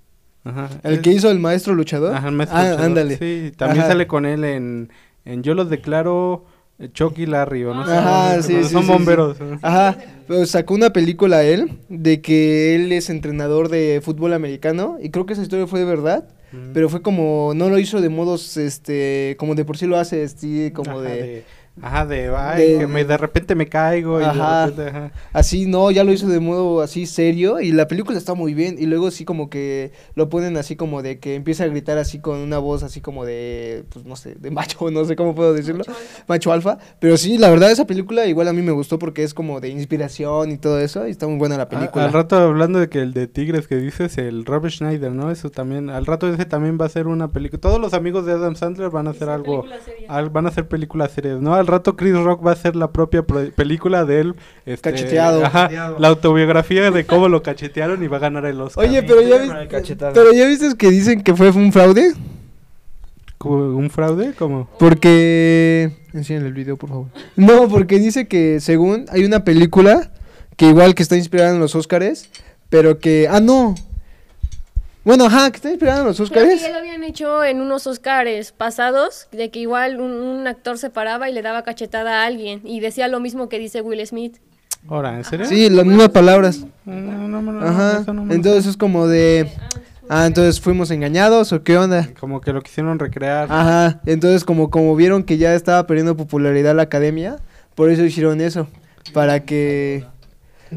Ajá. 0.44 0.68
El 0.82 0.94
Es- 0.94 1.00
que 1.00 1.10
hizo 1.10 1.30
el 1.30 1.38
maestro 1.38 1.74
luchador. 1.74 2.14
Ajá, 2.14 2.28
el 2.28 2.34
maestro 2.34 2.58
Ah, 2.58 2.62
luchador. 2.64 2.84
ándale. 2.86 3.16
Sí, 3.18 3.52
también 3.56 3.80
Ajá. 3.82 3.90
sale 3.92 4.06
con 4.06 4.24
él 4.26 4.44
en, 4.44 4.90
en 5.24 5.42
Yo 5.42 5.54
los 5.54 5.68
declaro 5.70 6.44
eh, 6.78 6.88
Chucky 6.92 7.26
Larry 7.26 7.64
o 7.64 7.74
no 7.74 7.84
sé. 7.86 7.92
Ajá, 7.92 8.40
sí, 8.42 8.54
sí, 8.62 8.70
Son 8.70 8.82
sí, 8.84 8.88
bomberos. 8.88 9.36
Ajá, 9.60 9.98
pero 10.26 10.46
sacó 10.46 10.74
una 10.74 10.90
película 10.94 11.42
él 11.44 11.78
de 11.90 12.22
que 12.22 12.74
él 12.74 12.90
es 12.92 13.10
entrenador 13.10 13.68
de 13.68 14.00
fútbol 14.02 14.32
americano 14.32 14.96
y 15.02 15.10
creo 15.10 15.26
que 15.26 15.34
esa 15.34 15.42
historia 15.42 15.66
fue 15.66 15.80
de 15.80 15.86
verdad, 15.86 16.28
Mm. 16.52 16.72
pero 16.74 16.88
fue 16.88 17.00
como 17.00 17.52
no 17.54 17.68
lo 17.68 17.78
hizo 17.78 18.00
de 18.00 18.08
modos 18.08 18.56
este 18.56 19.36
como 19.38 19.54
de 19.54 19.64
por 19.64 19.76
sí 19.78 19.86
lo 19.86 19.96
hace, 19.98 20.24
así 20.24 20.72
como 20.74 20.92
Ajá, 20.92 21.00
de, 21.02 21.22
de, 21.22 21.44
Ajá, 21.82 22.04
de, 22.04 22.28
ay, 22.36 22.72
De- 22.72 22.78
que 22.80 22.86
me, 22.86 23.04
de 23.06 23.16
repente 23.16 23.54
me 23.54 23.66
caigo 23.66 24.20
y 24.20 24.24
Ajá. 24.24 24.66
de 24.66 24.66
repente, 24.70 24.90
ajá. 24.98 25.12
Así, 25.32 25.64
no, 25.66 25.90
ya 25.90 26.04
lo 26.04 26.12
hizo 26.12 26.28
de 26.28 26.38
modo 26.38 26.82
así 26.82 27.06
serio 27.06 27.58
y 27.60 27.72
la 27.72 27.88
película 27.88 28.18
está 28.18 28.34
muy 28.34 28.52
bien 28.52 28.76
y 28.78 28.84
luego 28.84 29.10
sí 29.10 29.24
como 29.24 29.48
que 29.48 29.92
lo 30.14 30.28
ponen 30.28 30.58
así 30.58 30.76
como 30.76 31.00
de 31.02 31.18
que 31.20 31.36
empieza 31.36 31.64
a 31.64 31.68
gritar 31.68 31.96
así 31.96 32.18
con 32.20 32.38
una 32.38 32.58
voz 32.58 32.82
así 32.82 33.00
como 33.00 33.24
de, 33.24 33.84
pues 33.92 34.04
no 34.04 34.14
sé, 34.16 34.34
de 34.34 34.50
macho, 34.50 34.90
no 34.90 35.04
sé 35.06 35.16
cómo 35.16 35.34
puedo 35.34 35.54
decirlo, 35.54 35.84
macho 36.26 36.52
alfa, 36.52 36.76
pero 36.98 37.16
sí, 37.16 37.38
la 37.38 37.48
verdad 37.48 37.70
esa 37.70 37.86
película 37.86 38.26
igual 38.26 38.48
a 38.48 38.52
mí 38.52 38.60
me 38.60 38.72
gustó 38.72 38.98
porque 38.98 39.22
es 39.22 39.32
como 39.32 39.60
de 39.60 39.68
inspiración 39.68 40.50
y 40.50 40.58
todo 40.58 40.78
eso 40.80 41.06
y 41.08 41.12
está 41.12 41.26
muy 41.28 41.38
buena 41.38 41.56
la 41.56 41.68
película. 41.70 42.04
al 42.04 42.12
rato 42.12 42.36
hablando 42.36 42.78
de 42.78 42.90
que 42.90 43.00
el 43.00 43.14
de 43.14 43.26
Tigres 43.26 43.68
que 43.68 43.76
dices, 43.76 44.18
el 44.18 44.44
Robert 44.44 44.74
Schneider, 44.74 45.12
¿no? 45.12 45.30
Eso 45.30 45.50
también, 45.50 45.88
al 45.88 46.04
rato 46.04 46.28
ese 46.28 46.44
también 46.44 46.76
va 46.78 46.86
a 46.86 46.90
ser 46.90 47.06
una 47.06 47.28
película. 47.28 47.58
Todos 47.60 47.80
los 47.80 47.94
amigos 47.94 48.26
de 48.26 48.32
Adam 48.32 48.54
Sandler 48.56 48.90
van 48.90 49.06
a 49.06 49.10
hacer 49.10 49.30
algo, 49.30 49.64
al- 50.08 50.28
van 50.28 50.44
a 50.44 50.50
hacer 50.50 50.68
películas 50.68 51.12
series, 51.12 51.40
¿no? 51.40 51.54
Al 51.60 51.66
rato 51.66 51.96
Chris 51.96 52.14
Rock 52.14 52.44
va 52.44 52.50
a 52.50 52.54
hacer 52.54 52.74
la 52.76 52.90
propia 52.92 53.22
pro- 53.22 53.50
película 53.54 54.04
de 54.04 54.20
él. 54.20 54.34
Este, 54.66 54.90
Cacheteado. 54.90 55.44
Ajá, 55.44 55.62
Cacheteado. 55.64 55.98
la 55.98 56.08
autobiografía 56.08 56.90
de 56.90 57.06
cómo 57.06 57.28
lo 57.28 57.42
cachetearon 57.42 58.02
y 58.02 58.08
va 58.08 58.16
a 58.16 58.20
ganar 58.20 58.44
el 58.46 58.60
Oscar. 58.60 58.84
Oye, 58.84 59.02
pero 59.02 59.22
ya, 59.22 59.38
viste, 59.38 59.96
pero 60.14 60.32
ya 60.32 60.46
viste 60.46 60.74
que 60.76 60.90
dicen 60.90 61.22
que 61.22 61.34
fue 61.34 61.50
un 61.50 61.72
fraude 61.72 62.14
¿Como 63.38 63.76
¿Un 63.76 63.88
fraude? 63.88 64.34
como 64.34 64.68
porque... 64.78 65.92
Enséñale 66.12 66.48
el 66.48 66.52
video, 66.52 66.76
por 66.76 66.88
favor. 66.90 67.06
No, 67.36 67.68
porque 67.68 67.98
dice 67.98 68.26
que 68.28 68.60
según 68.60 69.06
hay 69.10 69.24
una 69.24 69.44
película 69.44 70.10
que 70.56 70.66
igual 70.66 70.94
que 70.94 71.02
está 71.02 71.16
inspirada 71.16 71.50
en 71.54 71.58
los 71.60 71.74
Óscares, 71.74 72.28
pero 72.68 72.98
que... 72.98 73.28
Ah, 73.30 73.40
no. 73.40 73.74
Bueno, 75.10 75.24
ajá, 75.24 75.50
que 75.50 75.56
está 75.56 75.70
inspirada 75.70 76.02
en 76.02 76.06
los 76.06 76.18
Creo 76.18 76.28
que 76.28 76.38
Óscares. 76.38 76.62
ya 76.62 76.68
lo 76.70 76.78
habían 76.78 77.02
hecho 77.02 77.42
en 77.42 77.60
unos 77.60 77.84
Oscars 77.88 78.52
pasados, 78.52 79.26
de 79.32 79.50
que 79.50 79.58
igual 79.58 79.98
un, 80.00 80.12
un 80.12 80.46
actor 80.46 80.78
se 80.78 80.88
paraba 80.88 81.28
y 81.28 81.32
le 81.32 81.42
daba 81.42 81.64
cachetada 81.64 82.22
a 82.22 82.26
alguien 82.26 82.60
y 82.62 82.78
decía 82.78 83.08
lo 83.08 83.18
mismo 83.18 83.48
que 83.48 83.58
dice 83.58 83.80
Will 83.80 84.06
Smith. 84.06 84.36
Ahora, 84.88 85.16
¿en 85.16 85.24
serio? 85.24 85.46
Sí, 85.46 85.68
las 85.68 85.84
mismas 85.84 86.10
palabras. 86.10 86.64
No, 86.84 86.94
no, 87.26 87.42
no, 87.42 87.52
no, 87.52 87.60
Ajá. 87.66 88.02
eso 88.02 88.12
no 88.14 88.22
me 88.22 88.28
lo 88.28 88.34
Entonces 88.36 88.66
es 88.66 88.76
como 88.76 89.08
de... 89.08 89.50
Ah, 90.08 90.26
entonces 90.26 90.60
fuimos 90.60 90.92
engañados 90.92 91.52
o 91.52 91.64
qué 91.64 91.76
onda. 91.76 92.08
Como 92.20 92.40
que 92.40 92.52
lo 92.52 92.62
quisieron 92.62 92.96
recrear. 93.00 93.48
Ajá, 93.50 94.00
entonces 94.06 94.44
como, 94.44 94.70
como 94.70 94.94
vieron 94.94 95.24
que 95.24 95.38
ya 95.38 95.56
estaba 95.56 95.88
perdiendo 95.88 96.16
popularidad 96.16 96.76
la 96.76 96.82
academia, 96.82 97.38
por 97.74 97.90
eso 97.90 98.04
hicieron 98.04 98.40
eso, 98.40 98.68
para 99.12 99.40
que... 99.40 100.06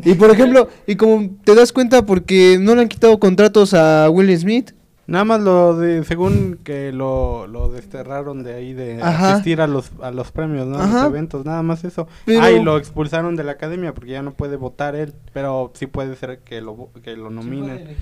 Y 0.04 0.14
por 0.16 0.32
ejemplo, 0.32 0.70
y 0.88 0.96
como 0.96 1.30
te 1.44 1.54
das 1.56 1.72
cuenta 1.72 2.06
porque 2.06 2.58
no 2.60 2.74
le 2.76 2.82
han 2.82 2.88
quitado 2.88 3.20
contratos 3.20 3.74
a 3.74 4.10
Will 4.10 4.36
Smith, 4.38 4.72
Nada 5.06 5.26
más 5.26 5.42
lo 5.42 5.76
de, 5.78 6.06
según 6.06 6.60
que 6.64 6.94
lo, 6.94 7.46
lo 7.46 7.70
desterraron 7.70 8.42
de 8.42 8.54
ahí 8.54 8.72
de 8.74 9.02
Ajá. 9.04 9.34
asistir 9.34 9.60
a 9.60 9.68
los, 9.68 9.92
a 10.02 10.12
los 10.12 10.32
premios, 10.32 10.66
¿no? 10.66 10.78
A 10.78 10.86
Ajá. 10.86 10.94
los 11.04 11.08
eventos, 11.12 11.44
nada 11.46 11.62
más 11.62 11.84
eso. 11.84 12.08
Pero- 12.24 12.42
Ah, 12.42 12.50
y 12.52 12.64
lo 12.64 12.78
expulsaron 12.78 13.36
de 13.36 13.44
la 13.44 13.52
academia 13.52 13.94
porque 13.94 14.12
ya 14.12 14.22
no 14.22 14.32
puede 14.32 14.56
votar 14.56 14.96
él, 14.96 15.14
pero 15.34 15.74
sí 15.76 15.88
puede 15.88 16.16
ser 16.16 16.40
que 16.40 16.62
lo, 16.62 16.78
vo- 16.78 17.02
que 17.02 17.18
lo 17.18 17.30
nominen. 17.30 17.98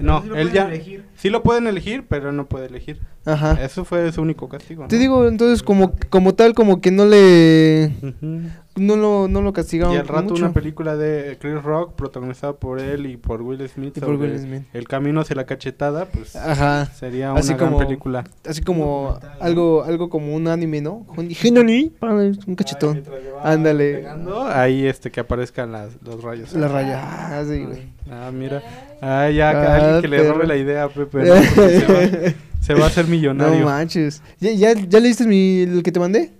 no, 0.00 0.22
él 0.36 0.52
ya, 0.52 0.70
sí 1.16 1.28
lo 1.28 1.42
pueden 1.42 1.66
elegir, 1.66 2.04
pero 2.08 2.30
no 2.30 2.46
puede 2.46 2.66
elegir. 2.66 3.00
ajá. 3.24 3.54
Eso 3.60 3.84
fue 3.84 4.12
su 4.12 4.22
único 4.22 4.48
castigo. 4.48 4.86
Te 4.86 4.94
¿no? 4.94 5.00
digo, 5.00 5.26
entonces 5.26 5.60
como, 5.64 5.92
como 6.08 6.34
tal, 6.34 6.54
como 6.54 6.80
que 6.80 6.92
no 6.92 7.04
le... 7.04 7.90
Ujú. 8.00 8.42
No 8.76 8.96
lo, 8.96 9.28
no 9.28 9.40
lo 9.40 9.52
castigaron 9.52 9.94
Y 9.94 9.98
al 9.98 10.08
rato 10.08 10.30
mucho. 10.30 10.44
una 10.44 10.52
película 10.52 10.96
de 10.96 11.36
Chris 11.40 11.62
Rock 11.62 11.92
protagonizada 11.94 12.54
por 12.54 12.80
él 12.80 13.06
y 13.06 13.16
por 13.16 13.40
Will 13.40 13.68
Smith 13.68 13.96
Y 13.96 14.00
por 14.00 14.16
sobre 14.16 14.30
Will 14.32 14.40
Smith. 14.40 14.62
El 14.72 14.88
camino 14.88 15.20
hacia 15.20 15.36
la 15.36 15.46
cachetada, 15.46 16.06
pues 16.06 16.34
Ajá. 16.34 16.86
sería 16.86 17.32
Así 17.34 17.50
una 17.50 17.56
gran 17.58 17.72
como- 17.72 17.78
película. 17.86 18.24
Así 18.44 18.62
como 18.62 19.16
algo, 19.40 19.84
algo 19.84 20.08
como 20.10 20.34
un 20.34 20.48
anime, 20.48 20.80
¿no? 20.80 21.06
Un 21.16 22.56
cachetón. 22.56 23.02
Ándale. 23.44 23.94
Pegando, 23.98 24.44
ahí 24.46 24.86
este 24.86 25.10
que 25.10 25.20
aparezcan 25.20 25.70
las, 25.70 25.90
los 26.02 26.22
rayos. 26.22 26.52
La 26.54 26.66
raya. 26.68 27.00
Ah, 27.02 27.44
sí, 27.46 27.62
güey. 27.64 27.82
Ah, 28.10 28.30
mira. 28.32 28.60
Ah, 29.00 29.30
ya, 29.30 29.52
que 29.52 29.56
Ah, 29.58 29.74
alguien 29.76 30.00
que 30.02 30.08
le 30.08 30.28
robe 30.32 30.46
la 30.46 30.56
idea 30.56 30.84
a 30.84 30.88
Pepe. 30.88 31.18
¿no? 31.24 31.34
Porque 31.54 31.70
se, 31.80 31.86
va, 31.86 32.34
se 32.60 32.74
va 32.74 32.84
a 32.84 32.86
hacer 32.88 33.04
No 33.08 33.10
millonario. 33.12 33.64
manches. 33.64 34.20
¿Ya, 34.40 34.50
ya, 34.52 34.72
ya 34.74 34.98
leíste 35.00 35.26
mi, 35.26 35.60
el 35.62 35.82
que 35.82 35.92
te 35.92 36.00
mandé? 36.00 36.32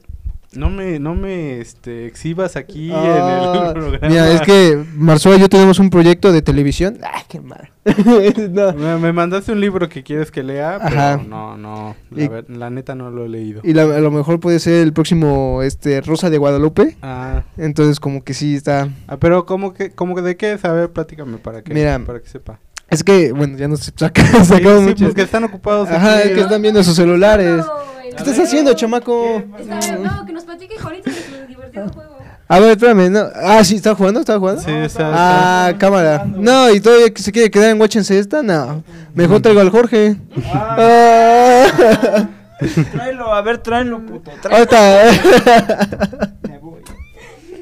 No 0.57 0.71
me, 0.71 0.99
no 0.99 1.15
me 1.15 1.61
este, 1.61 2.07
exhibas 2.07 2.57
aquí 2.57 2.91
Ah, 2.93 3.61
en 3.61 3.67
el 3.67 3.73
programa. 3.73 4.09
Mira, 4.09 4.31
es 4.33 4.41
que 4.43 4.85
Marzoa 4.97 5.37
y 5.37 5.41
yo 5.41 5.49
tenemos 5.49 5.79
un 5.79 5.91
proyecto 5.91 6.33
de 6.33 6.43
televisión. 6.43 6.99
¡Ay, 7.03 7.23
qué 7.29 7.41
mal! 7.41 7.71
No. 8.51 8.73
Me, 8.73 8.97
me 8.99 9.13
mandaste 9.13 9.53
un 9.53 9.61
libro 9.61 9.89
que 9.89 10.03
quieres 10.03 10.31
que 10.31 10.43
lea, 10.43 10.77
Ajá. 10.77 11.19
pero 11.19 11.29
no, 11.29 11.57
no, 11.57 11.97
la, 12.11 12.23
Y- 12.23 12.29
ver- 12.29 12.49
la 12.49 12.71
neta 12.71 12.95
no 12.95 13.11
lo 13.11 13.25
he 13.25 13.29
leído. 13.29 13.61
Y 13.65 13.73
la- 13.75 13.83
a 13.83 14.01
lo 14.01 14.11
mejor 14.11 14.41
puede 14.41 14.59
ser 14.59 14.83
el 14.83 14.93
próximo 14.93 15.63
este 15.63 16.01
Rosa 16.01 16.31
de 16.31 16.39
Guadalupe. 16.39 16.97
Ah, 17.03 17.43
Entonces, 17.59 18.01
como 18.01 18.23
que 18.25 18.33
sí 18.35 18.55
está. 18.55 18.89
ah, 19.09 19.17
pero 19.19 19.45
¿cómo 19.47 19.75
que, 19.75 19.91
cómo 19.91 20.15
que 20.15 20.23
de 20.23 20.37
qué 20.37 20.57
ver, 20.57 20.91
platícame 20.93 21.39
para 21.39 21.63
que, 21.63 21.75
Mira. 21.75 21.99
para 21.99 22.21
que 22.21 22.29
sepa. 22.29 22.59
Es 22.95 23.05
que, 23.05 23.33
bueno, 23.33 23.57
ya 23.59 23.69
no 23.69 23.77
se 23.77 23.93
saca, 23.97 24.23
Sí, 24.25 24.45
sacamos 24.45 24.79
sí, 24.81 24.87
mucho. 24.87 25.05
pues 25.05 25.15
que 25.15 25.23
están 25.23 25.45
ocupados. 25.45 25.89
Ajá, 25.91 26.19
aquí, 26.19 26.29
es 26.29 26.35
que 26.35 26.41
están 26.41 26.63
viendo 26.63 26.83
sus 26.83 26.97
celulares. 26.97 27.65
¿Qué 28.03 28.11
¿Qué 28.11 28.17
estás 28.17 28.39
haciendo, 28.39 28.73
chamaco? 28.75 29.43
Está, 29.59 29.97
no, 29.99 30.25
que 30.27 30.33
nos 30.33 30.45
platique 30.45 30.77
ahorita 30.83 31.11
de 31.11 31.17
su 31.17 31.47
divertido 31.49 31.89
juego. 31.89 32.15
A 32.47 32.61
ver, 32.61 32.71
espérame. 32.73 33.11
No. 33.11 33.25
Ah, 33.35 33.65
sí, 33.65 33.77
¿está 33.77 33.95
jugando? 33.95 34.21
¿Está 34.21 34.39
jugando? 34.39 34.61
Sí, 34.63 34.71
está- 34.71 35.11
Ah, 35.69 35.73
cámara. 35.79 36.25
No, 36.27 36.71
y 36.71 36.79
todavía 36.81 37.13
que 37.13 37.23
se 37.23 37.33
quiere 37.33 37.51
quedar 37.51 37.71
en 37.71 37.81
Watchense 37.81 38.19
esta, 38.19 38.43
no. 38.43 38.85
Mejor 39.15 39.41
traigo 39.41 39.61
al 39.61 39.71
Jorge. 39.71 40.17
Ah. 40.53 41.67
Tráelo, 42.93 43.33
a 43.35 43.43
ver, 43.43 43.59
tráelo, 43.59 44.01
puto. 44.07 44.31
Tráelo. 44.41 44.67
Me 46.49 46.59
voy. 46.59 46.81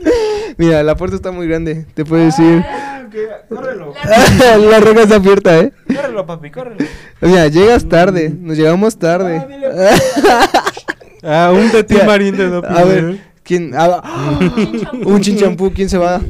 Mira, 0.56 0.82
la 0.82 0.96
puerta 0.96 1.16
está 1.16 1.30
muy 1.30 1.46
grande, 1.46 1.86
te 1.94 2.04
puedo 2.04 2.24
decir. 2.24 2.64
Ah, 2.66 3.02
Córrelo. 3.48 3.94
la 4.70 4.80
roca 4.80 5.02
está 5.02 5.16
abierta, 5.16 5.58
eh. 5.60 5.72
Córrelo, 5.86 6.26
papi, 6.26 6.50
córrelo. 6.50 6.84
Mira, 7.20 7.48
llegas 7.48 7.88
tarde, 7.88 8.32
nos 8.38 8.56
llegamos 8.56 8.98
tarde. 8.98 9.44
Ah, 11.22 11.52
un 11.54 11.70
de 11.70 11.84
ti. 11.84 11.96
Marín 12.06 12.36
de 12.36 12.48
doping. 12.48 12.70
A 12.74 12.84
ver, 12.84 13.18
¿quién? 13.42 13.72
Ah, 13.76 14.02
un 15.04 15.20
chinchampú, 15.20 15.72
¿quién 15.72 15.88
se 15.88 15.98
va? 15.98 16.20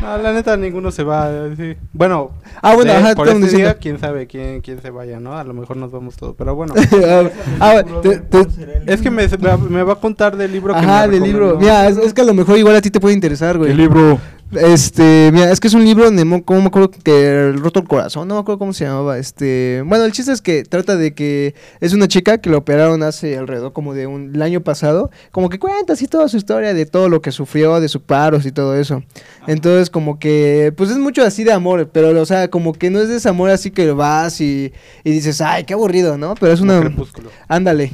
No, 0.00 0.16
la 0.18 0.32
neta 0.32 0.56
ninguno 0.56 0.90
se 0.90 1.02
va. 1.02 1.30
sí. 1.56 1.74
Bueno, 1.92 2.30
Ah, 2.62 2.74
bueno, 2.74 2.92
de- 2.92 2.98
ajá, 2.98 3.14
por 3.14 3.28
este 3.28 3.56
día, 3.56 3.74
quién 3.74 3.98
sabe 3.98 4.26
quién, 4.26 4.60
quién 4.60 4.80
se 4.80 4.90
vaya, 4.90 5.18
¿no? 5.20 5.36
A 5.36 5.44
lo 5.44 5.54
mejor 5.54 5.76
nos 5.76 5.90
vamos 5.90 6.16
todos, 6.16 6.34
pero 6.36 6.54
bueno. 6.54 6.74
Ah, 7.60 7.82
te- 8.02 8.18
te- 8.18 8.46
es 8.86 9.00
que 9.02 9.10
me, 9.10 9.26
me 9.26 9.36
va- 9.48 9.56
me 9.56 9.82
va 9.82 9.92
a 9.94 9.96
contar 9.96 10.36
del 10.36 10.52
libro 10.52 10.72
que 10.74 10.80
Ajá, 10.80 11.06
me 11.06 11.14
del 11.14 11.22
libro. 11.24 11.56
Mira, 11.58 11.88
es, 11.88 11.96
es 11.98 12.14
que 12.14 12.20
a 12.20 12.24
lo 12.24 12.34
mejor 12.34 12.58
igual 12.58 12.76
a 12.76 12.80
ti 12.80 12.90
te 12.90 13.00
puede 13.00 13.14
interesar, 13.14 13.58
güey. 13.58 13.70
¿Qué 13.70 13.76
libro? 13.76 14.18
Este, 14.52 15.30
mira, 15.30 15.52
es 15.52 15.60
que 15.60 15.68
es 15.68 15.74
un 15.74 15.84
libro 15.84 16.04
donde, 16.06 16.24
mo- 16.24 16.42
¿cómo 16.42 16.60
me 16.62 16.68
acuerdo 16.68 16.90
que 16.90 17.52
roto 17.56 17.80
el 17.80 17.86
corazón? 17.86 18.26
No 18.28 18.34
me 18.34 18.40
acuerdo 18.40 18.58
cómo 18.58 18.72
se 18.72 18.86
llamaba. 18.86 19.18
Este, 19.18 19.82
bueno, 19.84 20.04
el 20.04 20.12
chiste 20.12 20.32
es 20.32 20.40
que 20.40 20.62
trata 20.62 20.96
de 20.96 21.12
que 21.14 21.54
es 21.80 21.92
una 21.92 22.08
chica 22.08 22.38
que 22.38 22.48
la 22.48 22.56
operaron 22.56 23.02
hace 23.02 23.36
alrededor 23.36 23.74
como 23.74 23.92
de 23.92 24.06
un 24.06 24.34
el 24.34 24.40
año 24.40 24.62
pasado, 24.62 25.10
como 25.32 25.50
que 25.50 25.58
cuenta 25.58 25.92
así 25.92 26.06
toda 26.06 26.28
su 26.28 26.38
historia 26.38 26.72
de 26.72 26.86
todo 26.86 27.10
lo 27.10 27.20
que 27.20 27.30
sufrió, 27.30 27.78
de 27.78 27.88
sus 27.88 28.00
paros 28.00 28.46
y 28.46 28.52
todo 28.52 28.74
eso. 28.74 29.02
Entonces, 29.46 29.90
como 29.90 30.18
que, 30.18 30.72
pues 30.76 30.90
es 30.90 30.96
mucho 30.98 31.22
así 31.24 31.44
de 31.44 31.52
amor, 31.52 31.90
pero, 31.92 32.18
o 32.20 32.26
sea, 32.26 32.48
como 32.48 32.72
que 32.72 32.88
no 32.88 33.00
es 33.00 33.08
de 33.08 33.16
ese 33.16 33.28
amor 33.28 33.50
así 33.50 33.70
que 33.70 33.90
vas 33.92 34.40
y, 34.40 34.72
y 35.04 35.10
dices, 35.10 35.40
ay, 35.42 35.64
qué 35.64 35.74
aburrido, 35.74 36.16
¿no? 36.16 36.34
Pero 36.36 36.52
es 36.54 36.60
Como 36.60 36.72
una, 36.72 36.80
Crepúsculo. 36.80 37.30
ándale. 37.48 37.92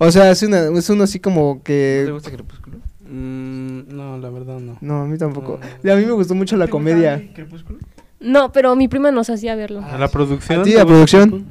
O 0.00 0.12
sea, 0.12 0.30
es, 0.30 0.44
una, 0.44 0.66
es 0.78 0.88
uno 0.90 1.02
así 1.02 1.18
como 1.18 1.56
¿Te 1.64 2.04
que... 2.04 2.10
gusta 2.12 2.30
Crepúsculo? 2.30 2.67
Mm, 3.10 3.94
no, 3.96 4.18
la 4.18 4.30
verdad 4.30 4.58
no. 4.60 4.76
No, 4.80 5.02
a 5.02 5.06
mí 5.06 5.16
tampoco. 5.18 5.58
No. 5.60 5.88
Y 5.88 5.92
a 5.92 5.96
mí 5.96 6.04
me 6.04 6.12
gustó 6.12 6.34
mucho 6.34 6.56
la 6.56 6.66
¿Te 6.66 6.72
gusta 6.72 6.90
comedia. 6.90 7.14
a 7.14 7.34
Crepúsculo? 7.34 7.78
No, 8.20 8.52
pero 8.52 8.74
mi 8.76 8.88
prima 8.88 9.10
nos 9.10 9.30
hacía 9.30 9.54
verlo. 9.54 9.82
¿A 9.82 9.96
la 9.98 10.08
producción? 10.08 10.60
¿A 10.60 10.64
ti, 10.64 10.72
¿Te 10.72 10.76
la 10.78 10.84
producción? 10.86 11.46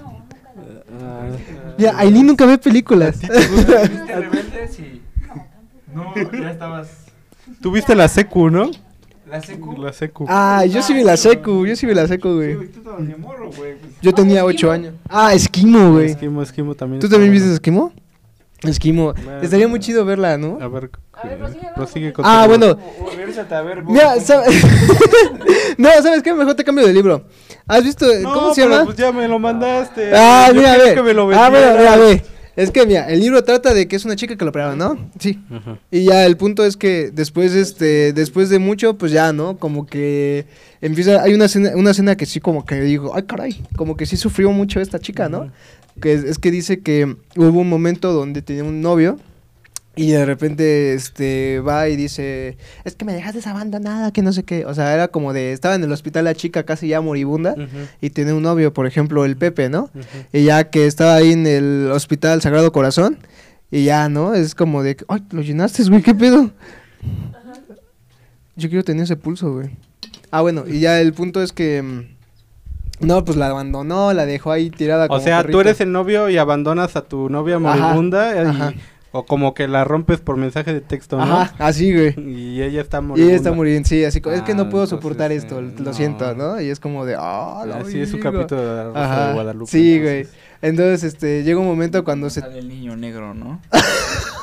Ah, 1.01 1.27
Ya, 1.77 1.97
Aileen 1.97 2.27
nunca 2.27 2.45
ve 2.45 2.57
películas. 2.57 3.19
¿Viste 3.21 4.15
Rebelde? 4.15 4.67
Sí. 4.69 5.01
No, 5.93 6.13
ya 6.15 6.51
estabas. 6.51 6.89
Tuviste 7.61 7.95
la 7.95 8.07
secu, 8.07 8.49
¿no? 8.49 8.69
La 9.29 9.41
secu. 9.41 9.73
La 9.81 9.91
secu. 9.93 10.25
Ah, 10.29 10.63
yo 10.65 10.81
sí 10.81 10.93
vi 10.93 11.03
la 11.03 11.17
secu, 11.17 11.65
yo 11.65 11.75
sí 11.75 11.85
vi 11.85 11.93
la 11.93 12.07
secu, 12.07 12.35
güey. 12.35 12.55
güey, 12.55 12.67
tú 12.69 12.79
estabas 12.79 13.07
de 13.07 13.15
morro, 13.17 13.49
güey. 13.57 13.73
Yo 14.01 14.13
tenía 14.13 14.45
ocho 14.45 14.71
años. 14.71 14.93
Ah, 15.09 15.33
Esquimo, 15.33 15.91
güey. 15.93 16.11
Esquimo, 16.11 16.41
esquimo 16.41 16.75
también. 16.75 17.01
¿Tú 17.01 17.09
también 17.09 17.31
viste 17.31 17.51
Esquimo? 17.51 17.91
Esquimo. 18.63 19.13
Estaría 19.41 19.67
muy 19.67 19.79
chido 19.79 20.03
verla, 20.05 20.37
¿no? 20.37 20.57
A 20.61 20.67
ver, 20.67 20.89
A 21.13 21.27
ver, 21.27 21.33
eh, 21.33 21.37
prosigue, 21.37 21.67
prosigue 21.75 22.13
con 22.13 22.25
Ah, 22.25 22.45
bueno. 22.47 22.77
A 23.51 23.61
ver. 23.61 23.83
Mira, 23.83 24.15
vos, 24.15 24.23
sa- 24.23 24.43
No, 25.77 25.89
¿sabes 26.01 26.23
qué? 26.23 26.33
Mejor 26.33 26.55
te 26.55 26.63
cambio 26.63 26.85
de 26.87 26.93
libro. 26.93 27.25
¿Has 27.67 27.83
visto? 27.83 28.05
No, 28.21 28.33
¿Cómo 28.33 28.53
se 28.53 28.61
llama? 28.61 28.85
Pues 28.85 28.97
ya 28.97 29.11
me 29.11 29.27
lo 29.27 29.37
mandaste. 29.37 30.11
Ah, 30.15 30.47
Yo 30.49 30.55
mira, 30.55 30.71
quería 30.71 30.85
ve. 30.89 30.95
que 30.95 31.03
me 31.03 31.13
lo 31.13 31.23
Ah, 31.33 31.49
mira, 31.51 31.75
mira. 31.97 32.21
Es 32.55 32.71
que, 32.71 32.87
mira, 32.87 33.07
el 33.07 33.19
libro 33.19 33.43
trata 33.43 33.71
de 33.71 33.87
que 33.87 33.95
es 33.95 34.03
una 34.05 34.15
chica 34.15 34.35
que 34.35 34.43
lo 34.43 34.49
operaron, 34.49 34.79
¿no? 34.79 35.11
Sí. 35.19 35.39
Ajá. 35.51 35.77
Y 35.91 36.05
ya 36.05 36.25
el 36.25 36.37
punto 36.37 36.65
es 36.65 36.75
que 36.75 37.11
después, 37.13 37.53
este, 37.53 38.13
después 38.13 38.49
de 38.49 38.57
mucho, 38.57 38.97
pues 38.97 39.11
ya, 39.11 39.31
¿no? 39.31 39.57
Como 39.57 39.85
que 39.85 40.47
empieza, 40.81 41.21
hay 41.21 41.35
una 41.35 41.45
escena, 41.45 41.73
una 41.75 41.91
escena 41.91 42.17
que 42.17 42.25
sí 42.25 42.39
como 42.39 42.65
que 42.65 42.81
digo, 42.81 43.11
ay 43.13 43.23
caray, 43.27 43.63
como 43.75 43.95
que 43.95 44.07
sí 44.07 44.17
sufrió 44.17 44.51
mucho 44.51 44.79
esta 44.81 44.97
chica, 44.97 45.29
¿no? 45.29 45.51
Que 46.01 46.13
es, 46.13 46.23
es 46.23 46.37
que 46.39 46.51
dice 46.51 46.79
que 46.79 47.15
hubo 47.35 47.59
un 47.59 47.69
momento 47.69 48.13
donde 48.13 48.41
tenía 48.41 48.63
un 48.63 48.81
novio 48.81 49.17
Y 49.97 50.11
de 50.11 50.25
repente, 50.25 50.93
este, 50.93 51.59
va 51.59 51.89
y 51.89 51.95
dice, 51.95 52.55
es 52.85 52.93
que 52.93 53.03
me 53.03 53.13
dejaste 53.13 53.41
abandonada, 53.49 54.11
que 54.11 54.21
no 54.21 54.31
sé 54.31 54.43
qué. 54.43 54.63
O 54.67 54.75
sea, 54.75 54.93
era 54.93 55.07
como 55.07 55.33
de, 55.33 55.53
estaba 55.53 55.73
en 55.73 55.83
el 55.83 55.91
hospital 55.91 56.25
la 56.25 56.35
chica 56.35 56.61
casi 56.63 56.87
ya 56.89 57.01
moribunda 57.01 57.55
y 57.99 58.11
tiene 58.11 58.33
un 58.33 58.43
novio, 58.43 58.71
por 58.71 58.85
ejemplo, 58.85 59.25
el 59.25 59.37
Pepe, 59.37 59.69
¿no? 59.69 59.89
Y 60.31 60.43
ya 60.43 60.69
que 60.69 60.85
estaba 60.85 61.15
ahí 61.15 61.31
en 61.31 61.47
el 61.47 61.89
hospital 61.91 62.43
Sagrado 62.43 62.71
Corazón, 62.71 63.17
y 63.71 63.85
ya, 63.85 64.07
¿no? 64.07 64.35
Es 64.35 64.53
como 64.53 64.83
de, 64.83 64.97
ay, 65.07 65.23
lo 65.31 65.41
llenaste, 65.41 65.83
güey, 65.89 66.03
¿qué 66.03 66.13
pedo? 66.13 66.51
Yo 68.55 68.69
quiero 68.69 68.83
tener 68.83 69.03
ese 69.03 69.15
pulso, 69.15 69.51
güey. 69.51 69.69
Ah, 70.29 70.41
bueno, 70.41 70.65
y 70.67 70.79
ya 70.79 71.01
el 71.01 71.13
punto 71.13 71.41
es 71.41 71.51
que... 71.51 72.15
No, 72.99 73.23
pues 73.23 73.37
la 73.37 73.47
abandonó, 73.47 74.11
la 74.13 74.25
dejó 74.25 74.51
ahí 74.51 74.69
tirada 74.69 75.05
O 75.05 75.07
como 75.09 75.19
sea, 75.21 75.37
tú 75.37 75.43
perrito. 75.43 75.61
eres 75.61 75.81
el 75.81 75.91
novio 75.91 76.29
y 76.29 76.37
abandonas 76.37 76.95
a 76.95 77.01
tu 77.01 77.29
novia 77.29 77.59
moribunda 77.59 78.35
y- 78.35 78.47
ajá. 78.47 78.73
o 79.11 79.25
como 79.25 79.53
que 79.53 79.67
la 79.67 79.83
rompes 79.83 80.19
por 80.19 80.35
mensaje 80.37 80.73
de 80.73 80.81
texto, 80.81 81.17
¿no? 81.17 81.23
Ajá, 81.41 81.53
así, 81.59 81.93
güey. 81.93 82.13
Y 82.19 82.61
ella 82.61 82.81
está 82.81 82.97
Y 82.97 83.01
moribunda. 83.01 83.23
ella 83.31 83.35
está 83.37 83.51
muriendo, 83.51 83.87
sí, 83.87 84.03
así 84.03 84.19
como, 84.19 84.35
es 84.35 84.41
que 84.41 84.53
no 84.55 84.63
Ah, 84.63 84.69
puedo 84.69 84.83
entonces, 84.85 85.03
soportar 85.03 85.31
esto, 85.31 85.59
eh, 85.59 85.71
lo 85.77 85.83
no. 85.85 85.93
siento, 85.93 86.33
¿no? 86.35 86.59
Y 86.59 86.69
es 86.69 86.79
como 86.79 87.05
de, 87.05 87.15
ah, 87.17 87.63
la 87.67 87.77
Así 87.77 87.99
es 88.01 88.09
su 88.09 88.17
verga". 88.17 88.31
capítulo 88.31 88.61
de 88.61 88.75
la 88.75 88.83
Rosa 88.85 89.03
Ajá, 89.03 89.27
de 89.27 89.33
Guadalupe. 89.33 89.71
Sí, 89.71 89.99
güey. 90.01 90.17
entonces. 90.17 90.39
Entonces, 90.59 91.03
este, 91.03 91.43
llega 91.43 91.59
un 91.59 91.67
momento 91.67 92.03
cuando 92.03 92.31
se... 92.31 92.41
Sale 92.41 92.57
el 92.59 92.67
niño 92.67 92.95
negro, 92.97 93.35
¿no? 93.35 93.61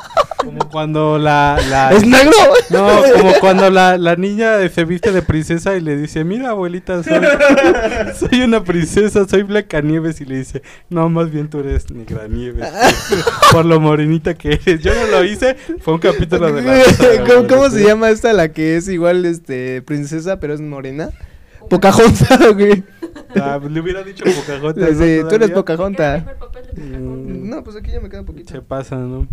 Como 0.44 0.68
cuando 0.70 1.18
la... 1.18 1.58
la 1.70 1.92
¡Es 1.92 2.06
negro! 2.06 2.32
no, 2.70 2.88
como 3.16 3.32
cuando 3.40 3.70
la, 3.70 3.96
la 3.98 4.16
niña 4.16 4.68
se 4.68 4.84
viste 4.84 5.12
de 5.12 5.22
princesa 5.22 5.76
y 5.76 5.80
le 5.80 5.96
dice, 5.96 6.24
mira 6.24 6.50
abuelita, 6.50 7.02
soy, 7.02 7.14
soy 8.28 8.42
una 8.42 8.62
princesa, 8.64 9.26
soy 9.26 9.42
Blancanieves 9.42 10.20
y 10.20 10.24
le 10.24 10.38
dice, 10.38 10.62
no, 10.90 11.08
más 11.08 11.30
bien 11.30 11.48
tú 11.48 11.60
eres 11.60 11.90
Negranieves, 11.90 12.68
por 13.52 13.64
lo 13.64 13.80
morenita 13.80 14.34
que 14.34 14.60
eres. 14.64 14.80
Yo 14.82 14.92
no 14.94 15.06
lo 15.10 15.24
hice, 15.24 15.56
fue 15.80 15.94
un 15.94 16.00
capítulo 16.00 16.52
de 16.52 16.62
la 16.62 16.82
¿Cómo, 17.26 17.46
cómo 17.46 17.70
se 17.70 17.84
llama 17.84 18.10
esta 18.10 18.32
la 18.32 18.52
que 18.52 18.76
es 18.76 18.88
igual, 18.88 19.24
este, 19.24 19.82
princesa, 19.82 20.40
pero 20.40 20.54
es 20.54 20.60
morena? 20.60 21.10
Pocahontas, 21.70 22.54
güey. 22.54 22.84
Ah, 23.40 23.58
le 23.68 23.80
hubiera 23.80 24.02
dicho 24.02 24.24
Pocahontas. 24.24 24.96
¿no? 24.96 25.28
Tú 25.28 25.34
eres. 25.34 25.50
Pocahontas. 25.50 26.24
Mm, 26.76 27.48
No, 27.48 27.64
pues 27.64 27.76
aquí 27.76 27.90
ya 27.90 28.00
me 28.00 28.08
queda 28.10 28.22
poquito. 28.22 28.52
Se 28.52 28.60
pasa, 28.60 28.96
¿no? 28.96 29.26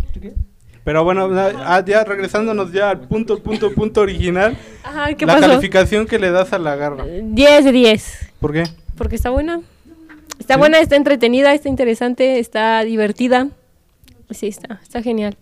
Pero 0.84 1.04
bueno, 1.04 1.28
ah, 1.32 1.82
ya 1.86 2.02
regresándonos 2.04 2.72
ya 2.72 2.90
al 2.90 3.00
punto, 3.00 3.40
punto, 3.40 3.72
punto 3.72 4.00
original. 4.00 4.56
Ajá, 4.82 5.14
¿qué 5.14 5.26
la 5.26 5.34
pasó? 5.34 5.48
calificación 5.48 6.06
que 6.06 6.18
le 6.18 6.30
das 6.30 6.52
a 6.52 6.58
la 6.58 6.74
garra. 6.74 7.04
10 7.04 7.64
de 7.64 7.72
10. 7.72 8.32
¿Por 8.40 8.52
qué? 8.52 8.64
Porque 8.96 9.14
está 9.14 9.30
buena. 9.30 9.60
Está 10.40 10.54
¿Sí? 10.54 10.58
buena, 10.58 10.80
está 10.80 10.96
entretenida, 10.96 11.54
está 11.54 11.68
interesante, 11.68 12.40
está 12.40 12.82
divertida. 12.82 13.48
Sí, 14.30 14.48
está, 14.48 14.80
está 14.82 15.02
genial. 15.02 15.36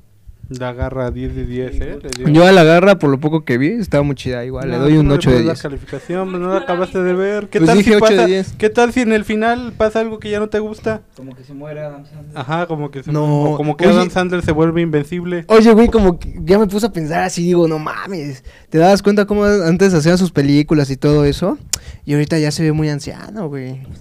La 0.58 0.72
garra 0.72 1.12
10 1.12 1.36
de 1.36 1.46
10, 1.46 1.80
¿eh? 1.80 1.98
Le. 2.24 2.32
Yo 2.32 2.44
a 2.44 2.50
la 2.50 2.64
garra, 2.64 2.98
por 2.98 3.08
lo 3.08 3.20
poco 3.20 3.44
que 3.44 3.56
vi, 3.56 3.68
estaba 3.68 4.02
muy 4.02 4.16
chida 4.16 4.44
igual. 4.44 4.68
le 4.68 4.76
No, 4.78 4.82
doy 4.82 4.94
tú 4.94 5.00
un 5.00 5.06
no 5.06 5.12
le 5.12 5.18
8 5.18 5.30
de 5.30 5.36
pones 5.36 5.46
la 5.46 5.52
10. 5.52 5.62
calificación, 5.62 6.30
pues 6.30 6.42
no 6.42 6.52
la 6.52 6.60
acabaste 6.60 7.02
de 7.02 7.12
ver. 7.14 7.48
¿Qué 7.48 7.60
Pues 7.60 7.68
tal 7.68 7.78
dije 7.78 7.90
si 7.90 7.96
8 7.96 8.04
de 8.06 8.16
pasa? 8.16 8.26
10. 8.26 8.52
¿Qué 8.58 8.68
tal 8.70 8.92
si 8.92 9.00
en 9.02 9.12
el 9.12 9.24
final 9.24 9.72
pasa 9.76 10.00
algo 10.00 10.18
que 10.18 10.28
ya 10.28 10.40
no 10.40 10.48
te 10.48 10.58
gusta? 10.58 11.02
Como 11.16 11.36
que 11.36 11.44
se 11.44 11.54
muere 11.54 11.80
Adam 11.82 12.04
Sandler. 12.04 12.36
Ajá, 12.36 12.66
como 12.66 12.90
que 12.90 13.04
se 13.04 13.12
No, 13.12 13.54
como 13.56 13.76
que 13.76 13.86
oye. 13.86 13.94
Adam 13.94 14.10
Sandler 14.10 14.42
se 14.42 14.50
vuelve 14.50 14.80
invencible. 14.80 15.44
Oye, 15.46 15.72
güey, 15.72 15.86
como 15.88 16.18
que 16.18 16.34
ya 16.42 16.58
me 16.58 16.66
puse 16.66 16.86
a 16.86 16.92
pensar 16.92 17.22
así, 17.22 17.44
digo, 17.44 17.68
no 17.68 17.78
mames. 17.78 18.42
¿Te 18.70 18.78
das 18.78 19.02
cuenta 19.02 19.26
cómo 19.26 19.44
antes 19.44 19.94
hacían 19.94 20.18
sus 20.18 20.32
películas 20.32 20.90
y 20.90 20.96
todo 20.96 21.24
eso? 21.26 21.58
Y 22.04 22.14
ahorita 22.14 22.38
ya 22.40 22.50
se 22.50 22.64
ve 22.64 22.72
muy 22.72 22.88
anciano, 22.88 23.48
güey. 23.48 23.82
Pues 23.84 24.00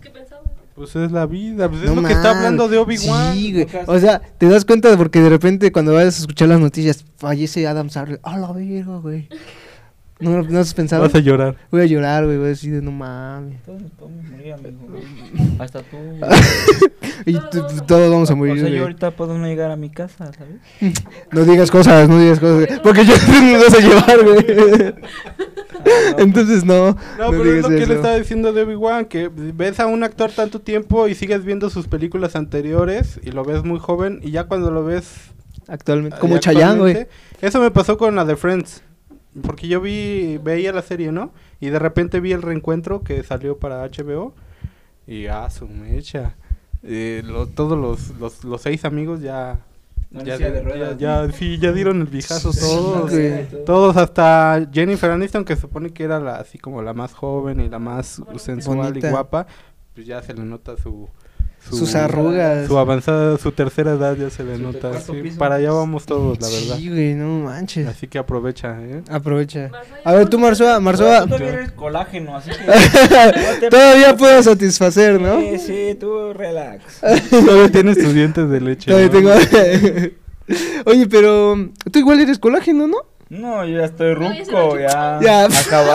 es 0.84 1.12
la 1.12 1.26
vida, 1.26 1.70
pues 1.70 1.82
es 1.82 1.90
No 1.90 2.02
lo 2.02 2.08
que 2.08 2.14
está 2.14 2.32
hablando 2.38 2.68
de 2.68 2.78
Obi-Wan. 2.78 3.34
Sí, 3.34 3.54
güey. 3.54 3.68
O 3.86 4.00
sea, 4.00 4.20
te 4.20 4.48
das 4.48 4.66
cuenta 4.66 4.96
porque 4.98 5.22
de 5.22 5.30
repente 5.30 5.72
cuando 5.72 5.94
vayas 5.94 6.18
a 6.18 6.20
escuchar 6.22 6.48
las 6.48 6.60
noticias, 6.60 7.06
fallece 7.18 7.68
Adam 7.68 7.90
Sandler. 7.90 8.20
¡A 8.24 8.38
la 8.38 8.52
verga, 8.52 8.98
güey! 8.98 9.28
¿No, 10.20 10.42
¿No 10.44 10.60
has 10.60 10.74
pensado? 10.74 11.02
Vas 11.04 11.16
a 11.16 11.20
llorar. 11.20 11.56
Voy 11.72 11.82
a 11.82 11.86
llorar, 11.86 12.26
güey. 12.26 12.38
Voy 12.38 12.48
a 12.48 12.50
decir, 12.50 12.84
no 12.84 12.92
mames. 12.92 13.62
Todos 13.64 13.82
morir, 14.30 14.54
amigo. 14.54 14.78
Hasta 15.60 15.82
tú. 15.82 15.98
Y 17.26 17.34
todos 17.86 18.10
vamos 18.12 18.30
a 18.30 18.34
o 18.34 18.38
morir, 18.38 18.62
sea, 18.62 18.70
yo 18.70 18.84
ahorita 18.84 19.12
puedo 19.12 19.38
no 19.38 19.46
llegar 19.46 19.72
a 19.72 19.76
mi 19.76 19.90
casa, 19.90 20.32
¿sabes? 20.32 20.94
No 21.32 21.44
digas 21.44 21.70
cosas, 21.70 22.08
no 22.08 22.18
digas 22.18 22.40
cosas. 22.40 22.80
Porque 22.82 23.06
yo 23.06 23.14
me 23.42 23.58
vas 23.58 23.74
a 23.74 23.80
llevar, 23.80 24.24
güey. 24.24 24.96
Entonces, 26.18 26.64
no. 26.64 26.92
No, 27.18 27.32
pero 27.32 27.54
es 27.54 27.64
lo 27.64 27.70
que 27.70 27.80
eso. 27.80 27.88
le 27.88 27.96
estaba 27.96 28.16
diciendo 28.16 28.54
de 28.54 28.64
Obi-Wan, 28.64 29.06
que 29.06 29.30
ves 29.30 29.80
a 29.82 29.88
un 29.88 30.04
actor 30.04 30.32
tanto 30.32 30.62
tiempo 30.62 31.08
y 31.10 31.16
sigues 31.16 31.44
viendo 31.44 31.70
sus 31.70 31.88
películas 31.88 32.36
anteriores 32.38 33.20
y 33.22 33.32
lo 33.32 33.44
ves 33.44 33.64
muy 33.64 33.80
joven 33.80 34.20
y 34.24 34.32
ya 34.32 34.46
cuando 34.46 34.72
lo 34.72 34.84
ves... 34.86 35.32
Actualmente. 35.68 36.16
eh, 36.16 36.20
Como 36.20 36.38
Chayanne, 36.40 36.80
güey. 36.80 37.08
Eso 37.42 37.60
me 37.62 37.70
pasó 37.70 37.98
con 37.98 38.16
la 38.16 38.26
de 38.26 38.36
Friends, 38.38 38.82
porque 39.42 39.68
yo 39.68 39.82
vi, 39.82 40.38
veía 40.38 40.72
la 40.74 40.82
serie, 40.82 41.12
¿no? 41.12 41.32
Y 41.60 41.70
de 41.70 41.80
repente 41.80 42.20
vi 42.20 42.32
el 42.32 42.42
reencuentro 42.42 43.04
que 43.04 43.24
salió 43.24 43.58
para 43.58 43.84
HBO 43.88 44.34
y 45.08 45.28
ah, 45.28 45.50
su 45.50 45.68
mecha. 45.68 46.36
Eh, 46.84 47.22
lo- 47.26 47.48
todos 47.48 47.78
los, 47.78 48.18
los, 48.20 48.44
los 48.44 48.62
seis 48.62 48.86
amigos 48.86 49.22
ya... 49.22 49.60
No, 50.12 50.24
Ya, 50.24 50.40
de 50.40 50.52
ya, 50.54 50.62
ruedas, 50.62 50.98
ya- 50.98 51.28
¿no? 51.28 51.34
sí, 51.34 51.60
ya 51.60 51.72
dieron 51.72 52.02
el 52.02 52.08
vijazo 52.08 52.52
Sí, 52.52 52.62
todos. 52.62 53.12
Todos 53.66 53.96
hasta 53.98 54.68
Jennifer 54.74 55.12
Aniston, 55.12 55.46
que 55.46 55.56
se 55.56 55.62
supone 55.62 55.92
que 55.92 56.04
era 56.04 56.20
la, 56.20 56.38
así 56.38 56.58
como 56.58 56.82
la 56.82 56.94
más 56.96 57.14
joven 57.14 57.60
y 57.60 57.70
la 57.70 57.78
más 57.78 58.20
sensual 58.38 58.78
Bonita. 58.90 59.08
y 59.08 59.12
guapa, 59.12 59.46
pues 59.94 60.08
ya 60.08 60.22
se 60.24 60.34
le 60.34 60.44
nota 60.46 60.78
su... 60.78 61.08
su- 61.70 61.78
Sus 61.78 61.96
arrugas. 61.96 62.68
Su 62.68 62.78
avanzada, 62.78 63.38
su 63.38 63.52
tercera 63.52 63.92
edad 63.92 64.16
ya 64.18 64.30
se 64.30 64.44
le 64.44 64.58
Su 64.58 64.64
nota. 64.64 65.00
sí, 65.00 65.14
para 65.38 65.56
allá 65.56 65.72
vamos 65.72 66.06
todos, 66.06 66.40
la 66.42 66.48
verdad. 66.48 66.78
Sí, 66.78 66.90
güey, 66.90 67.14
no 67.14 67.46
manches. 67.46 67.88
Así 67.88 68.08
que 68.08 68.18
aprovecha, 68.18 68.78
¿eh? 68.82 69.02
Aprovecha. 69.10 69.70
A 70.04 70.14
ver, 70.14 70.28
tú, 70.30 70.40
Marzoa, 70.40 70.80
Marzoa. 70.80 71.22
Tú 71.22 71.28
todavía 71.30 71.54
eres 71.54 71.72
colágeno, 71.72 72.36
así 72.36 72.50
que. 72.52 73.70
Todavía 73.70 74.16
puedo 74.18 74.42
satisfacer, 74.44 75.22
¿no? 75.22 75.40
Sí, 75.40 75.60
sí, 75.60 75.98
tú 76.00 76.34
relax. 76.34 77.00
Todavía 77.30 77.72
tienes 77.72 77.98
tus 77.98 78.14
dientes 78.14 78.50
de 78.50 78.62
leche. 78.62 78.92
Todavía 78.92 79.08
¿no? 79.22 79.40
tengo. 79.40 80.12
Oye, 80.86 81.08
pero 81.08 81.56
tú 81.92 82.00
igual 82.00 82.20
eres 82.20 82.40
colágeno, 82.40 82.88
¿no? 82.88 82.98
No, 83.30 83.64
yo 83.64 83.78
ya 83.78 83.86
estoy 83.86 84.16
ruco, 84.16 84.80
ya. 84.80 85.20
Ya. 85.22 85.46
Acabado. 85.46 85.94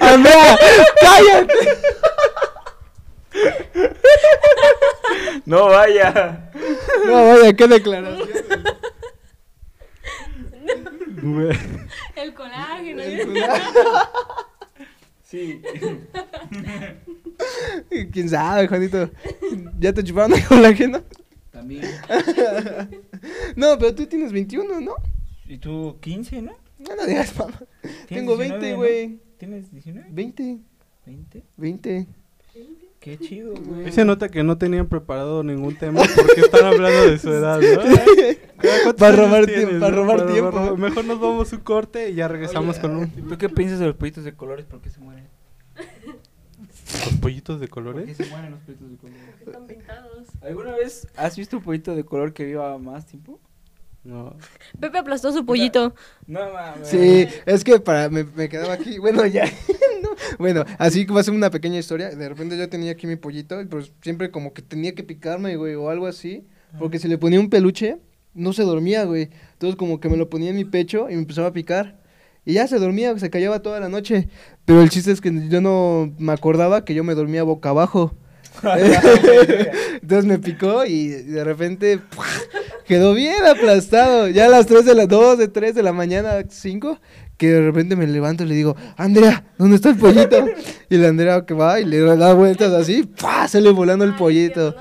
Andrea, 0.00 0.58
cállate. 1.00 1.54
No 5.46 5.66
vaya. 5.68 6.50
No, 7.06 7.26
vaya, 7.28 7.52
qué 7.54 7.68
declaración. 7.68 8.28
Güey. 11.22 11.56
El 12.16 12.34
colágeno. 12.34 13.02
Sí. 15.22 15.62
¿Quién 18.12 18.28
sabe, 18.28 18.68
Juanito? 18.68 19.10
¿Ya 19.78 19.92
te 19.92 20.04
chuparon 20.04 20.34
el 20.34 20.44
colágeno? 20.44 21.02
También. 21.50 21.84
No, 23.56 23.78
pero 23.78 23.94
tú 23.94 24.06
tienes 24.06 24.32
21, 24.32 24.80
¿no? 24.80 24.94
¿Y 25.46 25.58
tú 25.58 25.96
15, 26.00 26.42
no? 26.42 26.56
No, 26.78 26.96
no 26.96 27.06
digas, 27.06 27.36
mamá. 27.38 27.58
¿Tienes 27.80 28.06
Tengo 28.08 28.36
19, 28.36 28.58
20, 28.58 28.70
no? 28.72 28.76
güey. 28.76 29.20
¿Tienes 29.38 29.70
19? 29.70 30.08
20, 30.10 30.58
20. 31.06 31.44
20. 31.56 32.06
Qué 33.02 33.18
chido, 33.18 33.52
güey. 33.54 33.90
Se 33.90 34.04
nota 34.04 34.28
que 34.28 34.44
no 34.44 34.56
tenían 34.58 34.86
preparado 34.86 35.42
ningún 35.42 35.74
tema 35.74 36.02
porque 36.14 36.40
están 36.40 36.66
hablando 36.66 37.10
de 37.10 37.18
su 37.18 37.30
edad, 37.32 37.60
¿no? 37.60 37.82
¿Cuántos 38.60 38.94
Para 38.94 39.16
robar 39.16 39.46
tienes, 39.46 39.80
para 39.80 39.96
robar 39.96 40.26
tiempo. 40.32 40.76
Mejor 40.76 41.04
nos 41.04 41.18
vamos 41.20 41.52
un 41.52 41.58
corte 41.60 42.10
y 42.10 42.14
ya 42.14 42.28
regresamos 42.28 42.78
con 42.78 42.96
un... 42.96 43.10
¿Tú 43.10 43.36
qué 43.38 43.48
piensas 43.48 43.80
de 43.80 43.86
los 43.86 43.96
pollitos 43.96 44.22
de 44.22 44.34
colores? 44.34 44.66
¿Por 44.66 44.80
qué 44.80 44.88
se 44.88 45.00
mueren? 45.00 45.26
¿Los 45.76 47.14
pollitos 47.20 47.58
de 47.58 47.66
¿Por 47.66 47.82
qué 47.82 47.90
colores? 47.90 48.16
se 48.16 48.26
mueren 48.26 48.52
los 48.52 48.60
pollitos 48.60 48.90
de 48.92 48.96
colores? 48.96 49.22
Están 49.44 49.66
pintados. 49.66 50.28
¿Alguna 50.40 50.76
vez 50.76 51.08
has 51.16 51.36
visto 51.36 51.56
un 51.56 51.64
pollito 51.64 51.96
de 51.96 52.04
color 52.04 52.32
que 52.32 52.44
viva 52.44 52.78
más 52.78 53.04
tiempo? 53.06 53.40
No. 54.04 54.36
Pepe 54.80 54.98
aplastó 54.98 55.32
su 55.32 55.46
pollito. 55.46 55.94
No 56.26 56.40
mames. 56.52 56.88
Sí, 56.88 57.26
es 57.46 57.62
que 57.62 57.78
para 57.78 58.08
me, 58.08 58.24
me 58.24 58.48
quedaba 58.48 58.74
aquí. 58.74 58.98
Bueno, 58.98 59.24
ya. 59.26 59.44
no. 60.02 60.10
Bueno, 60.38 60.64
así 60.78 61.06
que 61.06 61.12
va 61.12 61.20
a 61.20 61.24
ser 61.24 61.34
una 61.34 61.50
pequeña 61.50 61.78
historia. 61.78 62.10
De 62.10 62.28
repente 62.28 62.58
yo 62.58 62.68
tenía 62.68 62.92
aquí 62.92 63.06
mi 63.06 63.16
pollito, 63.16 63.60
y 63.60 63.66
pues 63.66 63.92
siempre 64.02 64.30
como 64.30 64.52
que 64.52 64.62
tenía 64.62 64.94
que 64.94 65.04
picarme, 65.04 65.56
güey, 65.56 65.74
o 65.74 65.88
algo 65.88 66.06
así. 66.06 66.46
Porque 66.78 66.98
si 66.98 67.06
le 67.06 67.18
ponía 67.18 67.38
un 67.38 67.50
peluche, 67.50 67.98
no 68.34 68.52
se 68.52 68.62
dormía, 68.62 69.04
güey. 69.04 69.28
Entonces 69.52 69.76
como 69.76 70.00
que 70.00 70.08
me 70.08 70.16
lo 70.16 70.28
ponía 70.28 70.50
en 70.50 70.56
mi 70.56 70.64
pecho 70.64 71.08
y 71.08 71.14
me 71.14 71.20
empezaba 71.20 71.48
a 71.48 71.52
picar. 71.52 72.00
Y 72.44 72.54
ya 72.54 72.66
se 72.66 72.78
dormía, 72.78 73.16
se 73.18 73.30
callaba 73.30 73.60
toda 73.60 73.78
la 73.78 73.88
noche. 73.88 74.28
Pero 74.64 74.82
el 74.82 74.90
chiste 74.90 75.12
es 75.12 75.20
que 75.20 75.48
yo 75.48 75.60
no 75.60 76.12
me 76.18 76.32
acordaba 76.32 76.84
que 76.84 76.94
yo 76.94 77.04
me 77.04 77.14
dormía 77.14 77.44
boca 77.44 77.68
abajo. 77.68 78.14
Entonces 78.62 80.24
me 80.24 80.38
picó 80.38 80.84
y 80.84 81.08
de 81.08 81.44
repente 81.44 81.98
¡pua! 81.98 82.26
Quedó 82.92 83.14
bien 83.14 83.42
aplastado. 83.46 84.28
Ya 84.28 84.46
a 84.46 84.48
las 84.50 84.66
3 84.66 84.84
de 84.84 84.94
las 84.94 85.08
2, 85.08 85.38
de 85.38 85.48
3 85.48 85.74
de 85.74 85.82
la 85.82 85.94
mañana, 85.94 86.44
5, 86.46 86.98
que 87.38 87.48
de 87.48 87.62
repente 87.62 87.96
me 87.96 88.06
levanto 88.06 88.44
y 88.44 88.48
le 88.48 88.54
digo, 88.54 88.76
Andrea, 88.98 89.46
¿dónde 89.56 89.76
está 89.76 89.88
el 89.88 89.96
pollito? 89.96 90.44
Y 90.90 90.96
la 90.98 91.08
Andrea 91.08 91.46
que 91.46 91.54
va 91.54 91.80
y 91.80 91.86
le 91.86 92.00
da 92.00 92.34
vueltas 92.34 92.70
así, 92.72 93.04
¡pua! 93.04 93.48
sale 93.48 93.70
volando 93.70 94.04
el 94.04 94.14
pollito. 94.14 94.74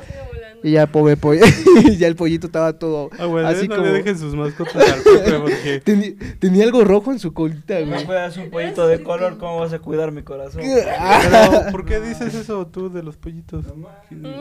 Y 0.64 0.74
ya, 0.74 0.86
pobre 0.86 1.18
pollo. 1.18 1.41
ya 1.97 2.05
el 2.05 2.16
pollito 2.16 2.45
estaba 2.45 2.74
todo 2.78 3.09
Ah, 3.18 3.26
güey, 3.26 3.43
así 3.45 3.68
no 3.68 3.78
como. 3.78 3.88
le 3.88 3.93
dejen 3.93 4.20
sus 4.20 4.36
mascotas 4.36 4.76
al 4.91 5.41
porque... 5.41 5.82
Tenía 6.39 6.66
algo 6.66 6.84
rojo 6.84 7.12
en 7.12 7.18
su 7.18 7.34
colita, 7.34 7.80
No 7.80 7.88
güey. 7.93 8.05
puedas 8.05 8.38
un 8.38 8.51
pollito 8.51 8.88
de 8.88 9.01
color, 9.01 9.39
¿cómo 9.39 9.59
vas 9.59 9.74
a 9.74 9.80
cuidar 9.80 10.12
mi 10.12 10.22
corazón? 10.22 10.62
Pero, 11.32 11.72
¿por 11.72 11.84
qué 11.86 11.99
dices 11.99 12.36
eso 12.36 12.68
tú 12.68 12.91
de 12.91 13.01
los 13.01 13.18
pollitos? 13.18 13.66
No 13.66 13.88
un 14.12 14.39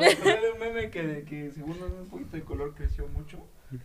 meme 0.60 0.90
que, 0.90 1.24
que 1.26 1.52
según 1.54 1.76
un 2.02 2.08
poquito 2.10 2.36
de 2.36 2.42
color 2.42 2.74
creció 2.74 3.06
mucho 3.16 3.38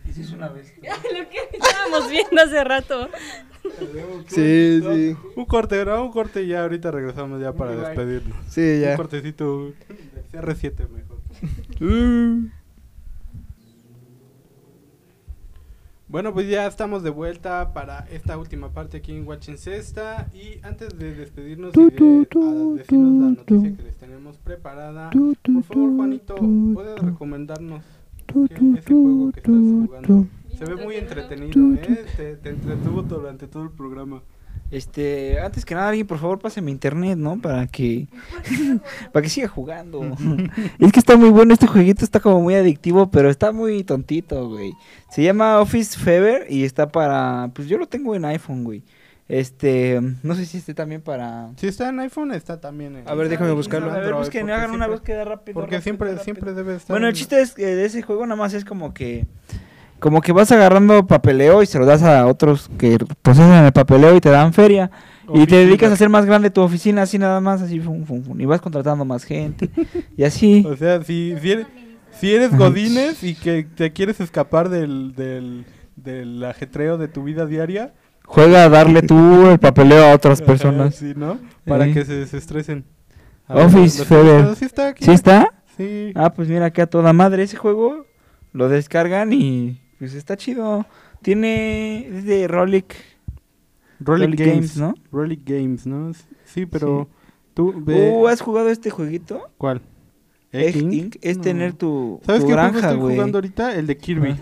hizo 0.08 0.34
una 0.34 0.48
vez. 0.48 0.74
Lo 0.82 1.28
que 1.28 1.38
estábamos 1.52 2.10
viendo 2.10 2.42
hace 2.42 2.64
rato. 2.64 3.08
Sí, 4.28 4.80
sí. 4.82 5.16
Un 5.34 5.44
corte, 5.44 5.84
¿no? 5.84 6.04
Un 6.04 6.12
corte 6.12 6.42
y 6.42 6.48
ya 6.48 6.62
ahorita 6.62 6.90
regresamos 6.90 7.40
ya 7.40 7.52
para 7.52 7.74
despedirnos. 7.74 8.36
Sí, 8.48 8.60
Un 8.60 8.80
ya. 8.80 8.96
cortecito 8.96 9.64
del 9.66 9.74
CR7 10.32 10.88
mejor. 10.88 11.16
Bueno, 16.08 16.32
pues 16.32 16.48
ya 16.48 16.68
estamos 16.68 17.02
de 17.02 17.10
vuelta 17.10 17.72
para 17.74 18.06
esta 18.10 18.38
última 18.38 18.72
parte 18.72 18.98
aquí 18.98 19.12
en 19.12 19.26
Watching 19.26 19.58
Cesta. 19.58 20.30
Y 20.32 20.60
antes 20.62 20.96
de 20.96 21.14
despedirnos 21.14 21.74
y 21.76 21.80
de 21.80 21.86
a 21.86 22.78
decirnos 22.78 23.22
la 23.22 23.30
noticia 23.30 23.76
que 23.76 23.82
les 23.82 23.96
tenemos 23.96 24.36
preparada, 24.38 25.10
por 25.10 25.62
favor, 25.64 25.96
Juanito, 25.96 26.36
¿puedes 26.74 26.98
recomendarnos 27.00 27.82
ese 28.28 28.92
juego 28.92 29.32
que 29.32 29.40
estás 29.40 29.54
jugando? 29.54 30.26
Se 30.58 30.64
ve 30.64 30.76
muy 30.76 30.96
entretenido, 30.96 31.74
¿eh? 31.74 32.04
Te, 32.16 32.36
te 32.36 32.48
entretuvo 32.50 33.02
durante 33.02 33.46
todo 33.46 33.64
el 33.64 33.70
programa. 33.70 34.22
Este, 34.70 35.38
antes 35.38 35.64
que 35.64 35.74
nada, 35.74 35.90
alguien 35.90 36.06
por 36.06 36.18
favor 36.18 36.40
páseme 36.40 36.72
internet, 36.72 37.16
¿no? 37.16 37.40
Para 37.40 37.66
que 37.68 38.08
para 39.12 39.22
que 39.22 39.28
siga 39.28 39.48
jugando. 39.48 40.02
es 40.78 40.92
que 40.92 40.98
está 40.98 41.16
muy 41.16 41.30
bueno 41.30 41.52
este 41.52 41.66
jueguito, 41.68 42.04
está 42.04 42.18
como 42.20 42.40
muy 42.40 42.54
adictivo, 42.54 43.10
pero 43.10 43.30
está 43.30 43.52
muy 43.52 43.84
tontito, 43.84 44.48
güey. 44.48 44.72
Se 45.10 45.22
llama 45.22 45.60
Office 45.60 45.96
Fever 45.98 46.46
y 46.50 46.64
está 46.64 46.88
para 46.88 47.50
pues 47.54 47.68
yo 47.68 47.78
lo 47.78 47.86
tengo 47.86 48.14
en 48.14 48.24
iPhone, 48.24 48.64
güey. 48.64 48.82
Este, 49.28 50.00
no 50.22 50.34
sé 50.36 50.46
si 50.46 50.58
esté 50.58 50.72
también 50.72 51.00
para 51.02 51.50
Si 51.56 51.66
está 51.66 51.88
en 51.88 51.98
iPhone, 51.98 52.30
está 52.32 52.60
también 52.60 52.96
en... 52.96 53.08
A 53.08 53.14
ver, 53.14 53.28
déjame 53.28 53.50
buscarlo. 53.52 53.90
A 53.90 53.98
ver, 53.98 54.14
busquen, 54.14 54.42
porque 54.42 54.52
hagan 54.52 54.70
una 54.70 54.84
siempre- 54.84 54.96
búsqueda 54.98 55.24
rápida. 55.24 55.54
Porque 55.54 55.66
rápido, 55.76 55.82
siempre, 55.82 56.08
rápido. 56.10 56.24
siempre 56.24 56.54
debe 56.54 56.76
estar... 56.76 56.94
Bueno, 56.94 57.08
el 57.08 57.14
chiste 57.14 57.40
es 57.40 57.54
que 57.54 57.66
de 57.66 57.84
ese 57.86 58.02
juego 58.02 58.24
nada 58.24 58.36
más 58.36 58.54
es 58.54 58.64
como 58.64 58.94
que 58.94 59.26
como 59.98 60.20
que 60.20 60.32
vas 60.32 60.52
agarrando 60.52 61.06
papeleo 61.06 61.62
y 61.62 61.66
se 61.66 61.78
lo 61.78 61.86
das 61.86 62.02
a 62.02 62.26
otros 62.26 62.68
que 62.78 62.98
procesan 63.22 63.64
el 63.64 63.72
papeleo 63.72 64.14
y 64.14 64.20
te 64.20 64.28
dan 64.28 64.52
feria 64.52 64.90
y 65.32 65.46
te 65.46 65.56
dedicas 65.56 65.90
a 65.90 65.94
hacer 65.94 66.10
más 66.10 66.26
grande 66.26 66.50
tu 66.50 66.60
oficina 66.60 67.02
así 67.02 67.18
nada 67.18 67.40
más 67.40 67.62
así 67.62 67.80
fum, 67.80 68.04
fum, 68.04 68.22
fum, 68.22 68.38
y 68.40 68.44
vas 68.44 68.60
contratando 68.60 69.04
más 69.06 69.24
gente 69.24 69.70
y 70.16 70.24
así. 70.24 70.64
O 70.70 70.76
sea, 70.76 71.02
si, 71.02 71.34
si 71.40 71.50
eres, 71.50 71.66
si 72.20 72.34
eres. 72.34 72.54
Godines 72.56 73.22
y 73.24 73.34
que 73.34 73.64
te 73.64 73.92
quieres 73.94 74.20
escapar 74.20 74.68
del, 74.68 75.14
del, 75.14 75.64
del 75.96 76.44
ajetreo 76.44 76.98
de 76.98 77.08
tu 77.08 77.22
vida 77.24 77.46
diaria, 77.46 77.94
Juega 78.26 78.64
a 78.64 78.68
darle 78.68 79.02
tú 79.02 79.46
el 79.48 79.58
papeleo 79.58 80.04
a 80.04 80.14
otras 80.14 80.42
personas. 80.42 80.94
sí, 80.96 81.12
¿no? 81.16 81.38
Para 81.64 81.86
Eh. 81.86 81.92
que 81.94 82.04
se 82.04 82.14
desestresen. 82.14 82.84
Office 83.48 83.98
¿lo- 83.98 84.04
lo- 84.04 84.08
Fever. 84.26 84.44
lo- 84.44 84.54
¿Sí 84.56 84.64
está 84.64 84.88
aquí? 84.88 85.04
¿Sí 85.04 85.10
está? 85.12 85.52
Sí. 85.76 86.12
Ah, 86.14 86.32
pues 86.34 86.48
mira 86.48 86.66
acá 86.66 86.82
a 86.84 86.86
toda 86.86 87.12
madre 87.12 87.42
ese 87.44 87.56
juego 87.56 88.06
lo 88.52 88.68
descargan 88.68 89.32
y 89.32 89.80
pues 89.98 90.14
está 90.14 90.36
chido. 90.36 90.86
Tiene 91.22 92.06
es 92.08 92.24
de 92.24 92.48
Relic, 92.48 92.94
Relic 94.00 94.38
Games, 94.38 94.52
Games, 94.52 94.76
¿no? 94.76 94.94
Relic 95.12 95.40
Games, 95.44 95.86
¿no? 95.86 96.12
Sí, 96.44 96.66
pero 96.66 97.08
tú 97.54 97.72
ve... 97.84 98.12
Uh, 98.14 98.26
¿has 98.28 98.40
jugado 98.40 98.68
este 98.68 98.90
jueguito? 98.90 99.50
¿Cuál? 99.58 99.80
Egg 100.52 100.76
Egg 100.76 100.92
Inc. 100.92 101.16
Es 101.22 101.36
No. 101.38 101.42
tener 101.42 101.72
tu, 101.74 102.20
¿Sabes 102.24 102.42
tu 102.42 102.48
qué 102.48 102.52
juego 102.54 102.70
granja, 102.70 102.86
estoy 102.88 103.00
güey. 103.02 103.14
jugando 103.16 103.38
ahorita? 103.38 103.74
El 103.74 103.86
de 103.86 103.96
Kirby. 103.96 104.36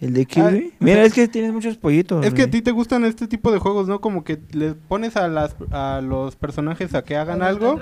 ¿El 0.00 0.12
de 0.12 0.26
Kirby? 0.26 0.70
Ah, 0.72 0.76
Mira, 0.80 1.02
es 1.04 1.14
que 1.14 1.26
tienes 1.26 1.52
muchos 1.52 1.78
pollitos. 1.78 2.24
Es 2.26 2.34
que 2.34 2.42
a 2.42 2.44
güey. 2.44 2.50
ti 2.50 2.62
te 2.62 2.70
gustan 2.70 3.04
este 3.06 3.26
tipo 3.26 3.50
de 3.50 3.58
juegos, 3.58 3.88
¿no? 3.88 4.00
Como 4.02 4.24
que 4.24 4.38
le 4.52 4.74
pones 4.74 5.16
a 5.16 5.26
las 5.28 5.56
a 5.70 6.02
los 6.02 6.36
personajes 6.36 6.94
a 6.94 7.02
que 7.02 7.16
hagan 7.16 7.40
algo, 7.42 7.80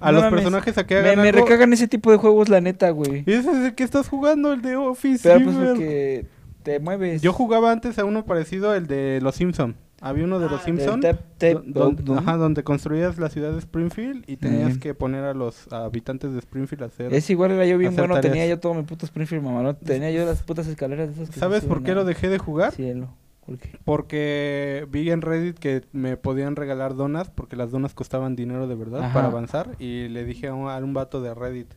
a 0.00 0.10
los 0.12 0.24
personajes 0.24 0.76
a 0.78 0.86
que 0.86 0.94
Me, 0.94 1.00
hagan 1.10 1.22
me 1.22 1.28
algo. 1.28 1.42
recagan 1.44 1.72
ese 1.72 1.86
tipo 1.86 2.10
de 2.10 2.16
juegos, 2.16 2.48
la 2.48 2.60
neta, 2.60 2.90
güey. 2.90 3.22
Y 3.26 3.32
ese 3.32 3.50
es 3.52 3.56
el 3.66 3.74
que 3.76 3.84
estás 3.84 4.08
jugando, 4.08 4.52
el 4.52 4.62
de 4.62 4.74
Office. 4.76 5.20
Pero 5.28 5.44
pues 5.44 5.56
porque 5.56 6.26
te 6.64 6.80
mueves. 6.80 7.22
Yo 7.22 7.32
jugaba 7.32 7.70
antes 7.70 7.98
a 8.00 8.04
uno 8.04 8.24
parecido, 8.24 8.74
el 8.74 8.86
de 8.88 9.20
Los 9.22 9.36
Simpson. 9.36 9.76
Había 10.06 10.24
uno 10.24 10.38
de 10.38 10.48
Los 10.48 10.60
Ah, 10.62 10.64
del 10.66 10.76
Simpson. 10.78 11.00
Tap- 11.00 11.18
Tap- 11.38 11.62
do- 11.64 11.80
don- 11.84 11.96
Dog, 11.96 12.04
¿no? 12.06 12.18
ajá, 12.18 12.36
donde 12.36 12.62
construías 12.62 13.18
la 13.18 13.30
ciudad 13.30 13.52
de 13.52 13.58
Springfield 13.58 14.24
y 14.26 14.36
tenías 14.36 14.78
que 14.78 14.94
poner 14.94 15.24
a 15.24 15.34
los 15.34 15.72
habitantes 15.72 16.32
de 16.32 16.38
Springfield 16.40 16.82
a 16.82 16.86
hacer. 16.86 17.14
Es 17.14 17.30
igual 17.30 17.52
era 17.52 17.64
yo 17.66 17.78
bien 17.78 17.96
bueno, 17.96 18.20
tenía 18.20 18.46
yo 18.46 18.60
todo 18.60 18.74
mi 18.74 18.82
puto 18.82 19.06
Springfield 19.06 19.42
mamalón. 19.42 19.76
Tenía 19.84 20.10
yo 20.10 20.24
las 20.26 20.42
putas 20.42 20.66
escaleras 20.66 21.08
de 21.08 21.14
esas 21.14 21.30
que 21.34 21.40
¿Sabes 21.40 21.64
por 21.64 21.82
qué 21.82 21.94
lo 21.94 22.04
dejé 22.04 22.28
de 22.28 22.38
jugar? 22.38 22.72
Cielo. 22.72 23.08
¿Por 23.46 23.58
qué? 23.58 23.78
Porque 23.84 24.86
vi 24.90 25.10
en 25.10 25.20
Reddit 25.22 25.58
que 25.58 25.82
me 25.92 26.16
podían 26.16 26.56
regalar 26.56 26.94
donas 26.94 27.30
porque 27.30 27.56
las 27.56 27.70
donas 27.70 27.92
costaban 27.94 28.36
dinero 28.36 28.66
de 28.68 28.74
verdad 28.74 29.02
Ajá. 29.04 29.12
para 29.14 29.26
avanzar 29.26 29.70
y 29.78 30.08
le 30.08 30.24
dije 30.24 30.48
a 30.48 30.54
un, 30.54 30.68
a 30.70 30.76
un 30.78 30.94
vato 30.94 31.20
de 31.22 31.34
Reddit 31.34 31.68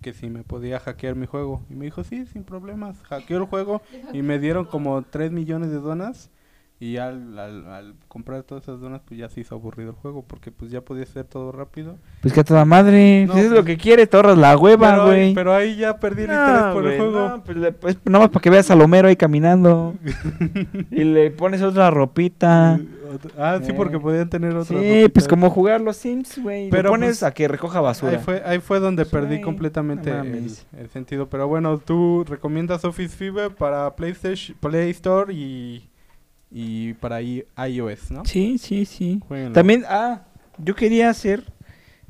que 0.00 0.12
si 0.14 0.30
me 0.30 0.44
podía 0.44 0.80
hackear 0.80 1.14
mi 1.16 1.26
juego 1.26 1.62
y 1.68 1.74
me 1.74 1.84
dijo 1.84 2.04
sí, 2.04 2.24
sin 2.26 2.42
problemas, 2.44 3.02
hackeó 3.02 3.36
el 3.36 3.44
juego 3.44 3.82
y 4.14 4.22
me 4.22 4.38
dieron 4.38 4.64
como 4.64 5.02
3 5.02 5.30
millones 5.30 5.70
de 5.70 5.76
donas 5.76 6.30
y 6.82 6.96
al, 6.96 7.38
al, 7.38 7.66
al 7.68 7.94
comprar 8.08 8.42
todas 8.42 8.64
esas 8.64 8.80
donas 8.80 9.02
pues 9.06 9.20
ya 9.20 9.28
se 9.28 9.40
hizo 9.42 9.54
aburrido 9.54 9.90
el 9.90 9.96
juego 9.96 10.24
porque 10.26 10.50
pues 10.50 10.70
ya 10.70 10.80
podía 10.80 11.02
hacer 11.04 11.24
todo 11.24 11.52
rápido. 11.52 11.98
Pues 12.22 12.32
que 12.32 12.40
a 12.40 12.44
toda 12.44 12.64
madre. 12.64 13.26
No, 13.26 13.32
pues 13.34 13.44
es 13.44 13.50
pues- 13.50 13.58
lo 13.60 13.64
que 13.66 13.76
quiere, 13.76 14.06
te 14.06 14.16
ahorras 14.16 14.38
la 14.38 14.56
hueva, 14.56 14.90
pero, 14.92 15.06
güey. 15.06 15.34
pero 15.34 15.54
ahí 15.54 15.76
ya 15.76 15.98
perdí 16.00 16.22
el 16.22 16.28
No, 16.28 16.34
interés 16.34 16.62
por 16.72 16.82
güey, 16.82 16.94
el 16.94 17.00
juego. 17.00 17.28
No, 17.28 17.44
pues, 17.44 17.56
le- 17.58 17.72
pues 17.72 17.98
nada 18.06 18.18
más 18.20 18.28
para 18.30 18.40
que 18.42 18.50
veas 18.50 18.70
a 18.70 18.74
Lomero 18.76 19.08
ahí 19.08 19.16
caminando. 19.16 19.94
y 20.90 21.04
le 21.04 21.30
pones 21.30 21.60
otra 21.62 21.90
ropita. 21.90 22.80
Ah, 23.36 23.58
sí, 23.62 23.72
Eh. 23.72 23.74
porque 23.76 23.98
podían 23.98 24.30
tener 24.30 24.54
otra. 24.56 24.78
Sí, 24.78 25.08
pues 25.12 25.26
como 25.26 25.50
jugar 25.50 25.80
los 25.80 25.96
Sims, 25.96 26.40
güey. 26.40 26.70
Pero, 26.70 26.82
Pero 26.84 26.90
pones 26.92 27.08
pues, 27.08 27.22
a 27.24 27.34
que 27.34 27.48
recoja 27.48 27.80
basura. 27.80 28.12
Ahí 28.12 28.18
fue, 28.24 28.42
ahí 28.46 28.58
fue 28.60 28.78
donde 28.80 29.02
Pues, 29.04 29.10
perdí 29.12 29.28
güey, 29.34 29.40
completamente 29.42 30.10
el, 30.10 30.48
el 30.78 30.88
sentido. 30.90 31.28
Pero 31.28 31.48
bueno, 31.48 31.78
tú 31.78 32.24
recomiendas 32.28 32.84
Office 32.84 33.14
Fever 33.16 33.50
para 33.54 33.96
PlayStation, 33.96 34.56
Play 34.60 34.90
Store 34.90 35.34
y, 35.34 35.89
y 36.50 36.94
para 36.94 37.22
i- 37.22 37.44
iOS, 37.68 38.10
¿no? 38.10 38.24
Sí, 38.24 38.58
sí, 38.58 38.84
sí. 38.84 39.20
Jueguenlo. 39.28 39.52
También, 39.54 39.84
ah, 39.88 40.22
yo 40.58 40.74
quería 40.74 41.10
hacer 41.10 41.44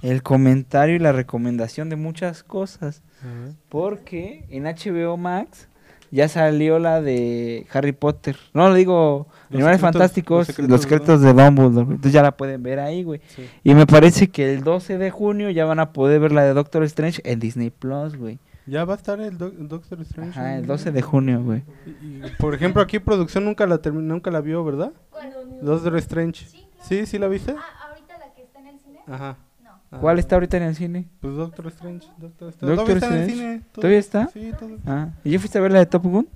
el 0.03 0.23
comentario 0.23 0.97
y 0.97 0.99
la 0.99 1.13
recomendación 1.13 1.89
de 1.91 1.97
muchas 1.97 2.43
cosas. 2.43 3.03
Porque 3.69 4.45
en 4.49 4.65
HBO 4.67 5.17
Max 5.17 5.69
ya 6.11 6.27
salió 6.29 6.79
la 6.79 7.01
de 7.01 7.67
Harry 7.73 7.93
Potter. 7.93 8.37
No, 8.55 8.71
le 8.71 8.79
digo, 8.79 9.29
Los 9.51 9.57
Animales 9.59 9.77
secretos- 9.81 9.93
Fantásticos, 9.93 10.59
los 10.59 10.69
los 10.71 10.81
secretos 10.83 11.21
de 11.21 11.33
de 11.35 11.43
Dumbledore. 11.45 11.87
Entonces 11.91 12.13
ya 12.13 12.23
la 12.23 12.37
pueden 12.37 12.63
ver 12.63 12.81
ahí, 12.81 13.03
güey. 13.05 13.21
Sí. 13.37 13.45
Y 13.63 13.75
me 13.75 13.87
parece 13.87 14.29
que 14.29 14.53
el 14.55 14.65
12 14.65 14.99
de 14.99 15.11
junio 15.11 15.51
ya 15.51 15.67
van 15.67 15.79
a 15.81 15.93
poder 15.93 16.21
ver 16.21 16.33
la 16.33 16.45
de 16.45 16.55
Doctor 16.55 16.83
Strange 16.85 17.21
en 17.25 17.39
Disney 17.39 17.71
Plus, 17.71 18.17
güey. 18.17 18.39
Ya 18.67 18.85
va 18.85 18.95
a 18.95 18.97
estar 18.97 19.21
el 19.21 19.37
Doc- 19.39 19.55
Doctor 19.55 20.01
Strange. 20.03 20.39
Ajá, 20.39 20.57
el 20.57 20.63
¿no? 20.63 20.69
12 20.69 20.93
de 20.93 21.03
junio, 21.03 21.43
güey. 21.43 21.63
Por 22.39 22.55
ejemplo, 22.55 22.83
aquí 22.83 22.99
producción 22.99 23.45
nunca 23.45 23.67
la 23.67 23.81
nunca 23.93 24.31
la 24.31 24.41
vio, 24.41 24.65
¿verdad? 24.65 24.93
Doctor 25.63 25.97
Strange. 25.99 26.45
Sí, 26.47 26.57
claro. 26.59 26.89
Sí, 26.89 27.07
sí 27.07 27.19
la 27.19 27.29
viste. 27.29 27.55
Ah, 27.57 27.89
ahorita 27.89 28.19
la 28.19 28.33
que 28.35 28.43
está 28.43 28.61
en 28.61 28.67
el 28.69 28.79
cine. 28.79 29.01
Ajá. 29.07 29.37
No. 29.65 29.71
Ah. 29.91 29.99
¿Cuál 30.01 30.19
está 30.19 30.37
ahorita 30.37 30.57
en 30.59 30.63
el 30.65 30.77
cine? 30.77 31.09
Pues 31.21 31.35
Doctor 31.35 31.67
Strange. 31.69 32.07
Doctor 32.19 32.49
Strange. 32.51 32.77
Doctor 32.77 32.77
Todavía 32.77 32.95
está 32.95 33.07
en 33.09 33.23
el 33.23 33.31
cine. 33.31 33.59
todo- 33.73 33.81
¿Todavía 33.83 33.99
está? 33.99 34.29
Sí, 34.29 34.53
todo. 34.59 34.77
Ah, 34.87 35.09
¿y 35.25 35.31
yo 35.31 35.41
fuiste 35.41 35.59
a 35.59 35.61
ver 35.63 35.73
la 35.73 35.79
de 35.81 35.87
Top 35.87 36.03
Gun? 36.05 36.29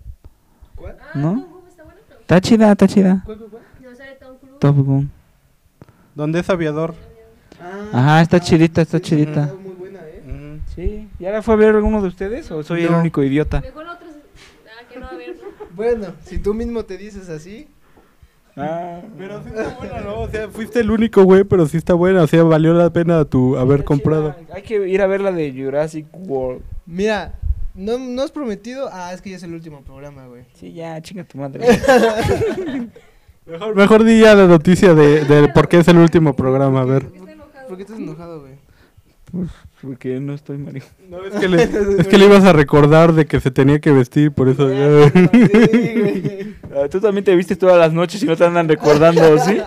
¿Cuál? 0.75 0.97
¿No? 1.14 1.47
Está 2.20 2.41
chida, 2.41 2.72
está 2.72 2.89
chida. 2.89 3.22
No 3.27 3.95
sale 3.95 4.14
Tom 4.18 4.37
Cruise. 4.39 4.59
Top 4.59 4.77
Gun. 4.77 5.11
¿Dónde 6.14 6.41
es 6.41 6.49
aviador? 6.51 6.95
Ajá, 7.93 8.20
está 8.22 8.41
chidita, 8.41 8.83
está 8.83 8.99
chidita. 9.01 9.53
muy 9.62 9.75
buena, 9.75 10.01
¿eh? 10.05 10.61
Ujú. 10.75 11.04
¿Ya 11.19 11.31
la 11.31 11.43
fue 11.43 11.55
a 11.55 11.57
ver 11.57 11.75
alguno 11.75 12.01
de 12.03 12.09
ustedes 12.09 12.51
o 12.51 12.62
soy 12.62 12.85
el 12.85 12.93
único 12.93 13.23
idiota? 13.23 13.61
Mejor 13.61 13.87
otros. 13.87 14.11
Ah, 14.67 14.83
que 14.93 14.99
no, 15.01 15.07
a 15.07 15.15
ver. 15.15 15.35
Bueno, 15.75 16.07
si 16.25 16.39
tú 16.39 16.55
mismo 16.55 16.85
te 16.85 16.97
dices 16.97 17.29
así. 17.29 17.67
Ah, 18.57 19.01
Pero 19.19 19.43
sí 19.43 19.49
está 19.49 19.77
buena, 19.77 20.01
¿no? 20.03 20.21
O 20.21 20.29
sea, 20.29 20.49
fuiste 20.49 20.79
el 20.79 20.91
único, 20.93 21.25
güey, 21.25 21.43
pero 21.43 21.67
sí 21.67 21.77
está 21.77 21.95
buena. 21.95 22.23
O 22.23 22.27
sea, 22.29 22.45
valió 22.45 22.73
la 22.75 22.91
pena 22.91 23.25
tu 23.25 23.57
haber 23.57 23.83
comprado. 23.83 24.37
chida. 24.39 24.55
Hay 24.55 24.62
que 24.62 24.89
ir 24.89 25.03
a 25.03 25.09
ver 25.09 25.21
la 25.21 25.33
de 25.33 25.53
Jurassic 25.53 26.07
World. 26.12 26.62
Mira, 26.87 27.35
no, 27.75 27.99
no 27.99 28.23
has 28.23 28.31
prometido. 28.31 28.89
Ah, 28.93 29.12
es 29.12 29.21
que 29.21 29.31
ya 29.31 29.37
es 29.37 29.43
el 29.43 29.53
último 29.53 29.83
programa, 29.83 30.29
güey. 30.29 30.45
Sí, 30.55 30.73
ya, 30.73 31.03
chinga 31.03 31.25
tu 31.25 31.39
madre. 31.39 31.67
Mejor, 33.47 33.75
mejor 33.77 34.05
di 34.05 34.21
ya 34.21 34.35
la 34.35 34.47
noticia 34.47 34.95
de, 34.95 35.25
de 35.27 35.49
por 35.49 35.69
qué 35.69 35.81
es 35.81 35.89
el 35.89 35.99
último 35.99 36.35
programa, 36.35 36.81
a 36.81 36.85
ver. 36.85 37.09
¿Por 37.69 37.77
qué 37.77 37.83
estás 37.83 37.99
enojado, 37.99 38.41
güey? 38.41 38.55
Porque 39.85 40.18
no 40.20 40.32
estoy 40.35 40.57
marido. 40.59 40.87
No, 41.09 41.22
es 41.24 41.35
que, 41.35 41.49
le, 41.49 41.62
es 41.62 42.07
que 42.09 42.18
le 42.18 42.24
ibas 42.26 42.45
a 42.45 42.53
recordar 42.53 43.12
de 43.12 43.26
que 43.26 43.39
se 43.41 43.51
tenía 43.51 43.78
que 43.80 43.93
vestir, 43.93 44.32
por 44.32 44.49
eso 44.49 44.70
ya... 44.72 45.11
Sí, 45.70 46.01
güey. 46.01 46.55
Ah, 46.74 46.89
Tú 46.91 47.01
también 47.01 47.24
te 47.24 47.37
viste 47.37 47.55
todas 47.57 47.78
las 47.78 47.93
noches 47.93 48.22
y 48.22 48.26
no 48.26 48.37
te 48.37 48.45
andan 48.45 48.68
recordando, 48.68 49.39
¿sí? 49.39 49.59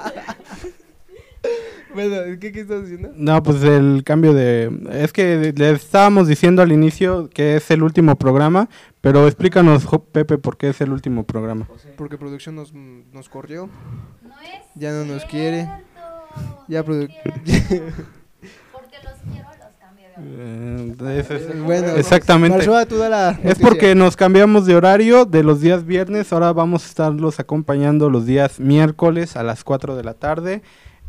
Bueno, 1.93 2.15
¿qué, 2.39 2.51
qué 2.51 2.59
estás 2.61 2.82
diciendo? 2.84 3.11
No, 3.15 3.41
pues 3.41 3.63
el 3.63 4.03
cambio 4.03 4.34
de... 4.34 4.72
Es 4.91 5.13
que 5.13 5.53
le 5.55 5.72
estábamos 5.72 6.28
diciendo 6.28 6.61
al 6.61 6.72
inicio 6.72 7.28
que 7.30 7.55
es 7.55 7.72
el 7.72 7.82
último 7.82 8.15
programa, 8.18 8.70
pero 9.01 9.26
explícanos, 9.26 9.88
Pepe, 10.11 10.38
por 10.38 10.57
qué 10.57 10.70
es 10.70 10.82
el 10.82 10.91
último 10.91 11.24
programa. 11.26 11.68
Porque 11.95 12.18
producción 12.18 12.55
nos, 12.55 12.72
nos 12.74 13.30
corrió. 13.30 13.68
No 14.22 14.30
es 14.41 14.65
Ya 14.76 14.91
no 14.91 15.05
nos 15.05 15.26
quiere. 15.26 15.68
Ya 16.68 16.84
produ- 16.86 17.09
Porque 18.72 18.97
los 19.03 19.15
quiero, 19.34 19.47
los 19.57 19.74
cambio 19.80 20.03
de 20.03 20.07
hora. 20.07 20.07
Eh, 20.20 20.95
ese 21.20 21.36
es- 21.36 21.63
Bueno, 21.63 21.89
Exactamente. 21.95 22.65
Da 22.68 23.09
la 23.09 23.39
Es 23.43 23.59
porque 23.59 23.95
nos 23.95 24.15
cambiamos 24.15 24.65
de 24.65 24.76
horario 24.76 25.26
de 25.26 25.43
los 25.43 25.61
días 25.61 25.86
viernes, 25.86 26.32
ahora 26.34 26.53
vamos 26.53 26.84
a 26.86 26.88
estarlos 26.88 27.39
acompañando 27.39 28.09
los 28.09 28.26
días 28.26 28.59
miércoles 28.59 29.36
a 29.36 29.43
las 29.43 29.63
4 29.63 29.95
de 29.95 30.03
la 30.03 30.13
tarde. 30.13 30.61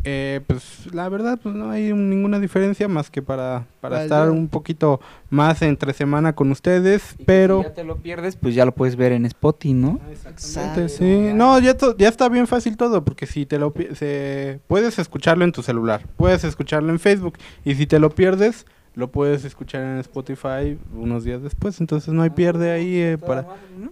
Eh, 0.05 0.41
pues 0.47 0.87
la 0.95 1.09
verdad 1.09 1.41
pues 1.43 1.57
no 1.57 1.71
hay 1.71 1.91
un- 1.91 2.09
ninguna 2.09 2.39
diferencia 2.39 2.87
más 2.87 3.11
que 3.11 3.21
para, 3.21 3.67
para 3.81 3.97
Vale. 3.97 4.05
estar 4.05 4.31
un 4.31 4.47
poquito 4.47 5.01
más 5.29 5.61
entre 5.63 5.93
semana 5.93 6.35
con 6.37 6.53
ustedes, 6.53 7.17
Y 7.19 7.25
pero... 7.25 7.59
Si 7.59 7.65
ya 7.65 7.75
te 7.75 7.83
lo 7.85 7.97
pierdes, 7.97 8.37
pues 8.37 8.55
ya 8.55 8.65
lo 8.65 8.73
puedes 8.73 8.95
ver 8.95 9.11
en 9.11 9.27
Spotify, 9.27 9.75
¿no? 9.75 9.99
Exactamente, 10.13 10.89
sí. 10.89 11.33
No, 11.35 11.59
ya, 11.59 11.77
to- 11.77 11.97
ya 11.97 12.09
está 12.09 12.29
bien 12.29 12.47
fácil 12.47 12.77
todo, 12.77 13.05
porque 13.05 13.27
si 13.27 13.45
te 13.45 13.59
lo 13.59 13.75
se, 13.95 14.61
puedes 14.69 15.01
escucharlo 15.01 15.45
en 15.45 15.51
tu 15.51 15.65
celular, 15.65 16.03
puedes 16.17 16.45
escucharlo 16.45 16.91
en 16.93 17.01
Facebook, 17.01 17.37
y 17.65 17.75
si 17.75 17.87
te 17.89 17.99
lo 17.99 18.11
pierdes, 18.11 18.67
lo 18.95 19.11
puedes 19.11 19.45
escuchar 19.45 19.83
en 19.83 19.99
Spotify 19.99 20.77
unos 20.95 21.23
días 21.25 21.43
después, 21.43 21.81
entonces 21.81 22.13
no 22.13 22.23
hay 22.23 22.31
pierde 22.31 22.73
ahí 22.73 22.97
eh, 22.97 23.19
para, 23.19 23.47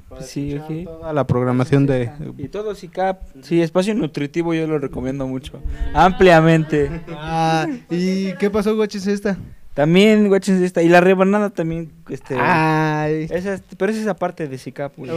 para 0.08 0.22
Sí, 0.22 0.56
ok. 0.58 0.84
toda 0.84 1.12
la 1.12 1.26
programación 1.26 1.86
de... 1.86 2.10
Y 2.38 2.48
todo 2.48 2.74
SICAP, 2.74 3.20
sí, 3.42 3.62
espacio 3.62 3.94
nutritivo 3.94 4.52
yo 4.54 4.66
lo 4.66 4.78
recomiendo 4.78 5.26
mucho, 5.26 5.60
ampliamente. 5.94 6.90
Ah, 7.10 7.66
¿y 7.90 8.32
qué 8.34 8.50
pasó, 8.50 8.74
guaches, 8.74 9.06
esta? 9.06 9.36
También, 9.74 10.28
guachen 10.28 10.64
esta, 10.64 10.82
y 10.82 10.88
la 10.88 11.00
rebanada 11.00 11.50
también, 11.50 11.92
este, 12.08 12.34
Ay. 12.38 13.28
esa 13.30 13.54
es- 13.54 13.62
pero 13.76 13.92
esa 13.92 14.00
es 14.00 14.06
aparte 14.08 14.48
de 14.48 14.56
SICAP, 14.58 14.96
güey. 14.96 15.10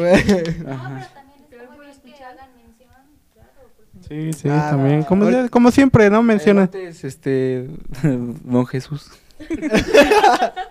Ajá. 0.67 1.07
pues. 1.07 1.17
Sí, 4.07 4.33
sí, 4.33 4.47
Ah, 4.49 4.69
también, 4.71 5.03
como, 5.03 5.25
como 5.51 5.71
siempre, 5.71 6.09
¿no? 6.09 6.23
Menciona. 6.23 6.61
Elotes, 6.63 7.03
este, 7.03 7.67
Don 8.03 8.65
Jesús. 8.65 9.11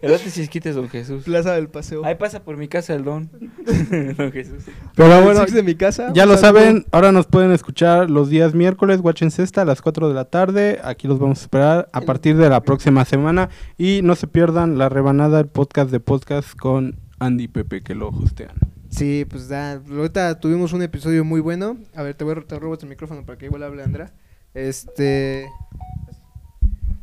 Elotes 0.00 0.38
y 0.38 0.42
esquites, 0.42 0.76
Don 0.76 0.88
Jesús. 0.88 1.24
Plaza 1.24 1.54
del 1.54 1.68
Paseo. 1.68 2.04
Ahí 2.04 2.14
pasa 2.14 2.44
por 2.44 2.56
mi 2.56 2.68
casa 2.68 2.94
el 2.94 3.02
Don. 3.02 3.28
Don 4.16 4.30
Jesús. 4.30 4.62
Pero 4.94 5.22
bueno, 5.22 5.44
de 5.44 5.62
mi 5.64 5.74
casa. 5.74 6.12
Ya 6.14 6.24
lo 6.24 6.36
saben, 6.36 6.86
ahora 6.92 7.10
nos 7.10 7.26
pueden 7.26 7.50
escuchar 7.50 8.08
los 8.08 8.30
días 8.30 8.54
miércoles, 8.54 9.00
Watchen 9.02 9.32
Cesta, 9.32 9.62
a 9.62 9.64
las 9.64 9.82
4 9.82 10.08
de 10.08 10.14
la 10.14 10.26
tarde. 10.26 10.78
Aquí 10.84 11.08
los 11.08 11.18
vamos 11.18 11.40
a 11.40 11.42
esperar 11.42 11.90
a 11.92 12.00
partir 12.02 12.36
de 12.36 12.48
la 12.48 12.62
próxima 12.62 13.04
semana. 13.04 13.48
Y 13.76 14.02
no 14.04 14.14
se 14.14 14.28
pierdan 14.28 14.78
la 14.78 14.88
rebanada, 14.88 15.40
el 15.40 15.48
podcast 15.48 15.90
de 15.90 15.98
podcast 15.98 16.56
con 16.56 17.00
Andy 17.18 17.44
y 17.44 17.48
Pepe, 17.48 17.82
que 17.82 17.96
lo 17.96 18.10
hostean. 18.10 18.54
Sí, 18.90 19.26
pues 19.28 19.48
da. 19.48 19.72
Ahorita 19.72 20.38
tuvimos 20.38 20.72
un 20.72 20.82
episodio 20.82 21.24
muy 21.24 21.40
bueno. 21.40 21.76
A 21.96 22.04
ver, 22.04 22.14
te 22.14 22.22
voy 22.22 22.34
a 22.34 22.58
robo 22.58 22.78
tu 22.78 22.86
micrófono 22.86 23.26
para 23.26 23.36
que 23.36 23.46
igual 23.46 23.64
hable 23.64 23.82
Andra. 23.82 24.12
Este. 24.54 25.48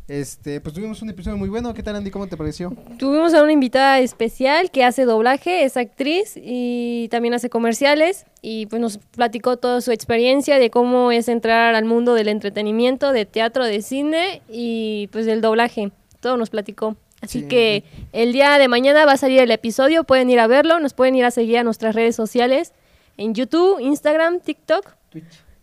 Este, 0.08 0.62
pues 0.62 0.76
tuvimos 0.76 1.02
un 1.02 1.10
episodio 1.10 1.36
muy 1.36 1.50
bueno. 1.50 1.74
¿Qué 1.74 1.82
tal, 1.82 1.96
Andy? 1.96 2.12
¿Cómo 2.12 2.28
te 2.28 2.38
pareció? 2.38 2.72
Tuvimos 3.00 3.34
a 3.34 3.42
una 3.42 3.52
invitada 3.52 4.00
especial 4.00 4.70
que 4.70 4.84
hace 4.84 5.04
doblaje, 5.06 5.64
es 5.64 5.78
actriz 5.78 6.34
y 6.36 7.08
también 7.10 7.34
hace 7.34 7.50
comerciales 7.50 8.26
y 8.44 8.68
pues 8.68 8.80
nos 8.80 9.00
platicó 9.00 9.58
toda 9.58 9.82
su 9.82 9.92
experiencia 9.92 10.60
de 10.60 10.70
cómo 10.70 11.12
es 11.12 11.28
entrar 11.28 11.74
al 11.74 11.86
mundo 11.86 12.14
del 12.14 12.28
entretenimiento, 12.28 13.12
de 13.14 13.26
teatro, 13.26 13.66
de 13.66 13.82
cine 13.82 14.44
y 14.48 15.08
pues 15.12 15.26
del 15.26 15.42
doblaje. 15.42 15.92
Todo 16.20 16.38
nos 16.38 16.52
platicó. 16.52 16.96
Así 17.22 17.40
Sí. 17.42 17.48
que 17.48 17.84
el 18.14 18.32
día 18.32 18.60
de 18.60 18.68
mañana 18.68 19.06
va 19.06 19.14
a 19.14 19.18
salir 19.18 19.40
el 19.40 19.50
episodio, 19.50 20.04
pueden 20.04 20.30
ir 20.30 20.40
a 20.40 20.46
verlo, 20.46 20.80
nos 20.80 20.94
pueden 20.94 21.16
ir 21.16 21.26
a 21.26 21.32
seguir 21.32 21.58
a 21.58 21.64
nuestras 21.64 21.96
redes 21.96 22.16
sociales 22.16 22.74
en 23.18 23.34
YouTube, 23.34 23.80
Instagram, 23.80 24.40
TikTok, 24.40 24.86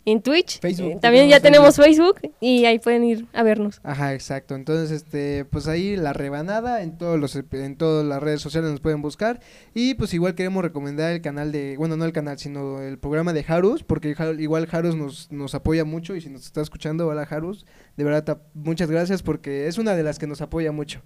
en 0.05 0.21
Twitch. 0.21 0.59
Facebook, 0.59 0.91
Eh, 0.91 0.97
También 1.01 1.29
ya 1.29 1.39
tenemos 1.39 1.75
Facebook 1.75 2.19
y 2.39 2.65
ahí 2.65 2.79
pueden 2.79 3.03
ir 3.03 3.25
a 3.33 3.43
vernos. 3.43 3.79
Ajá, 3.83 4.13
exacto. 4.13 4.55
Entonces, 4.55 4.91
este, 4.91 5.45
pues 5.45 5.67
ahí 5.67 5.95
la 5.95 6.13
rebanada 6.13 6.81
en 6.81 6.97
todos 6.97 7.19
los 7.19 7.35
en 7.35 7.77
todas 7.77 8.05
las 8.05 8.21
redes 8.21 8.41
sociales 8.41 8.71
nos 8.71 8.79
pueden 8.79 9.01
buscar 9.01 9.39
y 9.73 9.93
pues 9.93 10.13
igual 10.13 10.35
queremos 10.35 10.63
recomendar 10.63 11.13
el 11.13 11.21
canal 11.21 11.51
de, 11.51 11.75
bueno, 11.77 11.95
no 11.97 12.05
el 12.05 12.13
canal, 12.13 12.37
sino 12.37 12.81
el 12.81 12.97
programa 12.99 13.33
de 13.33 13.45
Harus, 13.47 13.83
porque 13.83 14.15
igual 14.39 14.67
Harus 14.71 14.95
nos 14.95 15.31
nos 15.31 15.55
apoya 15.55 15.85
mucho 15.85 16.15
y 16.15 16.21
si 16.21 16.29
nos 16.29 16.45
está 16.45 16.61
escuchando, 16.61 17.07
hola 17.07 17.23
Harus, 17.29 17.65
de 17.95 18.03
verdad 18.03 18.41
muchas 18.53 18.89
gracias 18.91 19.23
porque 19.23 19.67
es 19.67 19.77
una 19.77 19.95
de 19.95 20.03
las 20.03 20.19
que 20.19 20.27
nos 20.27 20.41
apoya 20.41 20.71
mucho. 20.71 21.01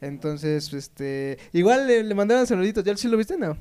Entonces, 0.00 0.72
este, 0.72 1.38
igual 1.52 1.86
le, 1.86 2.04
le 2.04 2.14
mandaron 2.14 2.46
saluditos, 2.46 2.84
¿ya 2.84 2.96
sí 2.96 3.08
lo 3.08 3.16
viste? 3.16 3.36
No. 3.36 3.56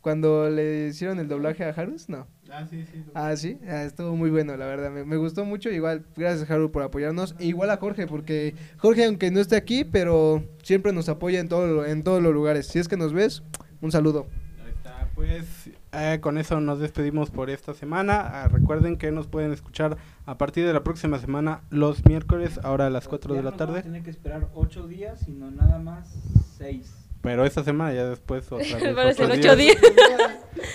Cuando 0.00 0.50
le 0.50 0.88
hicieron 0.88 1.18
el 1.18 1.28
doblaje 1.28 1.64
a 1.64 1.70
Harus, 1.70 2.08
no. 2.08 2.26
Ah, 2.56 2.66
sí, 2.70 2.84
sí. 2.84 3.04
Ah, 3.14 3.36
sí, 3.36 3.58
ah, 3.68 3.82
estuvo 3.82 4.14
muy 4.14 4.30
bueno, 4.30 4.56
la 4.56 4.66
verdad. 4.66 4.90
Me, 4.90 5.04
me 5.04 5.16
gustó 5.16 5.44
mucho. 5.44 5.70
Igual, 5.70 6.04
gracias, 6.16 6.48
Haru, 6.48 6.70
por 6.70 6.82
apoyarnos. 6.82 7.34
E 7.40 7.46
igual 7.46 7.70
a 7.70 7.78
Jorge, 7.78 8.06
porque 8.06 8.54
Jorge, 8.78 9.06
aunque 9.06 9.32
no 9.32 9.40
esté 9.40 9.56
aquí, 9.56 9.84
pero 9.84 10.44
siempre 10.62 10.92
nos 10.92 11.08
apoya 11.08 11.40
en, 11.40 11.48
todo, 11.48 11.84
en 11.84 12.04
todos 12.04 12.22
los 12.22 12.32
lugares. 12.32 12.68
Si 12.68 12.78
es 12.78 12.86
que 12.86 12.96
nos 12.96 13.12
ves, 13.12 13.42
un 13.80 13.90
saludo. 13.90 14.28
Ahí 14.64 14.70
está, 14.70 15.08
pues 15.16 15.70
eh, 15.92 16.18
con 16.20 16.38
eso 16.38 16.60
nos 16.60 16.78
despedimos 16.78 17.30
por 17.30 17.50
esta 17.50 17.74
semana. 17.74 18.20
Ah, 18.20 18.48
recuerden 18.48 18.98
que 18.98 19.10
nos 19.10 19.26
pueden 19.26 19.52
escuchar 19.52 19.96
a 20.24 20.38
partir 20.38 20.64
de 20.64 20.72
la 20.72 20.84
próxima 20.84 21.18
semana, 21.18 21.62
los 21.70 22.04
miércoles, 22.06 22.60
ahora 22.62 22.86
a 22.86 22.90
las 22.90 23.08
4 23.08 23.34
de 23.34 23.42
la 23.42 23.52
tarde. 23.52 23.82
Tiene 23.82 24.02
que 24.02 24.10
esperar 24.10 24.48
ocho 24.54 24.86
días, 24.86 25.20
sino 25.24 25.50
nada 25.50 25.78
más 25.78 26.14
seis. 26.56 27.03
Pero 27.24 27.44
esta 27.44 27.64
semana 27.64 27.92
ya 27.92 28.04
después 28.04 28.44
otra 28.52 28.58
vez. 29.04 29.18
Otros 29.18 29.38
ocho 29.38 29.56
días. 29.56 29.76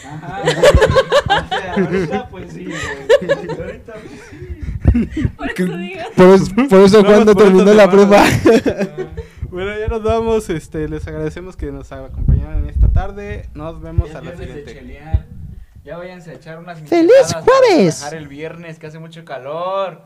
Ajá. 0.05 0.41
o 1.45 1.47
sea, 1.47 1.73
ahorita 1.75 2.27
pues 2.29 2.51
sí, 2.51 2.65
güey. 2.65 3.49
Ahorita 3.61 3.93
pues 5.37 5.59
Por, 6.15 6.27
eso- 6.33 6.55
por 6.69 6.79
eso 6.81 6.97
Vamos 7.03 7.11
cuando 7.13 7.33
por 7.33 7.43
terminó 7.43 7.73
la 7.73 7.89
prueba. 7.89 8.23
bueno, 9.51 9.77
ya 9.79 9.87
nos 9.87 10.03
vamos. 10.03 10.49
Este, 10.49 10.89
les 10.89 11.07
agradecemos 11.07 11.55
que 11.55 11.71
nos 11.71 11.91
acompañaran 11.91 12.67
esta 12.67 12.87
tarde. 12.89 13.47
Nos 13.53 13.79
vemos 13.81 14.09
Ya 14.11 14.17
a 14.17 14.21
la 14.21 14.31
viernes 14.31 14.39
de 14.47 14.55
siguiente. 14.65 14.73
chelear. 14.73 15.25
Ya 15.85 15.97
váyanse 15.97 16.31
a 16.31 16.33
echar 16.33 16.59
unas 16.59 16.79
¡Feliz 16.81 17.03
micheladas 17.03 17.33
para 17.33 17.45
jueves! 17.45 17.99
relajar 17.99 18.13
el 18.15 18.27
viernes 18.27 18.79
que 18.79 18.87
hace 18.87 18.99
mucho 18.99 19.23
calor. 19.23 20.01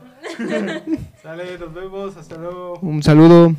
Sale, 1.22 1.58
nos 1.58 1.74
vemos. 1.74 2.16
Hasta 2.16 2.36
luego. 2.36 2.78
Un 2.80 3.02
saludo. 3.02 3.54